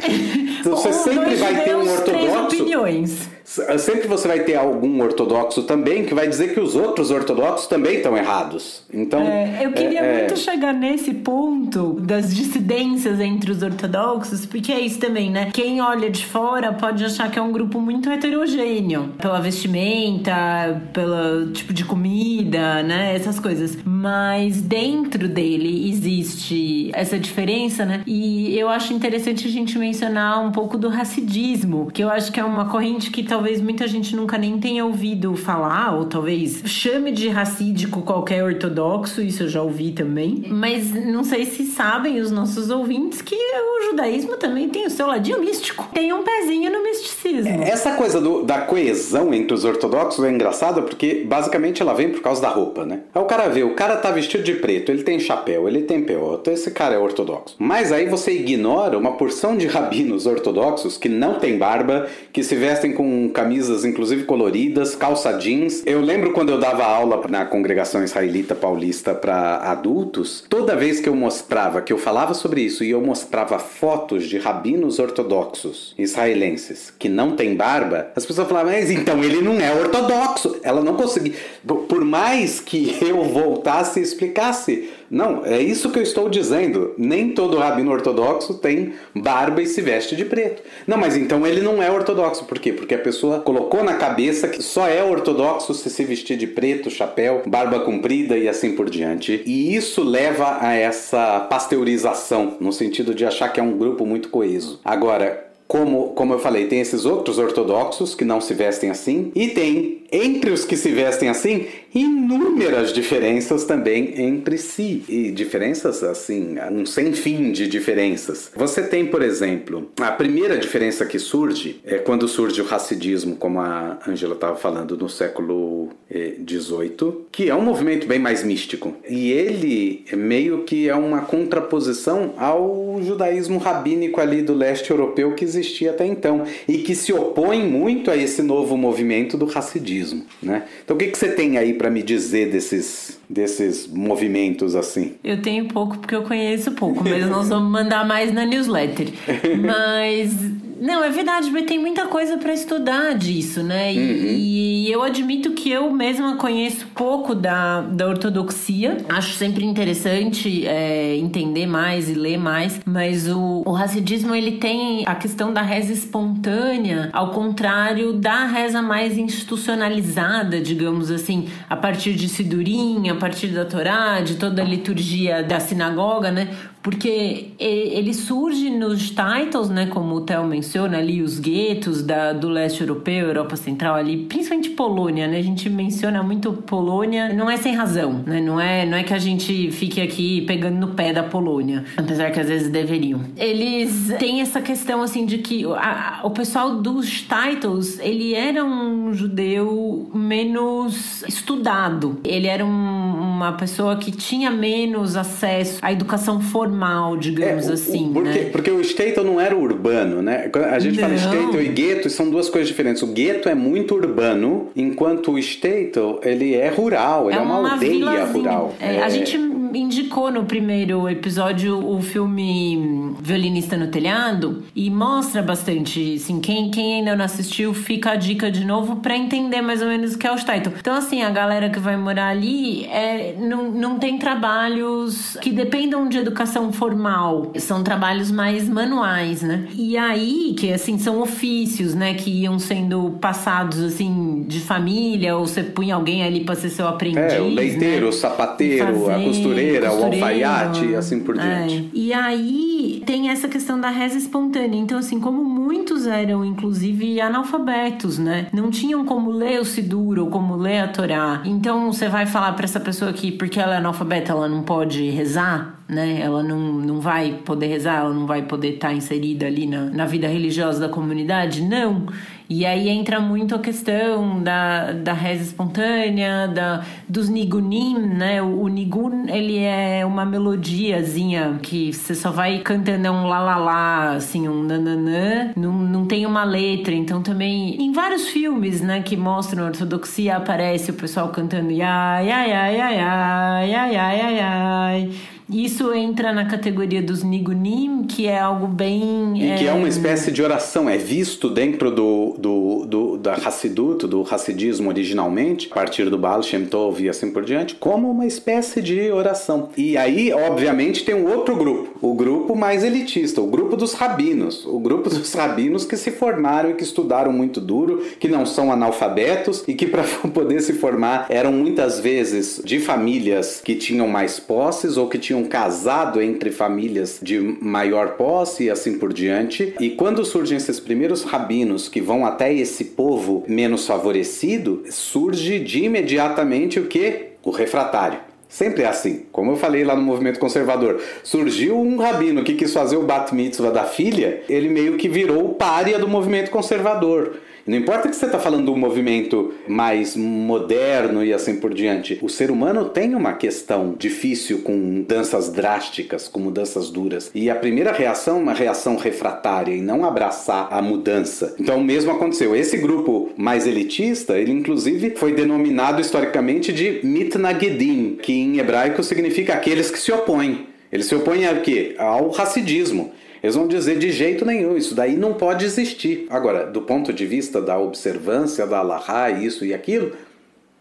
você 0.63 0.93
sempre 1.05 1.37
vai 1.37 1.65
ter 1.65 1.75
um 1.75 1.91
ortodoxo. 1.91 2.39
opiniões. 2.45 3.29
Sempre 3.45 4.09
você 4.09 4.27
vai 4.27 4.41
ter 4.41 4.55
algum 4.55 5.03
ortodoxo 5.03 5.65
também 5.65 6.05
que 6.05 6.15
vai 6.15 6.27
dizer 6.27 6.55
que 6.55 6.61
os 6.61 6.75
outros 6.75 7.11
ortodoxos 7.11 7.67
também 7.67 7.97
estão 7.97 8.17
errados. 8.17 8.83
Então, 8.93 9.21
é, 9.21 9.61
eu 9.63 9.73
queria 9.73 10.01
é, 10.01 10.15
é 10.15 10.19
muito 10.21 10.35
é... 10.35 10.37
chegar 10.37 10.73
nesse 10.73 11.13
ponto 11.13 12.01
das 12.01 12.35
dissidências 12.35 13.21
entre 13.21 13.51
os 13.51 13.63
ortodoxos, 13.63 14.47
porque 14.47 14.73
é 14.73 14.81
isso 14.81 14.99
também, 14.99 15.31
né? 15.31 15.51
Quem 15.53 15.81
olha 15.81 16.11
de 16.11 16.25
fora 16.25 16.73
pode 16.73 17.05
achar 17.05 17.31
que 17.31 17.39
é 17.39 17.43
um 17.43 17.53
grupo 17.53 17.79
muito 17.81 18.11
heterogêneo, 18.11 19.11
pela 19.19 19.41
vestimenta, 19.41 20.83
pelo 20.93 21.53
tipo 21.53 21.75
de 21.75 21.85
comida, 21.85 22.83
né? 22.83 23.15
Essas 23.15 23.39
coisas. 23.39 23.77
Mas 23.85 24.63
dentro 24.63 25.29
dele 25.29 25.91
existe 25.91 26.91
essa 26.95 27.19
diferença, 27.19 27.85
né? 27.85 28.03
E 28.07 28.59
eu 28.59 28.69
acho 28.69 28.95
interessante 28.95 29.47
a 29.47 29.51
gente 29.51 29.79
mencionar 29.79 30.43
um 30.43 30.51
pouco 30.51 30.79
do 30.79 30.89
racidismo, 30.89 31.91
que 31.93 32.03
eu 32.03 32.09
acho 32.09 32.33
que 32.33 32.41
é 32.41 32.45
uma 32.45 32.67
corrente 32.67 33.11
que 33.11 33.23
talvez 33.23 33.35
muita 33.61 33.87
gente 33.87 34.15
nunca 34.15 34.37
nem 34.37 34.59
tenha 34.59 34.85
ouvido 34.85 35.35
falar, 35.37 35.97
ou 35.97 36.05
talvez 36.05 36.63
chame 36.67 37.13
de 37.13 37.29
racídico 37.29 38.03
qualquer 38.03 38.45
ortodoxo, 38.45 39.23
isso 39.23 39.45
eu 39.45 39.49
já 39.49 39.63
ouvi 39.63 39.93
também. 39.93 40.45
Mas 40.49 40.93
não 40.93 41.25
sei 41.25 41.47
se 41.47 41.65
sabem 41.65 42.21
os 42.21 42.31
nossos 42.31 42.71
ouvintes 42.71 43.23
que 43.23 43.35
o 43.35 43.91
judaísmo 43.91 44.37
também 44.37 44.69
tem 44.69 44.87
o 44.87 44.91
seu 44.91 45.07
ladinho 45.07 45.41
místico. 45.41 45.89
Tem 45.95 46.13
um 46.13 46.23
pezinho 46.23 46.71
no 46.71 46.83
misticismo 46.83 47.45
mesmo. 47.45 47.63
Essa 47.65 47.93
coisa 47.93 48.21
do, 48.21 48.43
da 48.43 48.61
coesão 48.63 49.33
entre 49.35 49.55
os 49.55 49.65
ortodoxos 49.65 50.25
é 50.25 50.31
engraçada 50.31 50.83
porque 50.83 51.25
basicamente 51.27 51.83
ela 51.83 51.95
vem 51.95 52.11
por 52.11 52.21
causa 52.21 52.41
da 52.41 52.49
roupa, 52.49 52.85
né? 52.85 53.01
Aí 53.15 53.23
o 53.23 53.27
cara 53.27 53.49
vê, 53.49 53.63
o 53.63 53.75
cara 53.75 53.97
tá 53.97 54.11
vestido 54.11 54.43
de 54.43 54.55
preto, 54.55 54.91
ele 54.91 55.03
tem 55.03 55.19
chapéu, 55.19 55.69
ele 55.69 55.83
tem 55.83 56.05
então 56.05 56.53
esse 56.53 56.71
cara 56.71 56.95
é 56.95 56.99
ortodoxo. 56.99 57.57
Mas 57.59 57.91
aí 57.91 58.07
você 58.07 58.33
ignora 58.33 58.99
uma 58.99 59.13
porção 59.13 59.57
de 59.57 59.67
rabinos 59.67 60.27
ortodoxos 60.27 60.99
que 60.99 61.09
não 61.09 61.39
tem 61.39 61.57
barba, 61.57 62.09
que 62.33 62.43
se 62.43 62.55
vestem 62.55 62.93
com 62.93 63.24
camisas 63.29 63.85
inclusive 63.85 64.25
coloridas, 64.25 64.95
calça 64.95 65.33
jeans. 65.33 65.83
Eu 65.87 66.01
lembro 66.01 66.33
quando 66.33 66.51
eu 66.51 66.59
dava 66.59 66.85
aula 66.85 67.21
na 67.29 67.45
congregação 67.45 68.03
israelita 68.03 68.55
paulista 68.55 69.15
para 69.15 69.57
adultos, 69.59 70.45
toda 70.49 70.77
vez 70.77 71.01
que 71.01 71.09
eu 71.09 71.15
mostrava, 71.15 71.83
que 71.83 71.93
eu 71.93 71.99
falava 71.99 72.35
sobre 72.35 72.63
isso 72.63 72.85
e 72.85 72.91
eu 72.91 73.01
mostrava 73.01 73.59
fotos 73.59 74.25
de 74.25 74.39
rabinos 74.39 74.99
ortodoxos 74.99 75.95
israelenses 75.99 76.93
que 76.99 77.09
não 77.09 77.33
tem 77.33 77.55
barba, 77.55 78.09
as 78.15 78.27
pessoas 78.27 78.49
falavam, 78.49 78.73
mas 78.73 78.91
então 78.91 79.23
ele 79.23 79.41
não 79.41 79.61
é 79.61 79.73
ortodoxo. 79.73 80.57
Ela 80.63 80.83
não 80.83 80.97
conseguia. 80.97 81.35
Por 81.67 82.05
mais 82.05 82.61
que 82.61 82.97
eu 83.01 83.23
voltasse 83.25 84.01
e 84.01 84.03
explicasse, 84.03 84.91
não, 85.11 85.45
é 85.45 85.61
isso 85.61 85.91
que 85.91 85.99
eu 85.99 86.03
estou 86.03 86.29
dizendo. 86.29 86.95
Nem 86.97 87.31
todo 87.31 87.59
rabino 87.59 87.93
ortodoxo 87.93 88.55
tem 88.55 88.95
barba 89.15 89.63
e 89.63 89.67
se 89.67 89.81
veste 89.81 90.17
de 90.17 90.25
preto. 90.25 90.63
Não, 90.87 90.97
mas 90.97 91.17
então 91.17 91.47
ele 91.47 91.61
não 91.61 91.83
é 91.83 91.91
ortodoxo. 91.91 92.45
Por 92.45 92.59
quê? 92.59 92.73
Porque 92.73 92.95
a 92.95 92.99
pessoa 92.99 93.41
colocou 93.41 93.85
na 93.85 93.95
cabeça 93.95 94.49
que 94.49 94.63
só 94.63 94.89
é 94.89 95.03
ortodoxo 95.03 95.75
se 95.75 95.91
se 95.91 96.05
vestir 96.05 96.37
de 96.37 96.47
preto, 96.47 96.91
chapéu, 96.91 97.43
barba 97.47 97.81
comprida 97.81 98.37
e 98.37 98.49
assim 98.49 98.75
por 98.75 98.89
diante. 98.91 99.43
E 99.47 99.75
isso 99.75 100.03
leva 100.03 100.59
a 100.61 100.75
essa 100.75 101.41
pasteurização, 101.41 102.57
no 102.61 102.73
sentido 102.73 103.15
de 103.15 103.25
achar 103.25 103.53
que 103.53 103.61
é 103.61 103.63
um 103.63 103.77
grupo 103.77 104.05
muito 104.07 104.29
coeso. 104.29 104.81
Agora, 104.85 105.45
como, 105.67 106.11
como 106.11 106.35
eu 106.35 106.39
falei, 106.39 106.67
tem 106.67 106.81
esses 106.81 107.05
outros 107.05 107.39
ortodoxos 107.39 108.15
que 108.15 108.25
não 108.25 108.41
se 108.41 108.55
vestem 108.55 108.91
assim, 108.91 109.33
e 109.35 109.49
tem 109.49 110.04
entre 110.11 110.51
os 110.51 110.65
que 110.65 110.77
se 110.77 110.91
vestem 110.91 111.29
assim, 111.29 111.67
inúmeras 111.95 112.93
diferenças 112.93 113.65
também 113.65 114.21
entre 114.21 114.59
si. 114.59 115.05
E 115.09 115.31
diferenças, 115.31 116.03
assim, 116.03 116.57
um 116.71 116.85
sem 116.85 117.13
fim 117.13 117.53
de 117.53 117.69
diferenças. 117.69 118.51
Você 118.57 118.83
tem, 118.83 119.07
por 119.07 119.23
exemplo, 119.23 119.91
a 120.01 120.11
primeira 120.11 120.59
diferença 120.59 121.07
que 121.07 121.19
surge 121.19 121.81
é 121.85 121.99
quando 121.99 122.27
surge 122.27 122.61
o 122.61 122.65
racidismo, 122.65 123.37
como 123.37 123.61
a 123.61 123.99
Angela 124.07 124.35
estava 124.35 124.57
falando, 124.57 124.97
no 124.97 125.09
século 125.09 125.91
XVIII, 126.11 127.09
eh, 127.09 127.13
que 127.31 127.49
é 127.49 127.55
um 127.55 127.63
movimento 127.63 128.07
bem 128.07 128.19
mais 128.19 128.43
místico. 128.43 128.95
E 129.09 129.31
ele 129.33 130.05
meio 130.13 130.65
que 130.65 130.89
é 130.89 130.95
uma 130.95 131.23
contraposição 131.23 132.35
ao 132.37 133.01
judaísmo 133.03 133.59
rabínico 133.59 134.21
ali 134.21 134.43
do 134.43 134.55
leste 134.55 134.91
europeu 134.91 135.35
que 135.35 135.45
existia 135.45 135.91
até 135.91 136.07
então, 136.07 136.45
e 136.67 136.79
que 136.79 136.95
se 136.95 137.13
opõe 137.13 137.63
muito 137.65 138.11
a 138.11 138.17
esse 138.17 138.43
novo 138.43 138.77
movimento 138.77 139.37
do 139.37 139.45
racidismo. 139.45 139.94
Né? 140.43 140.65
Então, 140.85 140.97
o 140.97 140.99
que, 140.99 141.09
que 141.09 141.19
você 141.19 141.33
tem 141.33 141.59
aí 141.59 141.75
para 141.75 141.91
me 141.91 142.03
dizer 142.03 142.51
desses, 142.51 143.19
desses 143.29 143.87
movimentos 143.87 144.75
assim? 144.75 145.15
Eu 145.23 145.41
tenho 145.41 145.67
pouco 145.69 145.99
porque 145.99 146.15
eu 146.15 146.23
conheço 146.23 146.73
pouco, 146.73 147.05
mas 147.05 147.29
nós 147.29 147.49
vamos 147.49 147.71
mandar 147.71 148.07
mais 148.07 148.33
na 148.33 148.45
newsletter. 148.45 149.09
Mas 149.61 150.33
não, 150.81 151.05
é 151.05 151.11
verdade, 151.11 151.51
mas 151.51 151.65
tem 151.65 151.79
muita 151.79 152.07
coisa 152.07 152.37
para 152.37 152.53
estudar 152.53 153.15
disso, 153.15 153.63
né? 153.63 153.93
E, 153.93 153.99
uhum. 153.99 154.27
e, 154.39 154.93
eu 154.93 155.03
admito 155.03 155.53
que 155.53 155.71
eu 155.71 155.91
mesma 155.91 156.37
conheço 156.37 156.87
pouco 156.95 157.35
da, 157.35 157.81
da 157.81 158.07
ortodoxia. 158.07 158.99
Acho 159.09 159.35
sempre 159.35 159.65
interessante 159.65 160.67
é, 160.67 161.17
entender 161.17 161.67
mais 161.67 162.09
e 162.09 162.15
ler 162.15 162.39
mais, 162.39 162.81
mas 162.85 163.29
o, 163.29 163.63
o 163.65 163.73
racidismo 163.73 164.35
ele 164.35 164.53
tem 164.53 165.05
a 165.07 165.15
questão 165.15 165.53
da 165.53 165.63
reza 165.63 165.93
espontânea, 165.93 167.11
ao 167.13 167.31
contrário 167.31 168.13
da 168.13 168.47
reza 168.47 168.83
mais 168.83 169.17
institucionalizada, 169.17 170.61
digamos 170.61 171.11
assim, 171.11 171.49
a 171.69 171.77
partir 171.77 172.15
de 172.15 172.29
Sidurim, 172.29 173.09
a 173.09 173.15
partir 173.15 173.49
da 173.49 173.65
Torá, 173.65 174.21
de 174.21 174.35
toda 174.35 174.63
a 174.63 174.65
liturgia 174.65 175.43
da 175.43 175.61
sinagoga, 175.61 176.31
né? 176.31 176.49
Porque 176.85 177.53
ele 177.59 178.13
surge 178.13 178.69
nos 178.69 179.09
titles, 179.09 179.71
né, 179.71 179.87
como 179.87 180.17
o 180.17 180.21
Theo 180.21 180.45
menciona 180.45 180.99
ali, 180.99 181.23
os 181.23 181.41
guetos 181.41 182.03
da, 182.03 182.35
do 182.35 182.47
leste 182.47 182.83
europeu, 182.83 183.27
Europa 183.27 183.57
Central 183.57 183.95
ali, 183.95 184.27
principalmente 184.27 184.69
Polônia, 184.69 185.27
né, 185.27 185.39
a 185.39 185.43
gente 185.43 185.71
menciona 185.71 186.23
muito 186.23 186.53
Polônia, 186.53 187.33
não 187.33 187.49
é 187.49 187.57
sem 187.57 187.75
razão, 187.75 188.23
né, 188.27 188.39
não 188.39 188.61
é, 188.61 188.85
não 188.85 188.99
é 188.99 189.03
que 189.03 189.15
a 189.15 189.19
gente 189.19 189.71
fique 189.71 189.99
aqui 189.99 190.43
pegando 190.43 190.77
no 190.77 190.89
pé 190.89 191.11
da 191.11 191.23
Polônia, 191.23 191.87
apesar 191.97 192.31
que 192.31 192.39
às 192.39 192.49
vezes 192.49 192.71
deveriam. 192.71 193.23
Eles 193.35 194.13
têm 194.19 194.43
essa 194.43 194.61
questão, 194.61 195.01
assim, 195.01 195.25
de 195.25 195.39
que 195.39 195.65
a, 195.65 196.21
o 196.23 196.31
pessoal 196.31 196.83
dos 196.83 197.23
titles, 197.23 197.99
ele 197.99 198.35
era 198.35 198.63
um 198.63 199.15
judeu 199.15 200.11
menos 200.15 201.23
estudado, 201.27 202.21
ele 202.23 202.47
era 202.47 202.63
um, 202.63 202.69
uma 202.69 203.53
pessoa 203.53 203.97
que 203.97 204.11
tinha 204.11 204.51
menos 204.51 205.17
acesso 205.17 205.79
à 205.81 205.91
educação 205.91 206.41
formal 206.43 206.74
formal, 206.75 207.17
digamos 207.17 207.69
é, 207.69 207.73
assim. 207.73 208.11
O, 208.11 208.13
porque, 208.13 208.39
né? 208.39 208.51
porque 208.51 208.71
o 208.71 208.81
Staten 208.81 209.25
não 209.25 209.41
era 209.41 209.57
urbano, 209.57 210.21
né? 210.21 210.51
A 210.71 210.79
gente 210.79 211.01
não. 211.01 211.03
fala 211.03 211.15
Staten 211.15 211.61
e 211.61 211.69
gueto 211.69 212.11
são 212.11 212.29
duas 212.29 212.49
coisas 212.51 212.69
diferentes. 212.69 213.03
O 213.03 213.07
gueto 213.07 213.49
é 213.49 213.55
muito 213.55 213.95
urbano, 213.95 214.69
enquanto 214.75 215.33
o 215.33 215.39
Staten 215.39 216.19
ele 216.23 216.55
é 216.55 216.69
rural, 216.69 217.31
ele 217.31 217.39
é, 217.39 217.41
é 217.41 217.43
uma, 217.43 217.59
uma 217.61 217.73
aldeia 217.73 218.25
rural. 218.25 218.75
É, 218.81 218.97
é... 218.97 219.03
A 219.03 219.09
gente 219.09 219.39
indicou 219.77 220.31
no 220.31 220.45
primeiro 220.45 221.09
episódio 221.09 221.79
o 221.79 222.01
filme 222.03 223.15
Violinista 223.21 223.77
no 223.77 223.89
Telhado 223.89 224.63
e 224.75 224.91
mostra 224.91 225.43
bastante, 225.43 226.15
assim, 226.17 226.41
quem, 226.41 226.71
quem 226.71 226.97
ainda 226.97 227.17
não 227.17 227.25
assistiu, 227.25 227.75
fica 227.75 228.13
a 228.13 228.17
dica 228.17 228.51
de 228.51 228.65
novo 228.65 228.97
para 228.97 229.17
entender 229.17 229.63
mais 229.63 229.81
ou 229.83 229.89
menos 229.89 230.15
o 230.15 230.19
que 230.19 230.27
é 230.27 230.33
o 230.33 230.39
Staten. 230.39 230.73
Então, 230.79 230.95
assim, 230.95 231.23
a 231.23 231.31
galera 231.31 231.71
que 231.71 231.79
vai 231.79 231.97
morar 231.97 232.29
ali 232.29 232.85
é, 232.87 233.35
não, 233.39 233.71
não 233.71 233.99
tem 233.99 234.19
trabalhos 234.19 235.37
que 235.41 235.51
dependam 235.51 236.09
de 236.09 236.19
educação 236.19 236.73
formal, 236.73 237.53
são 237.59 237.83
trabalhos 237.83 238.31
mais 238.31 238.69
manuais, 238.69 239.43
né? 239.43 239.67
E 239.75 239.97
aí, 239.97 240.55
que 240.59 240.73
assim, 240.73 240.99
são 240.99 241.21
ofícios, 241.21 241.95
né, 241.95 242.15
que 242.15 242.31
iam 242.31 242.59
sendo 242.59 243.17
passados 243.21 243.81
assim 243.81 244.45
de 244.47 244.61
família, 244.61 245.37
ou 245.37 245.47
você 245.47 245.63
punha 245.63 245.95
alguém 245.95 246.23
ali 246.23 246.45
para 246.45 246.55
ser 246.55 246.71
seu 246.71 246.87
aprendiz. 246.87 247.33
É, 247.33 247.41
o 247.41 247.49
leiteiro, 247.49 248.03
né? 248.03 248.09
o 248.09 248.13
sapateiro, 248.13 248.85
Fazer, 248.85 249.13
a 249.13 249.25
costureira, 249.25 249.64
o 249.73 250.05
alfaiate 250.05 250.87
e 250.87 250.95
assim 250.95 251.21
por 251.21 251.35
diante. 251.37 251.91
É. 251.95 251.99
E 251.99 252.13
aí 252.13 253.03
tem 253.07 253.31
essa 253.31 253.49
questão 253.49 253.81
da 253.81 253.91
reza 253.91 254.17
espontânea. 254.19 254.79
Então, 254.79 254.99
assim, 254.99 255.21
como 255.21 255.45
muitos 255.45 256.07
eram, 256.07 256.45
inclusive, 256.45 257.21
analfabetos, 257.21 258.19
né? 258.19 258.49
Não 258.53 258.71
tinham 258.71 259.05
como 259.05 259.31
ler 259.31 259.61
o 259.61 259.65
Siduro 259.65 260.25
ou 260.25 260.31
como 260.31 260.57
ler 260.57 260.81
a 260.81 260.89
Torá. 260.89 261.43
Então, 261.45 261.93
você 261.93 262.09
vai 262.09 262.27
falar 262.27 262.53
para 262.53 262.65
essa 262.65 262.81
pessoa 262.81 263.13
que, 263.13 263.33
porque 263.33 263.61
ela 263.61 263.75
é 263.75 263.79
analfabeta, 263.79 264.33
ela 264.33 264.49
não 264.49 264.63
pode 264.63 265.11
rezar? 265.11 265.75
né? 265.89 266.21
Ela 266.21 266.43
não, 266.43 266.59
não 266.59 267.01
vai 267.01 267.41
poder 267.45 267.67
rezar, 267.67 268.01
ela 268.01 268.15
não 268.15 268.27
vai 268.27 268.43
poder 268.43 268.75
estar 268.75 268.89
tá 268.89 268.95
inserida 268.95 269.47
ali 269.47 269.67
na, 269.67 269.85
na 269.87 270.07
vida 270.07 270.27
religiosa 270.27 270.81
da 270.81 270.89
comunidade? 270.89 271.63
Não. 271.63 272.07
E 272.49 272.67
aí 272.67 272.91
entra 272.91 273.21
muito 273.21 273.55
a 273.55 273.59
questão 273.59 274.43
da, 274.43 274.93
da 274.93 275.15
reza 275.15 275.45
espontânea, 275.45 276.47
da, 276.47 276.85
dos 277.09 277.31
nigunim, 277.31 277.99
né? 277.99 278.43
O, 278.43 278.63
o 278.63 278.69
nigun, 278.69 279.27
ele 279.29 279.59
é 279.59 280.05
uma 280.05 280.27
melodiazinha 280.27 281.59
que 281.63 281.93
você 281.93 282.15
só 282.15 282.31
vai 282.31 282.59
cantando, 282.59 283.07
é 283.07 283.11
um 283.11 283.27
lá, 283.27 284.15
assim, 284.15 284.47
um 284.47 284.63
nananã, 284.63 285.53
não, 285.57 285.73
não 285.73 286.07
tem 286.07 286.27
uma 286.27 286.45
letra. 286.45 286.95
Então 286.95 287.23
também, 287.23 287.81
em 287.83 287.93
vários 287.93 288.29
filmes, 288.29 288.83
né, 288.83 289.03
que 289.03 289.17
mostram 289.17 289.65
a 289.65 289.67
ortodoxia, 289.69 290.37
aparece 290.37 290.91
o 290.91 290.95
pessoal 290.95 291.29
cantando 291.29 291.71
ai, 291.71 292.31
ai, 292.31 292.53
ai, 292.53 292.81
ai, 292.81 293.01
ai, 293.01 293.75
ai, 293.75 293.97
ai, 293.97 294.21
ai, 294.21 294.41
ai. 294.41 295.11
Isso 295.49 295.93
entra 295.93 296.33
na 296.33 296.47
categoria 296.47 297.03
dos 297.03 297.23
nigunim, 297.23 298.05
que 298.05 298.27
é 298.27 298.39
algo 298.39 298.67
bem. 298.67 299.33
E 299.37 299.51
é... 299.51 299.57
que 299.57 299.67
é 299.67 299.73
uma 299.73 299.89
espécie 299.89 300.31
de 300.33 300.43
oração, 300.43 300.89
é 300.89 300.97
visto 300.97 301.49
dentro 301.51 301.91
do, 301.91 302.35
do, 302.39 302.87
do 302.87 303.19
da 303.19 303.35
Hassidut, 303.35 304.07
do 304.07 304.27
Hassidismo 304.29 304.89
originalmente, 304.89 305.69
a 305.71 305.75
partir 305.75 306.11
do 306.11 306.19
Baal 306.19 306.43
Shem 306.43 306.67
Tov 306.67 307.03
e 307.03 307.09
assim 307.09 307.31
por 307.31 307.45
diante, 307.45 307.75
como 307.75 308.11
uma 308.11 308.27
espécie 308.27 308.83
de 308.83 309.11
oração. 309.11 309.69
E 309.77 309.97
aí, 309.97 310.33
obviamente, 310.33 311.05
tem 311.05 311.15
um 311.15 311.31
outro 311.31 311.57
grupo, 311.57 311.97
o 312.01 312.15
grupo 312.15 312.55
mais 312.57 312.83
elitista, 312.83 313.41
o 313.41 313.47
grupo 313.47 313.77
dos 313.77 313.95
rabinos, 313.95 314.65
o 314.67 314.79
grupo 314.79 315.09
dos 315.09 315.33
rabinos 315.35 315.85
que 315.85 315.97
se 315.97 316.11
formaram 316.11 316.71
e 316.71 316.75
que 316.75 316.83
estudaram 316.83 317.33
muito 317.33 317.61
duro, 317.61 318.03
que 318.19 318.29
não 318.29 318.45
são 318.45 318.73
analfabetos 318.73 319.65
e 319.69 319.75
que 319.75 319.87
para 319.95 320.03
poder 320.03 320.61
se 320.61 320.75
formar 320.75 321.27
eram 321.29 321.53
muitas 321.53 322.01
vezes 322.01 322.61
de 322.65 322.81
famílias 322.81 323.61
que 323.65 323.75
tinham 323.75 324.09
mais 324.09 324.41
posses 324.41 324.97
ou 324.97 325.09
que 325.09 325.19
tinham 325.19 325.44
casado 325.45 326.21
entre 326.21 326.51
famílias 326.51 327.19
de 327.23 327.39
maior 327.39 328.13
posse 328.17 328.65
e 328.65 328.71
assim 328.71 328.99
por 328.99 329.13
diante. 329.13 329.75
E 329.81 329.91
quando 329.91 330.25
surgem 330.25 330.57
esses 330.57 330.81
primeiros 330.81 331.23
rabinos 331.23 331.89
que 331.89 332.01
vão 332.01 332.25
até 332.25 332.53
esse 332.53 332.85
povo 332.85 333.45
menos 333.49 333.87
favorecido, 333.87 334.85
surge 334.91 335.59
de 335.59 335.85
imediatamente 335.85 336.79
o 336.81 336.87
que? 336.87 337.35
O 337.43 337.51
refratário 337.51 338.19
Sempre 338.55 338.85
é 338.85 338.87
assim. 338.87 339.25
Como 339.33 339.51
eu 339.51 339.57
falei 339.57 339.83
lá 339.83 339.97
no 339.97 340.03
movimento 340.03 340.39
conservador, 340.39 341.03
surgiu 341.25 341.77
um 341.77 341.97
rabino 341.97 342.45
que 342.45 342.55
quis 342.55 342.73
fazer 342.73 342.97
o 342.97 343.03
bat 343.03 343.35
mitzvah 343.35 343.71
da 343.71 343.83
filha, 343.83 344.45
ele 344.49 344.69
meio 344.69 344.97
que 344.97 345.09
virou 345.09 345.45
o 345.45 345.55
pária 345.55 345.99
do 345.99 346.07
movimento 346.07 346.53
conservador. 346.53 347.35
Não 347.67 347.79
importa 347.79 348.11
que 348.11 348.17
você 348.17 348.27
está 348.27 348.39
falando 348.39 348.67
de 348.67 348.71
um 348.71 348.77
movimento 348.77 349.55
mais 349.67 350.15
moderno 350.15 351.25
e 351.25 351.33
assim 351.33 351.57
por 351.57 351.73
diante. 351.73 352.19
O 352.21 352.29
ser 352.29 352.51
humano 352.51 352.91
tem 352.91 353.15
uma 353.15 353.33
questão 353.33 353.95
difícil 353.99 354.61
com 354.61 354.73
mudanças 354.73 355.49
drásticas, 355.49 356.29
com 356.29 356.41
mudanças 356.41 356.91
duras. 356.91 357.31
E 357.35 357.49
a 357.49 357.55
primeira 357.55 357.91
reação 357.91 358.37
é 358.37 358.43
uma 358.43 358.53
reação 358.53 358.97
refratária 358.97 359.75
e 359.75 359.81
não 359.81 360.05
abraçar 360.05 360.69
a 360.71 360.83
mudança. 360.83 361.55
Então 361.59 361.79
o 361.79 361.85
mesmo 361.85 362.11
aconteceu. 362.11 362.55
Esse 362.55 362.77
grupo 362.77 363.31
mais 363.35 363.67
elitista, 363.67 364.39
ele 364.39 364.53
inclusive 364.53 365.15
foi 365.17 365.33
denominado 365.33 366.03
historicamente 366.03 366.71
de 366.71 367.01
mitnagedim, 367.03 368.19
que 368.21 368.33
em 368.33 368.59
hebraico 368.59 369.03
significa 369.03 369.55
aqueles 369.55 369.91
que 369.91 369.99
se 369.99 370.13
opõem. 370.13 370.67
Eles 370.93 371.07
se 371.07 371.15
opõem 371.15 371.47
a 371.47 371.55
quê? 371.57 371.95
Ao 371.99 372.29
racidismo. 372.29 373.11
Eles 373.45 373.57
vão 373.57 373.69
dizer 373.69 373.99
de 373.99 374.11
jeito 374.11 374.43
nenhum, 374.43 374.75
isso 374.75 374.95
daí 374.95 375.19
não 375.19 375.35
pode 375.35 375.67
existir. 375.67 376.27
Agora, 376.31 376.65
do 376.65 376.81
ponto 376.81 377.13
de 377.13 377.27
vista 377.27 377.61
da 377.61 377.79
observância 377.79 378.67
da 378.67 378.79
Allahá, 378.79 379.31
isso 379.31 379.67
e 379.67 379.75
aquilo, 379.75 380.13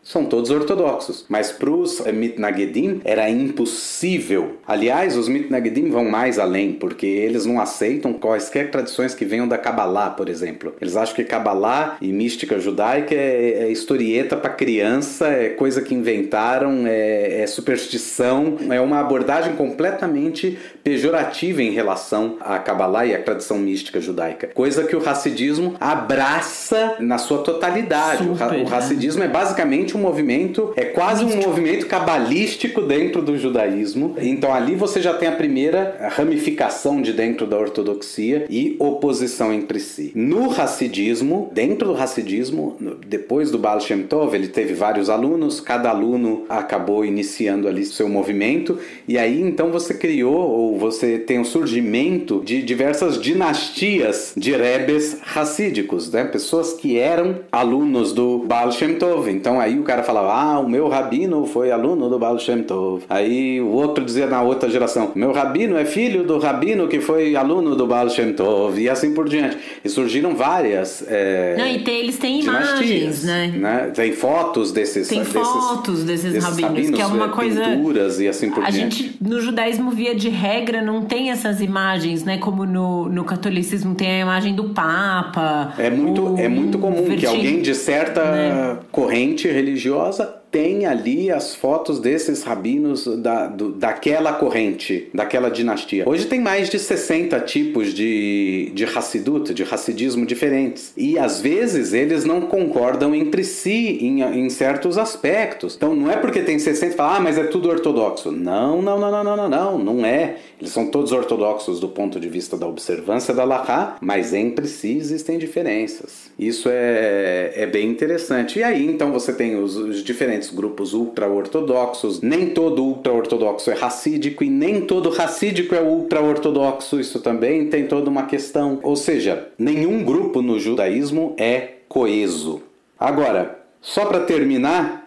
são 0.03 0.25
todos 0.25 0.51
ortodoxos. 0.51 1.25
Mas 1.29 1.51
para 1.51 1.69
os 1.69 2.01
Mitnagedim 2.01 3.01
era 3.05 3.29
impossível. 3.29 4.57
Aliás, 4.67 5.15
os 5.15 5.27
Mitnagedim 5.27 5.89
vão 5.89 6.05
mais 6.05 6.37
além, 6.37 6.73
porque 6.73 7.05
eles 7.05 7.45
não 7.45 7.59
aceitam 7.59 8.13
quaisquer 8.13 8.69
tradições 8.69 9.15
que 9.15 9.25
venham 9.25 9.47
da 9.47 9.57
Kabbalah, 9.57 10.11
por 10.11 10.27
exemplo. 10.27 10.75
Eles 10.81 10.95
acham 10.95 11.15
que 11.15 11.23
Kabbalah 11.23 11.97
e 12.01 12.11
mística 12.11 12.59
judaica 12.59 13.15
é, 13.15 13.63
é 13.63 13.71
historieta 13.71 14.35
para 14.35 14.49
criança, 14.49 15.27
é 15.27 15.49
coisa 15.49 15.81
que 15.81 15.95
inventaram, 15.95 16.85
é, 16.85 17.41
é 17.41 17.47
superstição, 17.47 18.57
é 18.69 18.81
uma 18.81 18.99
abordagem 18.99 19.55
completamente 19.55 20.57
pejorativa 20.83 21.61
em 21.61 21.71
relação 21.71 22.37
à 22.41 22.59
Kabbalah 22.59 23.05
e 23.05 23.15
à 23.15 23.21
tradição 23.21 23.57
mística 23.57 24.01
judaica. 24.01 24.47
Coisa 24.47 24.83
que 24.83 24.95
o 24.95 24.99
racidismo 24.99 25.75
abraça 25.79 26.97
na 26.99 27.17
sua 27.17 27.39
totalidade. 27.39 28.17
Super, 28.17 28.31
o, 28.31 28.65
ra 28.65 28.79
o 28.79 29.19
né? 29.19 29.25
é 29.25 29.27
basicamente 29.27 29.92
um 29.97 30.01
movimento, 30.01 30.73
é 30.75 30.85
quase 30.85 31.23
um 31.23 31.35
movimento 31.35 31.85
cabalístico 31.87 32.81
dentro 32.81 33.21
do 33.21 33.37
judaísmo. 33.37 34.15
Então 34.19 34.53
ali 34.53 34.75
você 34.75 35.01
já 35.01 35.13
tem 35.13 35.27
a 35.27 35.33
primeira 35.33 36.09
ramificação 36.11 37.01
de 37.01 37.13
dentro 37.13 37.45
da 37.45 37.57
ortodoxia 37.57 38.45
e 38.49 38.75
oposição 38.79 39.53
entre 39.53 39.79
si. 39.79 40.11
No 40.15 40.47
racidismo, 40.47 41.49
dentro 41.53 41.87
do 41.87 41.93
racidismo, 41.93 42.75
depois 43.07 43.51
do 43.51 43.57
Baal 43.57 43.79
Shem 43.79 44.03
Tov, 44.03 44.35
ele 44.35 44.47
teve 44.47 44.73
vários 44.73 45.09
alunos, 45.09 45.59
cada 45.59 45.89
aluno 45.89 46.45
acabou 46.49 47.05
iniciando 47.05 47.67
ali 47.67 47.85
seu 47.85 48.09
movimento 48.09 48.77
e 49.07 49.17
aí 49.17 49.41
então 49.41 49.71
você 49.71 49.93
criou 49.93 50.49
ou 50.49 50.77
você 50.77 51.17
tem 51.17 51.39
o 51.39 51.45
surgimento 51.45 52.41
de 52.43 52.61
diversas 52.61 53.19
dinastias 53.19 54.33
de 54.35 54.51
rebes 54.51 55.17
racídicos, 55.21 56.11
né? 56.11 56.23
Pessoas 56.23 56.73
que 56.73 56.97
eram 56.97 57.39
alunos 57.51 58.13
do 58.13 58.39
Baal 58.39 58.71
Shem 58.71 58.95
Tov. 58.95 59.29
Então 59.29 59.59
aí 59.59 59.77
o 59.83 59.85
cara 59.85 60.01
falava, 60.01 60.33
ah, 60.33 60.59
o 60.59 60.67
meu 60.67 60.87
rabino 60.87 61.45
foi 61.45 61.71
aluno 61.71 62.09
do 62.09 62.17
Baal 62.17 62.39
Shem 62.39 62.63
Tov. 62.63 63.03
Aí 63.09 63.59
o 63.61 63.67
outro 63.67 64.03
dizia 64.03 64.25
na 64.25 64.41
outra 64.41 64.69
geração, 64.69 65.11
meu 65.13 65.31
rabino 65.31 65.77
é 65.77 65.85
filho 65.85 66.23
do 66.23 66.39
rabino 66.39 66.87
que 66.87 66.99
foi 66.99 67.35
aluno 67.35 67.75
do 67.75 67.85
Baal 67.85 68.09
Shem 68.09 68.33
Tov. 68.33 68.81
E 68.81 68.89
assim 68.89 69.13
por 69.13 69.27
diante. 69.27 69.57
E 69.83 69.89
surgiram 69.89 70.35
várias 70.35 71.03
é, 71.07 71.55
Não, 71.57 71.67
e 71.67 71.79
tem, 71.79 71.99
eles 71.99 72.17
têm 72.17 72.39
imagens, 72.41 73.23
né? 73.23 73.53
né? 73.55 73.91
Tem 73.93 74.13
fotos 74.13 74.71
desses 74.71 75.07
Tem 75.07 75.19
desses, 75.19 75.33
fotos 75.33 76.03
desses, 76.03 76.33
desses 76.33 76.49
rabinos, 76.49 76.69
rabinos, 76.69 76.95
que 76.95 77.01
é 77.01 77.05
uma 77.05 77.25
é, 77.25 77.29
coisa... 77.29 77.63
Pinturas 77.63 78.19
e 78.19 78.27
assim 78.27 78.49
por 78.49 78.63
a 78.63 78.69
diante. 78.69 79.03
gente, 79.03 79.17
no 79.21 79.41
judaísmo, 79.41 79.91
via 79.91 80.15
de 80.15 80.29
regra, 80.29 80.81
não 80.81 81.01
tem 81.03 81.29
essas 81.29 81.59
imagens, 81.61 82.23
né? 82.23 82.37
Como 82.37 82.65
no, 82.65 83.09
no 83.09 83.23
catolicismo 83.23 83.95
tem 83.95 84.07
a 84.07 84.19
imagem 84.19 84.55
do 84.55 84.69
Papa. 84.69 85.73
É 85.77 85.89
muito, 85.89 86.35
é 86.37 86.47
muito 86.47 86.77
comum 86.77 87.15
que 87.15 87.25
alguém 87.25 87.61
de 87.61 87.75
certa 87.75 88.23
né? 88.23 88.77
corrente 88.91 89.47
religiosa 89.47 89.72
religiosa 89.73 90.42
tem 90.53 90.85
ali 90.85 91.31
as 91.31 91.55
fotos 91.55 91.99
desses 91.99 92.43
rabinos 92.43 93.07
da, 93.17 93.47
do, 93.47 93.71
daquela 93.71 94.33
corrente, 94.33 95.09
daquela 95.11 95.49
dinastia. 95.49 96.07
Hoje 96.07 96.27
tem 96.27 96.39
mais 96.39 96.69
de 96.69 96.77
60 96.77 97.39
tipos 97.39 97.91
de, 97.91 98.71
de 98.71 98.85
Hassidut, 98.85 99.51
de 99.51 99.63
Hassidismo 99.63 100.27
diferentes. 100.27 100.93
E 100.95 101.17
às 101.17 101.41
vezes 101.41 101.91
eles 101.91 102.23
não 102.23 102.41
concordam 102.41 103.15
entre 103.15 103.43
si 103.43 103.97
em, 103.99 104.21
em 104.21 104.47
certos 104.51 104.95
aspectos. 104.99 105.75
Então 105.75 105.95
não 105.95 106.11
é 106.11 106.17
porque 106.17 106.43
tem 106.43 106.59
60 106.59 106.93
e 106.93 106.95
fala, 106.95 107.17
ah, 107.17 107.19
mas 107.19 107.35
é 107.39 107.45
tudo 107.45 107.67
ortodoxo. 107.67 108.31
Não, 108.31 108.79
não, 108.79 108.99
não, 108.99 109.09
não, 109.09 109.23
não, 109.23 109.35
não, 109.35 109.49
não, 109.49 109.79
não 109.79 110.05
é. 110.05 110.35
Eles 110.61 110.71
são 110.71 110.85
todos 110.85 111.11
ortodoxos 111.11 111.79
do 111.79 111.89
ponto 111.89 112.19
de 112.19 112.29
vista 112.29 112.55
da 112.55 112.67
observância 112.67 113.33
da 113.33 113.43
Lahá, 113.43 113.97
mas 113.99 114.35
entre 114.35 114.67
si 114.67 114.97
existem 114.97 115.39
diferenças. 115.39 116.31
Isso 116.37 116.69
é, 116.71 117.53
é 117.55 117.65
bem 117.65 117.89
interessante. 117.89 118.59
E 118.59 118.63
aí 118.63 118.85
então 118.85 119.11
você 119.11 119.33
tem 119.33 119.55
os, 119.55 119.75
os 119.75 120.03
diferentes 120.03 120.42
grupos 120.49 120.93
ultra-ortodoxos. 120.93 122.21
Nem 122.21 122.49
todo 122.49 122.83
ultra-ortodoxo 122.83 123.71
é 123.71 123.73
racídico 123.73 124.43
e 124.43 124.49
nem 124.49 124.81
todo 124.81 125.09
racídico 125.09 125.75
é 125.75 125.81
ultra-ortodoxo. 125.81 126.99
Isso 126.99 127.19
também 127.19 127.69
tem 127.69 127.87
toda 127.87 128.09
uma 128.09 128.25
questão. 128.25 128.79
Ou 128.83 128.95
seja, 128.95 129.49
nenhum 129.57 130.03
grupo 130.03 130.41
no 130.41 130.59
judaísmo 130.59 131.35
é 131.37 131.73
coeso. 131.87 132.61
Agora, 132.99 133.59
só 133.81 134.05
para 134.05 134.21
terminar, 134.21 135.03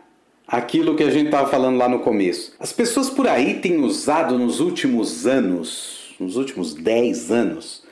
aquilo 0.46 0.94
que 0.94 1.02
a 1.02 1.10
gente 1.10 1.26
estava 1.26 1.48
falando 1.48 1.76
lá 1.76 1.88
no 1.88 2.00
começo. 2.00 2.52
As 2.60 2.72
pessoas 2.72 3.10
por 3.10 3.26
aí 3.26 3.54
têm 3.54 3.82
usado 3.82 4.38
nos 4.38 4.60
últimos 4.60 5.26
anos, 5.26 6.14
nos 6.20 6.36
últimos 6.36 6.74
10 6.74 7.30
anos, 7.30 7.85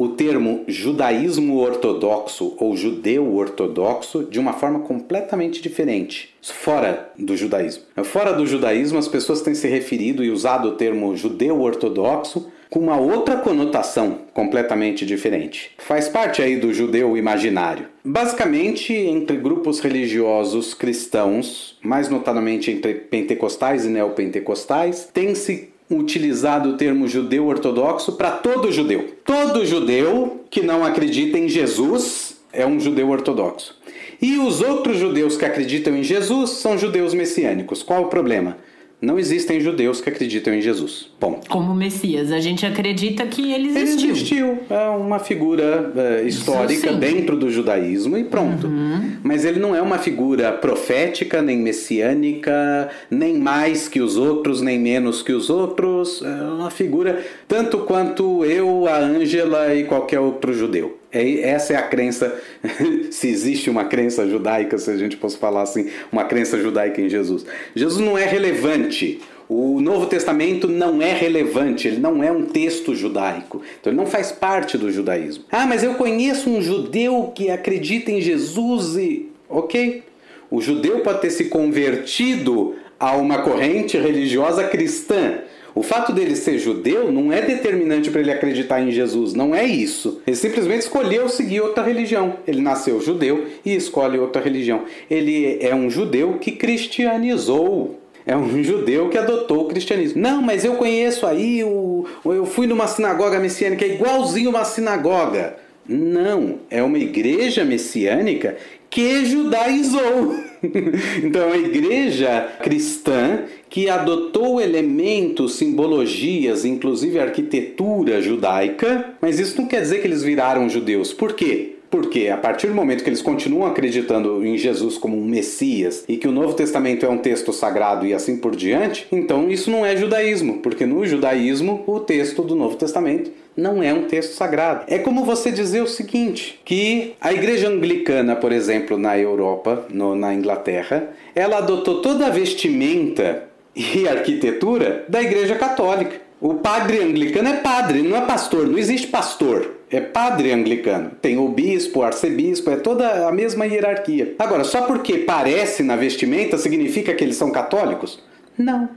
o 0.00 0.10
termo 0.10 0.62
judaísmo 0.68 1.58
ortodoxo 1.58 2.54
ou 2.56 2.76
judeu 2.76 3.34
ortodoxo 3.34 4.22
de 4.22 4.38
uma 4.38 4.52
forma 4.52 4.78
completamente 4.78 5.60
diferente, 5.60 6.36
fora 6.40 7.10
do 7.18 7.36
judaísmo. 7.36 7.82
Fora 8.04 8.32
do 8.32 8.46
judaísmo, 8.46 8.96
as 8.96 9.08
pessoas 9.08 9.42
têm 9.42 9.56
se 9.56 9.66
referido 9.66 10.22
e 10.22 10.30
usado 10.30 10.68
o 10.68 10.76
termo 10.76 11.16
judeu 11.16 11.60
ortodoxo 11.60 12.48
com 12.70 12.78
uma 12.78 12.96
outra 12.96 13.38
conotação 13.38 14.18
completamente 14.32 15.04
diferente. 15.04 15.72
Faz 15.78 16.08
parte 16.08 16.42
aí 16.42 16.56
do 16.56 16.72
judeu 16.72 17.16
imaginário. 17.16 17.86
Basicamente, 18.04 18.92
entre 18.92 19.36
grupos 19.36 19.80
religiosos 19.80 20.74
cristãos, 20.74 21.76
mais 21.82 22.08
notadamente 22.08 22.70
entre 22.70 22.94
pentecostais 22.94 23.84
e 23.84 23.88
neopentecostais, 23.88 25.08
tem 25.12 25.34
se 25.34 25.70
utilizado 25.90 26.70
o 26.70 26.76
termo 26.76 27.08
judeu 27.08 27.46
ortodoxo 27.46 28.12
para 28.12 28.32
todo 28.32 28.72
judeu. 28.72 29.14
Todo 29.24 29.64
judeu 29.64 30.44
que 30.50 30.62
não 30.62 30.84
acredita 30.84 31.38
em 31.38 31.48
Jesus 31.48 32.36
é 32.52 32.66
um 32.66 32.78
judeu 32.78 33.08
ortodoxo. 33.08 33.76
E 34.20 34.36
os 34.38 34.60
outros 34.60 34.98
judeus 34.98 35.36
que 35.36 35.44
acreditam 35.44 35.96
em 35.96 36.02
Jesus 36.02 36.50
são 36.50 36.76
judeus 36.76 37.14
messiânicos. 37.14 37.82
Qual 37.82 38.02
o 38.02 38.08
problema? 38.08 38.56
Não 39.00 39.16
existem 39.16 39.60
judeus 39.60 40.00
que 40.00 40.10
acreditam 40.10 40.52
em 40.52 40.60
Jesus. 40.60 41.08
Bom. 41.20 41.40
Como 41.48 41.72
Messias, 41.72 42.32
a 42.32 42.40
gente 42.40 42.66
acredita 42.66 43.24
que 43.26 43.52
ele 43.52 43.68
existiu. 43.68 44.00
Ele 44.00 44.10
existiu. 44.10 44.58
É 44.68 44.88
uma 44.88 45.20
figura 45.20 45.92
é, 45.96 46.22
histórica 46.22 46.92
dentro 46.92 47.36
do 47.36 47.48
judaísmo 47.48 48.18
e 48.18 48.24
pronto. 48.24 48.66
Uhum. 48.66 49.18
Mas 49.22 49.44
ele 49.44 49.60
não 49.60 49.74
é 49.74 49.80
uma 49.80 49.98
figura 49.98 50.50
profética, 50.50 51.40
nem 51.40 51.58
messiânica, 51.58 52.88
nem 53.08 53.38
mais 53.38 53.88
que 53.88 54.00
os 54.00 54.16
outros, 54.16 54.60
nem 54.60 54.80
menos 54.80 55.22
que 55.22 55.32
os 55.32 55.48
outros. 55.48 56.20
É 56.22 56.42
uma 56.42 56.70
figura 56.70 57.24
tanto 57.46 57.78
quanto 57.78 58.44
eu, 58.44 58.88
a 58.88 58.98
Ângela 58.98 59.74
e 59.74 59.84
qualquer 59.84 60.18
outro 60.18 60.52
judeu. 60.52 60.98
É, 61.10 61.40
essa 61.40 61.72
é 61.72 61.76
a 61.76 61.82
crença, 61.82 62.38
se 63.10 63.28
existe 63.28 63.70
uma 63.70 63.84
crença 63.84 64.28
judaica, 64.28 64.76
se 64.76 64.90
a 64.90 64.96
gente 64.96 65.16
fosse 65.16 65.38
falar 65.38 65.62
assim, 65.62 65.90
uma 66.12 66.24
crença 66.24 66.58
judaica 66.58 67.00
em 67.00 67.08
Jesus. 67.08 67.46
Jesus 67.74 68.04
não 68.04 68.16
é 68.16 68.26
relevante. 68.26 69.20
O 69.48 69.80
Novo 69.80 70.04
Testamento 70.04 70.68
não 70.68 71.00
é 71.00 71.14
relevante, 71.14 71.88
ele 71.88 71.98
não 71.98 72.22
é 72.22 72.30
um 72.30 72.44
texto 72.44 72.94
judaico. 72.94 73.62
Então 73.80 73.90
ele 73.90 73.96
não 73.96 74.06
faz 74.06 74.30
parte 74.30 74.76
do 74.76 74.92
judaísmo. 74.92 75.44
Ah, 75.50 75.66
mas 75.66 75.82
eu 75.82 75.94
conheço 75.94 76.50
um 76.50 76.60
judeu 76.60 77.32
que 77.34 77.48
acredita 77.48 78.10
em 78.10 78.20
Jesus 78.20 78.96
e. 78.96 79.30
Ok. 79.48 80.02
O 80.50 80.60
judeu 80.60 81.00
pode 81.00 81.22
ter 81.22 81.30
se 81.30 81.46
convertido 81.46 82.76
a 83.00 83.16
uma 83.16 83.40
corrente 83.40 83.96
religiosa 83.96 84.64
cristã 84.64 85.38
o 85.78 85.82
fato 85.82 86.12
dele 86.12 86.34
ser 86.34 86.58
judeu 86.58 87.12
não 87.12 87.32
é 87.32 87.40
determinante 87.40 88.10
para 88.10 88.20
ele 88.20 88.32
acreditar 88.32 88.80
em 88.80 88.90
Jesus, 88.90 89.32
não 89.32 89.54
é 89.54 89.64
isso. 89.64 90.20
Ele 90.26 90.34
simplesmente 90.34 90.80
escolheu 90.82 91.28
seguir 91.28 91.60
outra 91.60 91.84
religião. 91.84 92.34
Ele 92.48 92.60
nasceu 92.60 93.00
judeu 93.00 93.46
e 93.64 93.76
escolhe 93.76 94.18
outra 94.18 94.42
religião. 94.42 94.82
Ele 95.08 95.56
é 95.60 95.72
um 95.72 95.88
judeu 95.88 96.38
que 96.40 96.50
cristianizou. 96.50 97.96
É 98.26 98.36
um 98.36 98.58
judeu 98.64 99.08
que 99.08 99.16
adotou 99.16 99.66
o 99.66 99.68
cristianismo. 99.68 100.20
Não, 100.20 100.42
mas 100.42 100.64
eu 100.64 100.74
conheço 100.74 101.24
aí, 101.24 101.62
o, 101.62 102.04
eu 102.24 102.44
fui 102.44 102.66
numa 102.66 102.88
sinagoga 102.88 103.38
messiânica, 103.38 103.84
é 103.84 103.94
igualzinho 103.94 104.50
uma 104.50 104.64
sinagoga. 104.64 105.58
Não, 105.88 106.58
é 106.68 106.82
uma 106.82 106.98
igreja 106.98 107.64
messiânica 107.64 108.56
que 108.90 109.24
judaizou. 109.24 110.34
então, 111.22 111.42
é 111.42 111.46
uma 111.46 111.56
igreja 111.56 112.56
cristã 112.62 113.44
que 113.68 113.88
adotou 113.88 114.60
elementos, 114.60 115.56
simbologias, 115.56 116.64
inclusive 116.64 117.18
arquitetura 117.18 118.20
judaica, 118.22 119.14
mas 119.20 119.38
isso 119.38 119.60
não 119.60 119.68
quer 119.68 119.80
dizer 119.82 120.00
que 120.00 120.06
eles 120.06 120.22
viraram 120.22 120.68
judeus. 120.68 121.12
Por 121.12 121.34
quê? 121.34 121.74
Porque 121.90 122.28
a 122.28 122.36
partir 122.36 122.66
do 122.66 122.74
momento 122.74 123.02
que 123.02 123.08
eles 123.08 123.22
continuam 123.22 123.66
acreditando 123.66 124.44
em 124.44 124.58
Jesus 124.58 124.98
como 124.98 125.16
um 125.16 125.24
Messias 125.24 126.04
e 126.06 126.16
que 126.16 126.28
o 126.28 126.32
Novo 126.32 126.52
Testamento 126.52 127.06
é 127.06 127.08
um 127.08 127.18
texto 127.18 127.52
sagrado 127.52 128.06
e 128.06 128.12
assim 128.12 128.36
por 128.36 128.54
diante, 128.54 129.06
então 129.10 129.50
isso 129.50 129.70
não 129.70 129.86
é 129.86 129.96
judaísmo, 129.96 130.58
porque 130.58 130.84
no 130.84 131.06
judaísmo 131.06 131.84
o 131.86 131.98
texto 132.00 132.42
do 132.42 132.54
Novo 132.54 132.76
Testamento 132.76 133.30
não 133.58 133.82
é 133.82 133.92
um 133.92 134.04
texto 134.04 134.34
sagrado. 134.34 134.84
É 134.86 134.98
como 134.98 135.24
você 135.24 135.50
dizer 135.50 135.82
o 135.82 135.88
seguinte: 135.88 136.60
que 136.64 137.16
a 137.20 137.32
igreja 137.32 137.68
anglicana, 137.68 138.36
por 138.36 138.52
exemplo, 138.52 138.96
na 138.96 139.18
Europa, 139.18 139.84
no, 139.90 140.14
na 140.14 140.32
Inglaterra, 140.32 141.10
ela 141.34 141.58
adotou 141.58 142.00
toda 142.00 142.26
a 142.26 142.30
vestimenta 142.30 143.48
e 143.74 144.06
arquitetura 144.06 145.04
da 145.08 145.20
igreja 145.20 145.56
católica. 145.56 146.28
O 146.40 146.54
padre 146.54 147.02
anglicano 147.02 147.48
é 147.48 147.56
padre, 147.56 148.00
não 148.00 148.16
é 148.16 148.20
pastor, 148.20 148.68
não 148.68 148.78
existe 148.78 149.08
pastor 149.08 149.78
é 149.90 150.00
padre 150.00 150.52
anglicano. 150.52 151.12
Tem 151.22 151.38
o 151.38 151.48
bispo, 151.48 152.00
o 152.00 152.02
arcebispo, 152.02 152.70
é 152.70 152.76
toda 152.76 153.26
a 153.26 153.32
mesma 153.32 153.66
hierarquia. 153.66 154.34
Agora, 154.38 154.62
só 154.62 154.82
porque 154.82 155.18
parece 155.18 155.82
na 155.82 155.96
vestimenta 155.96 156.58
significa 156.58 157.14
que 157.14 157.24
eles 157.24 157.36
são 157.36 157.50
católicos? 157.50 158.22
Não, 158.56 158.88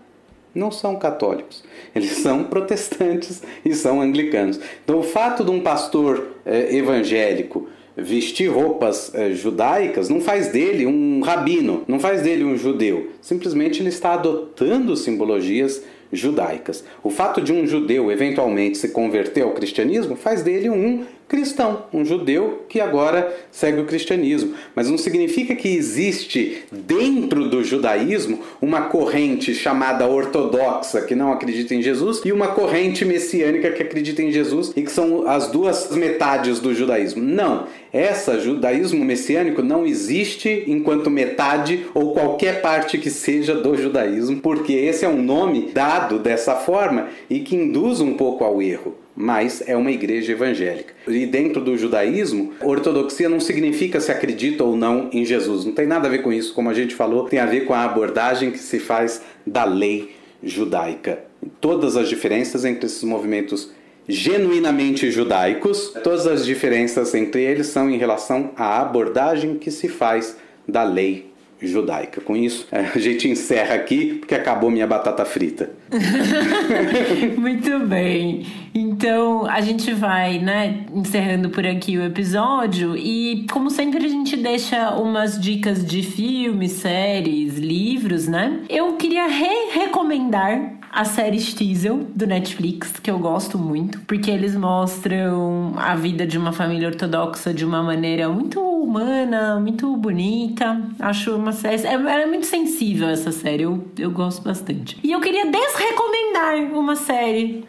não 0.53 0.71
são 0.71 0.95
católicos. 0.97 1.63
Eles 1.95 2.11
são 2.11 2.43
protestantes 2.45 3.41
e 3.63 3.73
são 3.73 4.01
anglicanos. 4.01 4.59
Então, 4.83 4.99
o 4.99 5.03
fato 5.03 5.43
de 5.43 5.51
um 5.51 5.61
pastor 5.61 6.35
é, 6.45 6.75
evangélico 6.75 7.67
vestir 7.95 8.49
roupas 8.49 9.13
é, 9.13 9.31
judaicas 9.31 10.09
não 10.09 10.21
faz 10.21 10.47
dele 10.47 10.85
um 10.85 11.21
rabino, 11.21 11.83
não 11.87 11.99
faz 11.99 12.21
dele 12.21 12.43
um 12.43 12.57
judeu. 12.57 13.11
Simplesmente 13.21 13.81
ele 13.81 13.89
está 13.89 14.13
adotando 14.13 14.95
simbologias 14.95 15.83
judaicas. 16.11 16.83
O 17.03 17.09
fato 17.09 17.41
de 17.41 17.53
um 17.53 17.65
judeu 17.65 18.11
eventualmente 18.11 18.77
se 18.77 18.89
converter 18.89 19.43
ao 19.43 19.51
cristianismo 19.51 20.15
faz 20.15 20.43
dele 20.43 20.69
um 20.69 21.05
cristão, 21.31 21.85
um 21.93 22.03
judeu 22.03 22.65
que 22.67 22.81
agora 22.81 23.33
segue 23.49 23.79
o 23.79 23.85
cristianismo. 23.85 24.53
Mas 24.75 24.89
não 24.89 24.97
significa 24.97 25.55
que 25.55 25.69
existe 25.69 26.65
dentro 26.69 27.47
do 27.47 27.63
judaísmo 27.63 28.41
uma 28.61 28.81
corrente 28.81 29.55
chamada 29.55 30.05
ortodoxa 30.05 30.99
que 30.99 31.15
não 31.15 31.31
acredita 31.31 31.73
em 31.73 31.81
Jesus 31.81 32.21
e 32.25 32.33
uma 32.33 32.49
corrente 32.49 33.05
messiânica 33.05 33.71
que 33.71 33.81
acredita 33.81 34.21
em 34.21 34.29
Jesus 34.29 34.73
e 34.75 34.81
que 34.81 34.91
são 34.91 35.25
as 35.25 35.47
duas 35.47 35.95
metades 35.95 36.59
do 36.59 36.75
judaísmo. 36.75 37.23
Não, 37.23 37.65
essa 37.93 38.37
judaísmo 38.37 39.05
messiânico 39.05 39.61
não 39.61 39.85
existe 39.85 40.65
enquanto 40.67 41.09
metade 41.09 41.85
ou 41.93 42.11
qualquer 42.11 42.61
parte 42.61 42.97
que 42.97 43.09
seja 43.09 43.55
do 43.55 43.77
judaísmo, 43.77 44.41
porque 44.41 44.73
esse 44.73 45.05
é 45.05 45.09
um 45.09 45.23
nome 45.23 45.71
dado 45.73 46.19
dessa 46.19 46.55
forma 46.55 47.07
e 47.29 47.39
que 47.39 47.55
induz 47.55 48.01
um 48.01 48.15
pouco 48.15 48.43
ao 48.43 48.61
erro 48.61 49.00
mas 49.15 49.63
é 49.67 49.75
uma 49.75 49.91
igreja 49.91 50.31
evangélica. 50.31 50.93
E 51.07 51.25
dentro 51.25 51.61
do 51.61 51.77
judaísmo, 51.77 52.53
ortodoxia 52.61 53.29
não 53.29 53.39
significa 53.39 53.99
se 53.99 54.11
acredita 54.11 54.63
ou 54.63 54.75
não 54.75 55.09
em 55.11 55.25
Jesus. 55.25 55.65
Não 55.65 55.73
tem 55.73 55.85
nada 55.85 56.07
a 56.07 56.11
ver 56.11 56.21
com 56.21 56.31
isso, 56.31 56.53
como 56.53 56.69
a 56.69 56.73
gente 56.73 56.95
falou, 56.95 57.25
tem 57.25 57.39
a 57.39 57.45
ver 57.45 57.65
com 57.65 57.73
a 57.73 57.83
abordagem 57.83 58.51
que 58.51 58.59
se 58.59 58.79
faz 58.79 59.21
da 59.45 59.63
lei 59.63 60.15
judaica. 60.43 61.19
Todas 61.59 61.97
as 61.97 62.09
diferenças 62.09 62.65
entre 62.65 62.85
esses 62.85 63.03
movimentos 63.03 63.71
genuinamente 64.07 65.11
judaicos, 65.11 65.93
todas 66.03 66.27
as 66.27 66.45
diferenças 66.45 67.13
entre 67.13 67.43
eles 67.43 67.67
são 67.67 67.89
em 67.89 67.97
relação 67.97 68.51
à 68.55 68.81
abordagem 68.81 69.57
que 69.57 69.71
se 69.71 69.87
faz 69.87 70.37
da 70.67 70.83
lei 70.83 71.30
judaica. 71.61 72.21
Com 72.21 72.35
isso, 72.35 72.67
a 72.71 72.97
gente 72.97 73.27
encerra 73.27 73.75
aqui 73.75 74.15
porque 74.15 74.35
acabou 74.35 74.69
minha 74.69 74.87
batata 74.87 75.25
frita. 75.25 75.71
Muito 77.37 77.79
bem. 77.79 78.45
Então, 78.73 79.45
a 79.45 79.59
gente 79.59 79.93
vai, 79.93 80.39
né, 80.39 80.85
encerrando 80.93 81.49
por 81.49 81.65
aqui 81.65 81.97
o 81.97 82.03
episódio 82.03 82.95
e, 82.95 83.45
como 83.51 83.69
sempre, 83.69 84.05
a 84.05 84.09
gente 84.09 84.37
deixa 84.37 84.91
umas 84.91 85.39
dicas 85.39 85.85
de 85.85 86.01
filmes, 86.03 86.73
séries, 86.73 87.57
livros, 87.57 88.27
né? 88.27 88.61
Eu 88.69 88.93
queria 88.93 89.27
re-recomendar 89.27 90.79
a 90.91 91.05
série 91.05 91.39
Stiesel 91.39 91.99
do 92.13 92.27
Netflix, 92.27 92.91
que 93.01 93.09
eu 93.09 93.17
gosto 93.17 93.57
muito, 93.57 94.01
porque 94.01 94.29
eles 94.29 94.55
mostram 94.55 95.73
a 95.77 95.95
vida 95.95 96.27
de 96.27 96.37
uma 96.37 96.51
família 96.51 96.89
ortodoxa 96.89 97.53
de 97.53 97.63
uma 97.63 97.81
maneira 97.81 98.27
muito 98.27 98.59
humana, 98.59 99.57
muito 99.59 99.95
bonita. 99.95 100.81
Acho 100.99 101.35
uma 101.35 101.50
série. 101.51 101.85
É, 101.85 101.93
é 101.93 102.25
muito 102.25 102.45
sensível 102.45 103.09
essa 103.09 103.31
série, 103.31 103.63
eu, 103.63 103.83
eu 103.97 104.11
gosto 104.11 104.41
bastante. 104.43 104.97
E 105.03 105.11
eu 105.11 105.19
queria 105.19 105.45
desrecomendar 105.45 106.77
uma 106.77 106.95
série. 106.95 107.65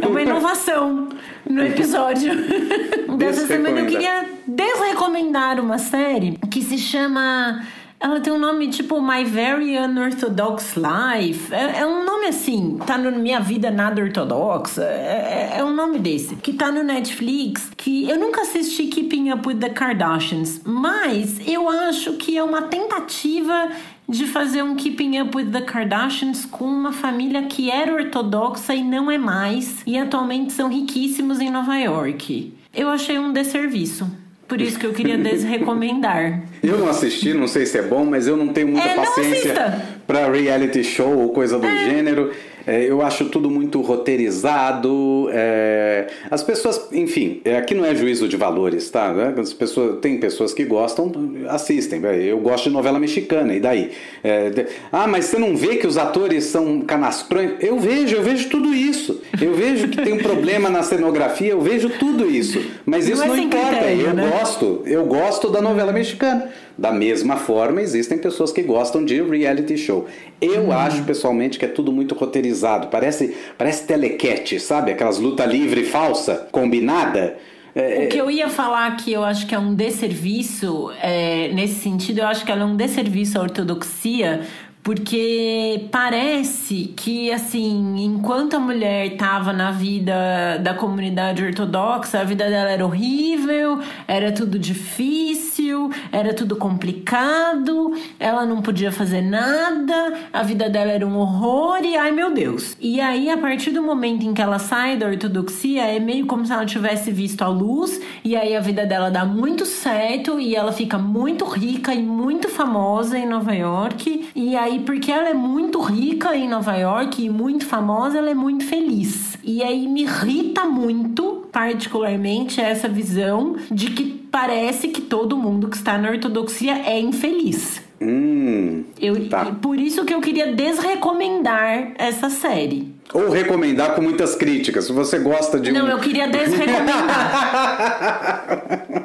É 0.00 0.06
uma 0.06 0.22
inovação 0.22 1.08
no 1.48 1.62
episódio. 1.64 2.32
Dessa 3.16 3.46
semana 3.46 3.80
eu 3.80 3.86
queria 3.86 4.24
desrecomendar 4.46 5.60
uma 5.60 5.78
série 5.78 6.38
que 6.50 6.62
se 6.62 6.78
chama. 6.78 7.64
Ela 8.02 8.18
tem 8.18 8.32
um 8.32 8.38
nome 8.38 8.66
tipo 8.66 9.00
My 9.00 9.24
Very 9.24 9.78
Unorthodox 9.78 10.74
Life. 10.74 11.54
É, 11.54 11.78
é 11.82 11.86
um 11.86 12.04
nome 12.04 12.26
assim, 12.26 12.76
tá 12.84 12.98
no 12.98 13.16
Minha 13.16 13.38
Vida 13.38 13.70
Nada 13.70 14.02
Ortodoxa. 14.02 14.82
É, 14.82 15.52
é, 15.54 15.58
é, 15.60 15.64
um 15.64 15.72
nome 15.72 16.00
desse. 16.00 16.34
Que 16.34 16.52
tá 16.52 16.72
no 16.72 16.82
Netflix. 16.82 17.70
Que 17.76 18.10
eu 18.10 18.18
nunca 18.18 18.42
assisti 18.42 18.88
Keeping 18.88 19.30
Up 19.30 19.46
with 19.46 19.58
the 19.58 19.70
Kardashians. 19.70 20.60
Mas 20.64 21.46
eu 21.46 21.68
acho 21.68 22.14
que 22.14 22.36
é 22.36 22.42
uma 22.42 22.62
tentativa 22.62 23.70
de 24.08 24.26
fazer 24.26 24.64
um 24.64 24.74
Keeping 24.74 25.20
Up 25.20 25.36
with 25.36 25.52
the 25.52 25.60
Kardashians 25.60 26.44
com 26.44 26.64
uma 26.64 26.90
família 26.90 27.44
que 27.44 27.70
era 27.70 27.94
ortodoxa 27.94 28.74
e 28.74 28.82
não 28.82 29.12
é 29.12 29.16
mais. 29.16 29.80
E 29.86 29.96
atualmente 29.96 30.52
são 30.52 30.68
riquíssimos 30.68 31.38
em 31.38 31.50
Nova 31.50 31.76
York. 31.76 32.52
Eu 32.74 32.88
achei 32.88 33.16
um 33.16 33.32
desserviço. 33.32 34.10
Por 34.48 34.60
isso 34.60 34.76
que 34.76 34.86
eu 34.86 34.92
queria 34.92 35.16
desrecomendar. 35.22 36.42
Eu 36.62 36.78
não 36.78 36.88
assisti, 36.88 37.34
não 37.34 37.48
sei 37.48 37.66
se 37.66 37.76
é 37.78 37.82
bom, 37.82 38.04
mas 38.04 38.28
eu 38.28 38.36
não 38.36 38.48
tenho 38.48 38.68
muita 38.68 38.88
é, 38.88 38.94
paciência 38.94 39.82
para 40.06 40.30
reality 40.30 40.82
show 40.84 41.18
ou 41.18 41.28
coisa 41.30 41.58
do 41.58 41.66
é. 41.66 41.90
gênero. 41.90 42.30
É, 42.66 42.84
eu 42.84 43.02
acho 43.02 43.26
tudo 43.26 43.50
muito 43.50 43.80
roteirizado. 43.80 45.28
É, 45.32 46.06
as 46.30 46.42
pessoas, 46.42 46.88
enfim, 46.92 47.40
é, 47.44 47.56
aqui 47.56 47.74
não 47.74 47.84
é 47.84 47.94
juízo 47.94 48.28
de 48.28 48.36
valores, 48.36 48.88
tá? 48.90 49.12
Né? 49.12 49.34
As 49.36 49.52
pessoas, 49.52 49.98
tem 50.00 50.18
pessoas 50.18 50.54
que 50.54 50.64
gostam, 50.64 51.10
assistem. 51.48 52.00
Eu 52.04 52.38
gosto 52.38 52.64
de 52.64 52.70
novela 52.70 52.98
mexicana, 52.98 53.54
e 53.54 53.60
daí? 53.60 53.90
É, 54.22 54.66
ah, 54.90 55.06
mas 55.06 55.26
você 55.26 55.38
não 55.38 55.56
vê 55.56 55.76
que 55.76 55.86
os 55.86 55.96
atores 55.96 56.44
são 56.44 56.80
canastrões? 56.82 57.52
Eu 57.60 57.78
vejo, 57.78 58.16
eu 58.16 58.22
vejo 58.22 58.48
tudo 58.48 58.72
isso. 58.72 59.20
Eu 59.40 59.54
vejo 59.54 59.88
que 59.88 60.00
tem 60.00 60.12
um 60.12 60.18
problema 60.18 60.70
na 60.70 60.82
cenografia, 60.82 61.50
eu 61.50 61.60
vejo 61.60 61.90
tudo 61.90 62.30
isso. 62.30 62.62
Mas 62.84 63.08
isso 63.08 63.20
não, 63.20 63.28
não 63.28 63.38
importa. 63.38 63.68
Critério, 63.68 64.06
eu 64.06 64.14
né? 64.14 64.30
gosto, 64.30 64.82
eu 64.86 65.04
gosto 65.04 65.50
da 65.50 65.60
novela 65.60 65.92
mexicana. 65.92 66.48
Da 66.76 66.92
mesma 66.92 67.36
forma, 67.36 67.80
existem 67.80 68.18
pessoas 68.18 68.52
que 68.52 68.62
gostam 68.62 69.04
de 69.04 69.20
reality 69.22 69.76
show. 69.76 70.06
Eu 70.40 70.68
hum. 70.68 70.72
acho 70.72 71.02
pessoalmente 71.04 71.58
que 71.58 71.64
é 71.64 71.68
tudo 71.68 71.92
muito 71.92 72.14
roteirizado. 72.14 72.88
Parece, 72.88 73.36
parece 73.58 73.86
telequete, 73.86 74.58
sabe? 74.58 74.90
Aquelas 74.90 75.18
luta 75.18 75.44
livre 75.44 75.84
falsa, 75.84 76.48
combinada. 76.50 77.36
É, 77.74 78.04
o 78.04 78.08
que 78.08 78.18
eu 78.18 78.30
ia 78.30 78.50
falar 78.50 78.96
que 78.96 79.10
eu 79.10 79.24
acho 79.24 79.46
que 79.46 79.54
é 79.54 79.58
um 79.58 79.74
desserviço, 79.74 80.92
é, 81.00 81.48
nesse 81.54 81.76
sentido, 81.76 82.18
eu 82.18 82.26
acho 82.26 82.44
que 82.44 82.52
ela 82.52 82.62
é 82.62 82.64
um 82.66 82.76
desserviço 82.76 83.38
à 83.38 83.42
ortodoxia, 83.42 84.42
porque 84.82 85.86
parece 85.92 86.92
que, 86.96 87.30
assim, 87.30 88.02
enquanto 88.02 88.56
a 88.56 88.60
mulher 88.60 89.12
estava 89.12 89.52
na 89.52 89.70
vida 89.70 90.58
da 90.60 90.74
comunidade 90.74 91.44
ortodoxa, 91.44 92.18
a 92.20 92.24
vida 92.24 92.50
dela 92.50 92.70
era 92.70 92.84
horrível, 92.84 93.78
era 94.08 94.32
tudo 94.32 94.58
difícil, 94.58 95.90
era 96.10 96.34
tudo 96.34 96.56
complicado, 96.56 97.92
ela 98.18 98.44
não 98.44 98.60
podia 98.60 98.90
fazer 98.90 99.22
nada, 99.22 100.14
a 100.32 100.42
vida 100.42 100.68
dela 100.68 100.90
era 100.90 101.06
um 101.06 101.16
horror 101.16 101.78
e 101.84 101.96
ai 101.96 102.10
meu 102.10 102.34
Deus. 102.34 102.76
E 102.80 103.00
aí, 103.00 103.30
a 103.30 103.38
partir 103.38 103.70
do 103.70 103.82
momento 103.82 104.24
em 104.24 104.34
que 104.34 104.42
ela 104.42 104.58
sai 104.58 104.96
da 104.96 105.06
ortodoxia, 105.06 105.84
é 105.84 106.00
meio 106.00 106.26
como 106.26 106.44
se 106.44 106.52
ela 106.52 106.66
tivesse 106.66 107.12
visto 107.12 107.42
a 107.42 107.48
luz, 107.48 108.00
e 108.24 108.34
aí 108.34 108.56
a 108.56 108.60
vida 108.60 108.84
dela 108.84 109.10
dá 109.10 109.24
muito 109.24 109.64
certo 109.64 110.40
e 110.40 110.56
ela 110.56 110.72
fica 110.72 110.98
muito 110.98 111.44
rica 111.44 111.94
e 111.94 112.02
muito 112.02 112.48
famosa 112.48 113.16
em 113.16 113.26
Nova 113.26 113.54
York, 113.54 114.30
e 114.34 114.56
aí 114.56 114.71
aí, 114.72 114.80
porque 114.80 115.10
ela 115.12 115.28
é 115.28 115.34
muito 115.34 115.80
rica 115.80 116.34
em 116.34 116.48
Nova 116.48 116.74
York 116.76 117.24
e 117.24 117.30
muito 117.30 117.66
famosa, 117.66 118.18
ela 118.18 118.30
é 118.30 118.34
muito 118.34 118.64
feliz. 118.64 119.38
E 119.42 119.62
aí 119.62 119.86
me 119.86 120.02
irrita 120.02 120.64
muito, 120.64 121.46
particularmente, 121.52 122.60
essa 122.60 122.88
visão 122.88 123.56
de 123.70 123.90
que 123.90 124.04
parece 124.30 124.88
que 124.88 125.00
todo 125.00 125.36
mundo 125.36 125.68
que 125.68 125.76
está 125.76 125.98
na 125.98 126.10
ortodoxia 126.10 126.78
é 126.86 126.98
infeliz. 126.98 127.82
Hum, 128.00 128.84
eu, 129.00 129.28
tá. 129.28 129.44
Por 129.60 129.78
isso 129.78 130.04
que 130.04 130.12
eu 130.12 130.20
queria 130.20 130.52
desrecomendar 130.52 131.92
essa 131.96 132.28
série. 132.28 132.92
Ou 133.14 133.30
recomendar 133.30 133.94
com 133.94 134.02
muitas 134.02 134.34
críticas. 134.34 134.86
Se 134.86 134.92
você 134.92 135.20
gosta 135.20 135.60
de. 135.60 135.70
Não, 135.70 135.84
um... 135.86 135.88
eu 135.88 135.98
queria 136.00 136.26
desrecomendar. 136.28 136.88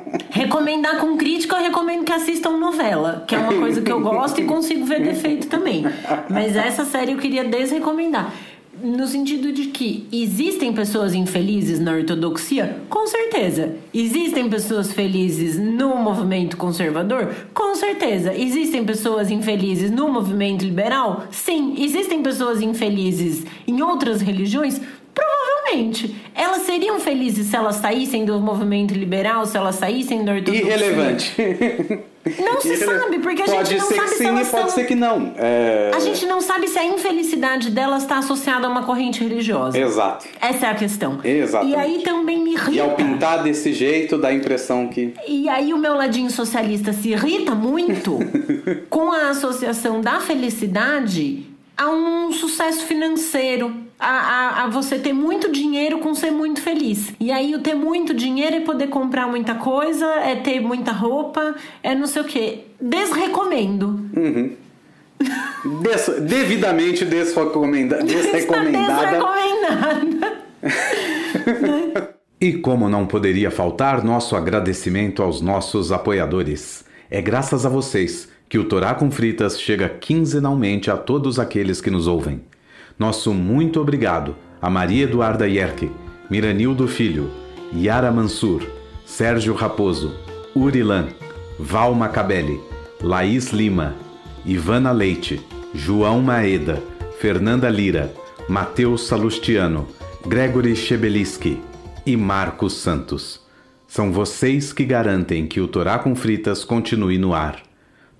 recomendar 0.37 0.99
com 0.99 1.17
crítica, 1.17 1.55
eu 1.55 1.63
recomendo 1.63 2.03
que 2.03 2.13
assistam 2.13 2.51
novela, 2.57 3.23
que 3.27 3.33
é 3.33 3.39
uma 3.39 3.53
coisa 3.53 3.81
que 3.81 3.91
eu 3.91 3.99
gosto 3.99 4.39
e 4.39 4.45
consigo 4.45 4.85
ver 4.85 5.01
defeito 5.01 5.47
também. 5.47 5.83
Mas 6.29 6.55
essa 6.55 6.85
série 6.85 7.11
eu 7.13 7.17
queria 7.17 7.43
desrecomendar. 7.43 8.31
No 8.83 9.07
sentido 9.07 9.51
de 9.51 9.65
que 9.65 10.07
existem 10.11 10.71
pessoas 10.71 11.15
infelizes 11.15 11.79
na 11.79 11.93
ortodoxia? 11.93 12.77
Com 12.87 13.07
certeza. 13.07 13.75
Existem 13.91 14.47
pessoas 14.47 14.91
felizes 14.93 15.57
no 15.57 15.95
movimento 15.95 16.55
conservador? 16.57 17.33
Com 17.55 17.73
certeza. 17.73 18.35
Existem 18.35 18.85
pessoas 18.85 19.31
infelizes 19.31 19.89
no 19.89 20.07
movimento 20.09 20.63
liberal? 20.63 21.23
Sim. 21.31 21.73
Existem 21.79 22.21
pessoas 22.21 22.61
infelizes 22.61 23.43
em 23.67 23.81
outras 23.81 24.21
religiões? 24.21 24.79
Provavelmente. 25.67 26.15
Elas 26.33 26.61
seriam 26.63 26.99
felizes 26.99 27.47
se 27.47 27.55
elas 27.55 27.75
saíssem 27.77 28.23
do 28.25 28.39
movimento 28.39 28.93
liberal, 28.93 29.45
se 29.45 29.57
elas 29.57 29.75
saíssem 29.75 30.23
da 30.23 30.33
ortodoxia? 30.33 30.65
Irrelevante. 30.65 31.35
Não 32.39 32.59
se 32.59 32.75
sabe, 32.75 33.19
porque 33.19 33.41
a 33.41 33.45
pode 33.45 33.69
gente 33.69 33.79
não 33.79 33.87
sabe 33.87 34.01
que 34.01 34.09
se 34.09 34.17
sim 34.17 34.27
elas 34.27 34.49
pode 34.49 34.63
são... 34.63 34.69
ser 34.71 34.83
que 34.85 34.95
não. 34.95 35.33
É... 35.37 35.91
A 35.95 35.99
gente 35.99 36.25
não 36.25 36.41
sabe 36.41 36.67
se 36.67 36.77
a 36.77 36.83
infelicidade 36.83 37.71
delas 37.71 38.03
está 38.03 38.17
associada 38.17 38.67
a 38.67 38.69
uma 38.69 38.83
corrente 38.83 39.23
religiosa. 39.23 39.79
Exato. 39.79 40.27
Essa 40.41 40.67
é 40.67 40.69
a 40.69 40.75
questão. 40.75 41.19
Exatamente. 41.23 41.73
E 41.73 41.79
aí 41.79 42.01
também 42.03 42.43
me 42.43 42.51
irrita. 42.51 42.71
E 42.71 42.81
ao 42.81 42.95
pintar 42.95 43.43
desse 43.43 43.71
jeito, 43.71 44.17
dá 44.17 44.27
a 44.27 44.33
impressão 44.33 44.89
que. 44.89 45.13
E 45.25 45.47
aí 45.47 45.73
o 45.73 45.77
meu 45.77 45.93
ladinho 45.93 46.29
socialista 46.29 46.91
se 46.91 47.11
irrita 47.11 47.55
muito 47.55 48.19
com 48.89 49.11
a 49.13 49.29
associação 49.29 50.01
da 50.01 50.19
felicidade 50.19 51.45
a 51.77 51.89
um 51.89 52.33
sucesso 52.33 52.83
financeiro. 52.85 53.86
A, 53.99 54.09
a, 54.09 54.63
a 54.63 54.69
você 54.69 54.99
ter 54.99 55.13
muito 55.13 55.51
dinheiro 55.51 55.97
com 55.99 56.13
ser 56.13 56.31
muito 56.31 56.61
feliz. 56.61 57.13
E 57.19 57.31
aí 57.31 57.55
o 57.55 57.59
ter 57.59 57.73
muito 57.73 58.13
dinheiro 58.13 58.57
é 58.57 58.59
poder 58.59 58.87
comprar 58.87 59.27
muita 59.27 59.55
coisa, 59.55 60.05
é 60.05 60.35
ter 60.35 60.59
muita 60.59 60.91
roupa, 60.91 61.55
é 61.81 61.95
não 61.95 62.05
sei 62.05 62.21
o 62.21 62.25
que. 62.25 62.65
Desrecomendo. 62.79 63.99
Des... 65.81 66.07
Devidamente 66.21 67.05
desrecomenda... 67.05 68.01
desrecomendada. 68.05 69.05
Desrecomendada. 69.05 70.37
E 72.39 72.53
como 72.53 72.87
não 72.87 73.07
poderia 73.07 73.49
faltar, 73.49 74.03
nosso 74.03 74.35
agradecimento 74.35 75.23
aos 75.23 75.41
nossos 75.41 75.91
apoiadores. 75.91 76.85
É 77.09 77.19
graças 77.19 77.65
a 77.65 77.69
vocês 77.69 78.29
que 78.47 78.59
o 78.59 78.65
Torá 78.65 78.93
com 78.93 79.09
Fritas 79.09 79.59
chega 79.59 79.89
quinzenalmente 79.89 80.91
a 80.91 80.97
todos 80.97 81.39
aqueles 81.39 81.81
que 81.81 81.89
nos 81.89 82.05
ouvem. 82.05 82.41
Nosso 82.97 83.33
muito 83.33 83.79
obrigado 83.79 84.35
a 84.61 84.69
Maria 84.69 85.03
Eduarda 85.03 85.47
Yerke, 85.47 85.91
Miranildo 86.29 86.87
Filho, 86.87 87.29
Yara 87.73 88.11
Mansur, 88.11 88.63
Sérgio 89.05 89.53
Raposo, 89.53 90.13
Urilan, 90.55 91.07
Val 91.59 91.93
Macabelli, 91.93 92.59
Laís 93.01 93.51
Lima, 93.51 93.95
Ivana 94.45 94.91
Leite, 94.91 95.41
João 95.73 96.21
Maeda, 96.21 96.81
Fernanda 97.19 97.69
Lira, 97.69 98.13
Matheus 98.49 99.07
Salustiano, 99.07 99.87
Gregory 100.25 100.75
Chebeliski 100.75 101.61
e 102.05 102.17
Marcos 102.17 102.73
Santos. 102.73 103.45
São 103.87 104.11
vocês 104.11 104.73
que 104.73 104.83
garantem 104.83 105.47
que 105.47 105.61
o 105.61 105.67
Torá 105.67 105.99
com 105.99 106.15
Fritas 106.15 106.63
continue 106.63 107.17
no 107.17 107.33
ar. 107.33 107.61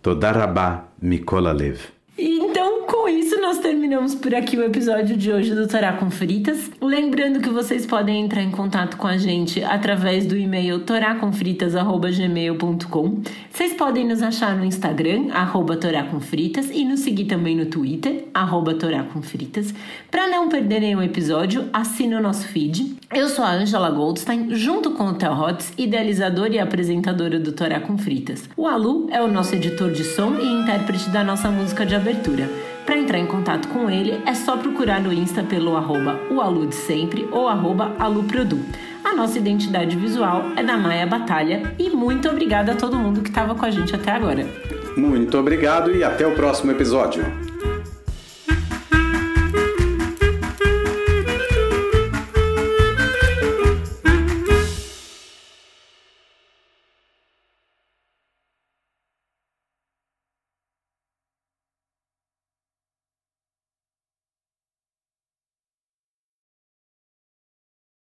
Todarabá 0.02 0.86
Mikola 1.02 1.52
Lev. 1.52 1.80
Então, 2.18 2.84
com 2.88 3.10
isso, 3.10 3.40
nós 3.42 3.58
terminamos 3.88 4.16
por 4.16 4.36
aqui 4.36 4.58
o 4.58 4.66
episódio 4.66 5.16
de 5.16 5.32
hoje 5.32 5.56
do 5.56 5.66
Torá 5.66 5.94
com 5.94 6.12
Fritas. 6.12 6.70
Lembrando 6.82 7.40
que 7.40 7.48
vocês 7.48 7.86
podem 7.86 8.22
entrar 8.22 8.44
em 8.44 8.52
contato 8.52 8.98
com 8.98 9.08
a 9.08 9.18
gente 9.18 9.64
através 9.64 10.26
do 10.26 10.36
e-mail 10.36 10.80
toracomfritas.gmail.com. 10.80 13.22
Vocês 13.50 13.72
podem 13.76 14.06
nos 14.06 14.22
achar 14.22 14.58
no 14.58 14.66
Instagram, 14.66 15.28
arroba 15.32 15.78
toracomfritas, 15.78 16.70
e 16.70 16.84
nos 16.84 17.00
seguir 17.00 17.28
também 17.28 17.56
no 17.56 17.68
Twitter, 17.68 18.26
arroba 18.34 18.74
toracomfritas. 18.74 19.74
Para 20.12 20.28
não 20.28 20.50
perderem 20.50 20.94
o 20.94 21.02
episódio, 21.02 21.70
assine 21.72 22.16
o 22.16 22.22
nosso 22.22 22.46
feed. 22.46 22.98
Eu 23.16 23.30
sou 23.30 23.46
a 23.46 23.54
Angela 23.54 23.90
Goldstein, 23.90 24.54
junto 24.54 24.92
com 24.92 25.06
o 25.06 25.14
Theo 25.14 25.32
Hotz, 25.32 25.72
idealizadora 25.78 26.54
e 26.54 26.60
apresentadora 26.60 27.40
do 27.40 27.54
Torá 27.54 27.80
com 27.80 27.98
Fritas. 27.98 28.50
O 28.58 28.68
Alu 28.68 29.08
é 29.12 29.22
o 29.22 29.30
nosso 29.30 29.56
editor 29.56 29.94
de 29.94 30.04
som 30.04 30.36
e 30.42 30.46
intérprete 30.46 31.10
da 31.10 31.24
nossa 31.24 31.50
música 31.50 31.86
de 31.86 31.96
abertura. 31.96 32.50
Para 32.88 32.98
entrar 32.98 33.20
em 33.20 33.26
contato 33.26 33.68
com 33.68 33.90
ele, 33.90 34.24
é 34.26 34.34
só 34.34 34.56
procurar 34.56 35.02
no 35.02 35.12
Insta 35.12 35.44
pelo 35.44 35.76
arroba 35.76 36.18
sempre 36.72 37.28
ou 37.34 37.50
arroba 37.50 37.94
aluprodu. 38.00 38.60
A 39.04 39.14
nossa 39.14 39.38
identidade 39.38 39.98
visual 39.98 40.54
é 40.56 40.64
da 40.64 40.78
Maia 40.78 41.06
Batalha 41.06 41.76
e 41.78 41.90
muito 41.90 42.30
obrigada 42.30 42.72
a 42.72 42.76
todo 42.76 42.98
mundo 42.98 43.22
que 43.22 43.28
estava 43.28 43.54
com 43.56 43.66
a 43.66 43.70
gente 43.70 43.94
até 43.94 44.12
agora. 44.12 44.48
Muito 44.96 45.38
obrigado 45.38 45.94
e 45.94 46.02
até 46.02 46.26
o 46.26 46.34
próximo 46.34 46.72
episódio. 46.72 47.47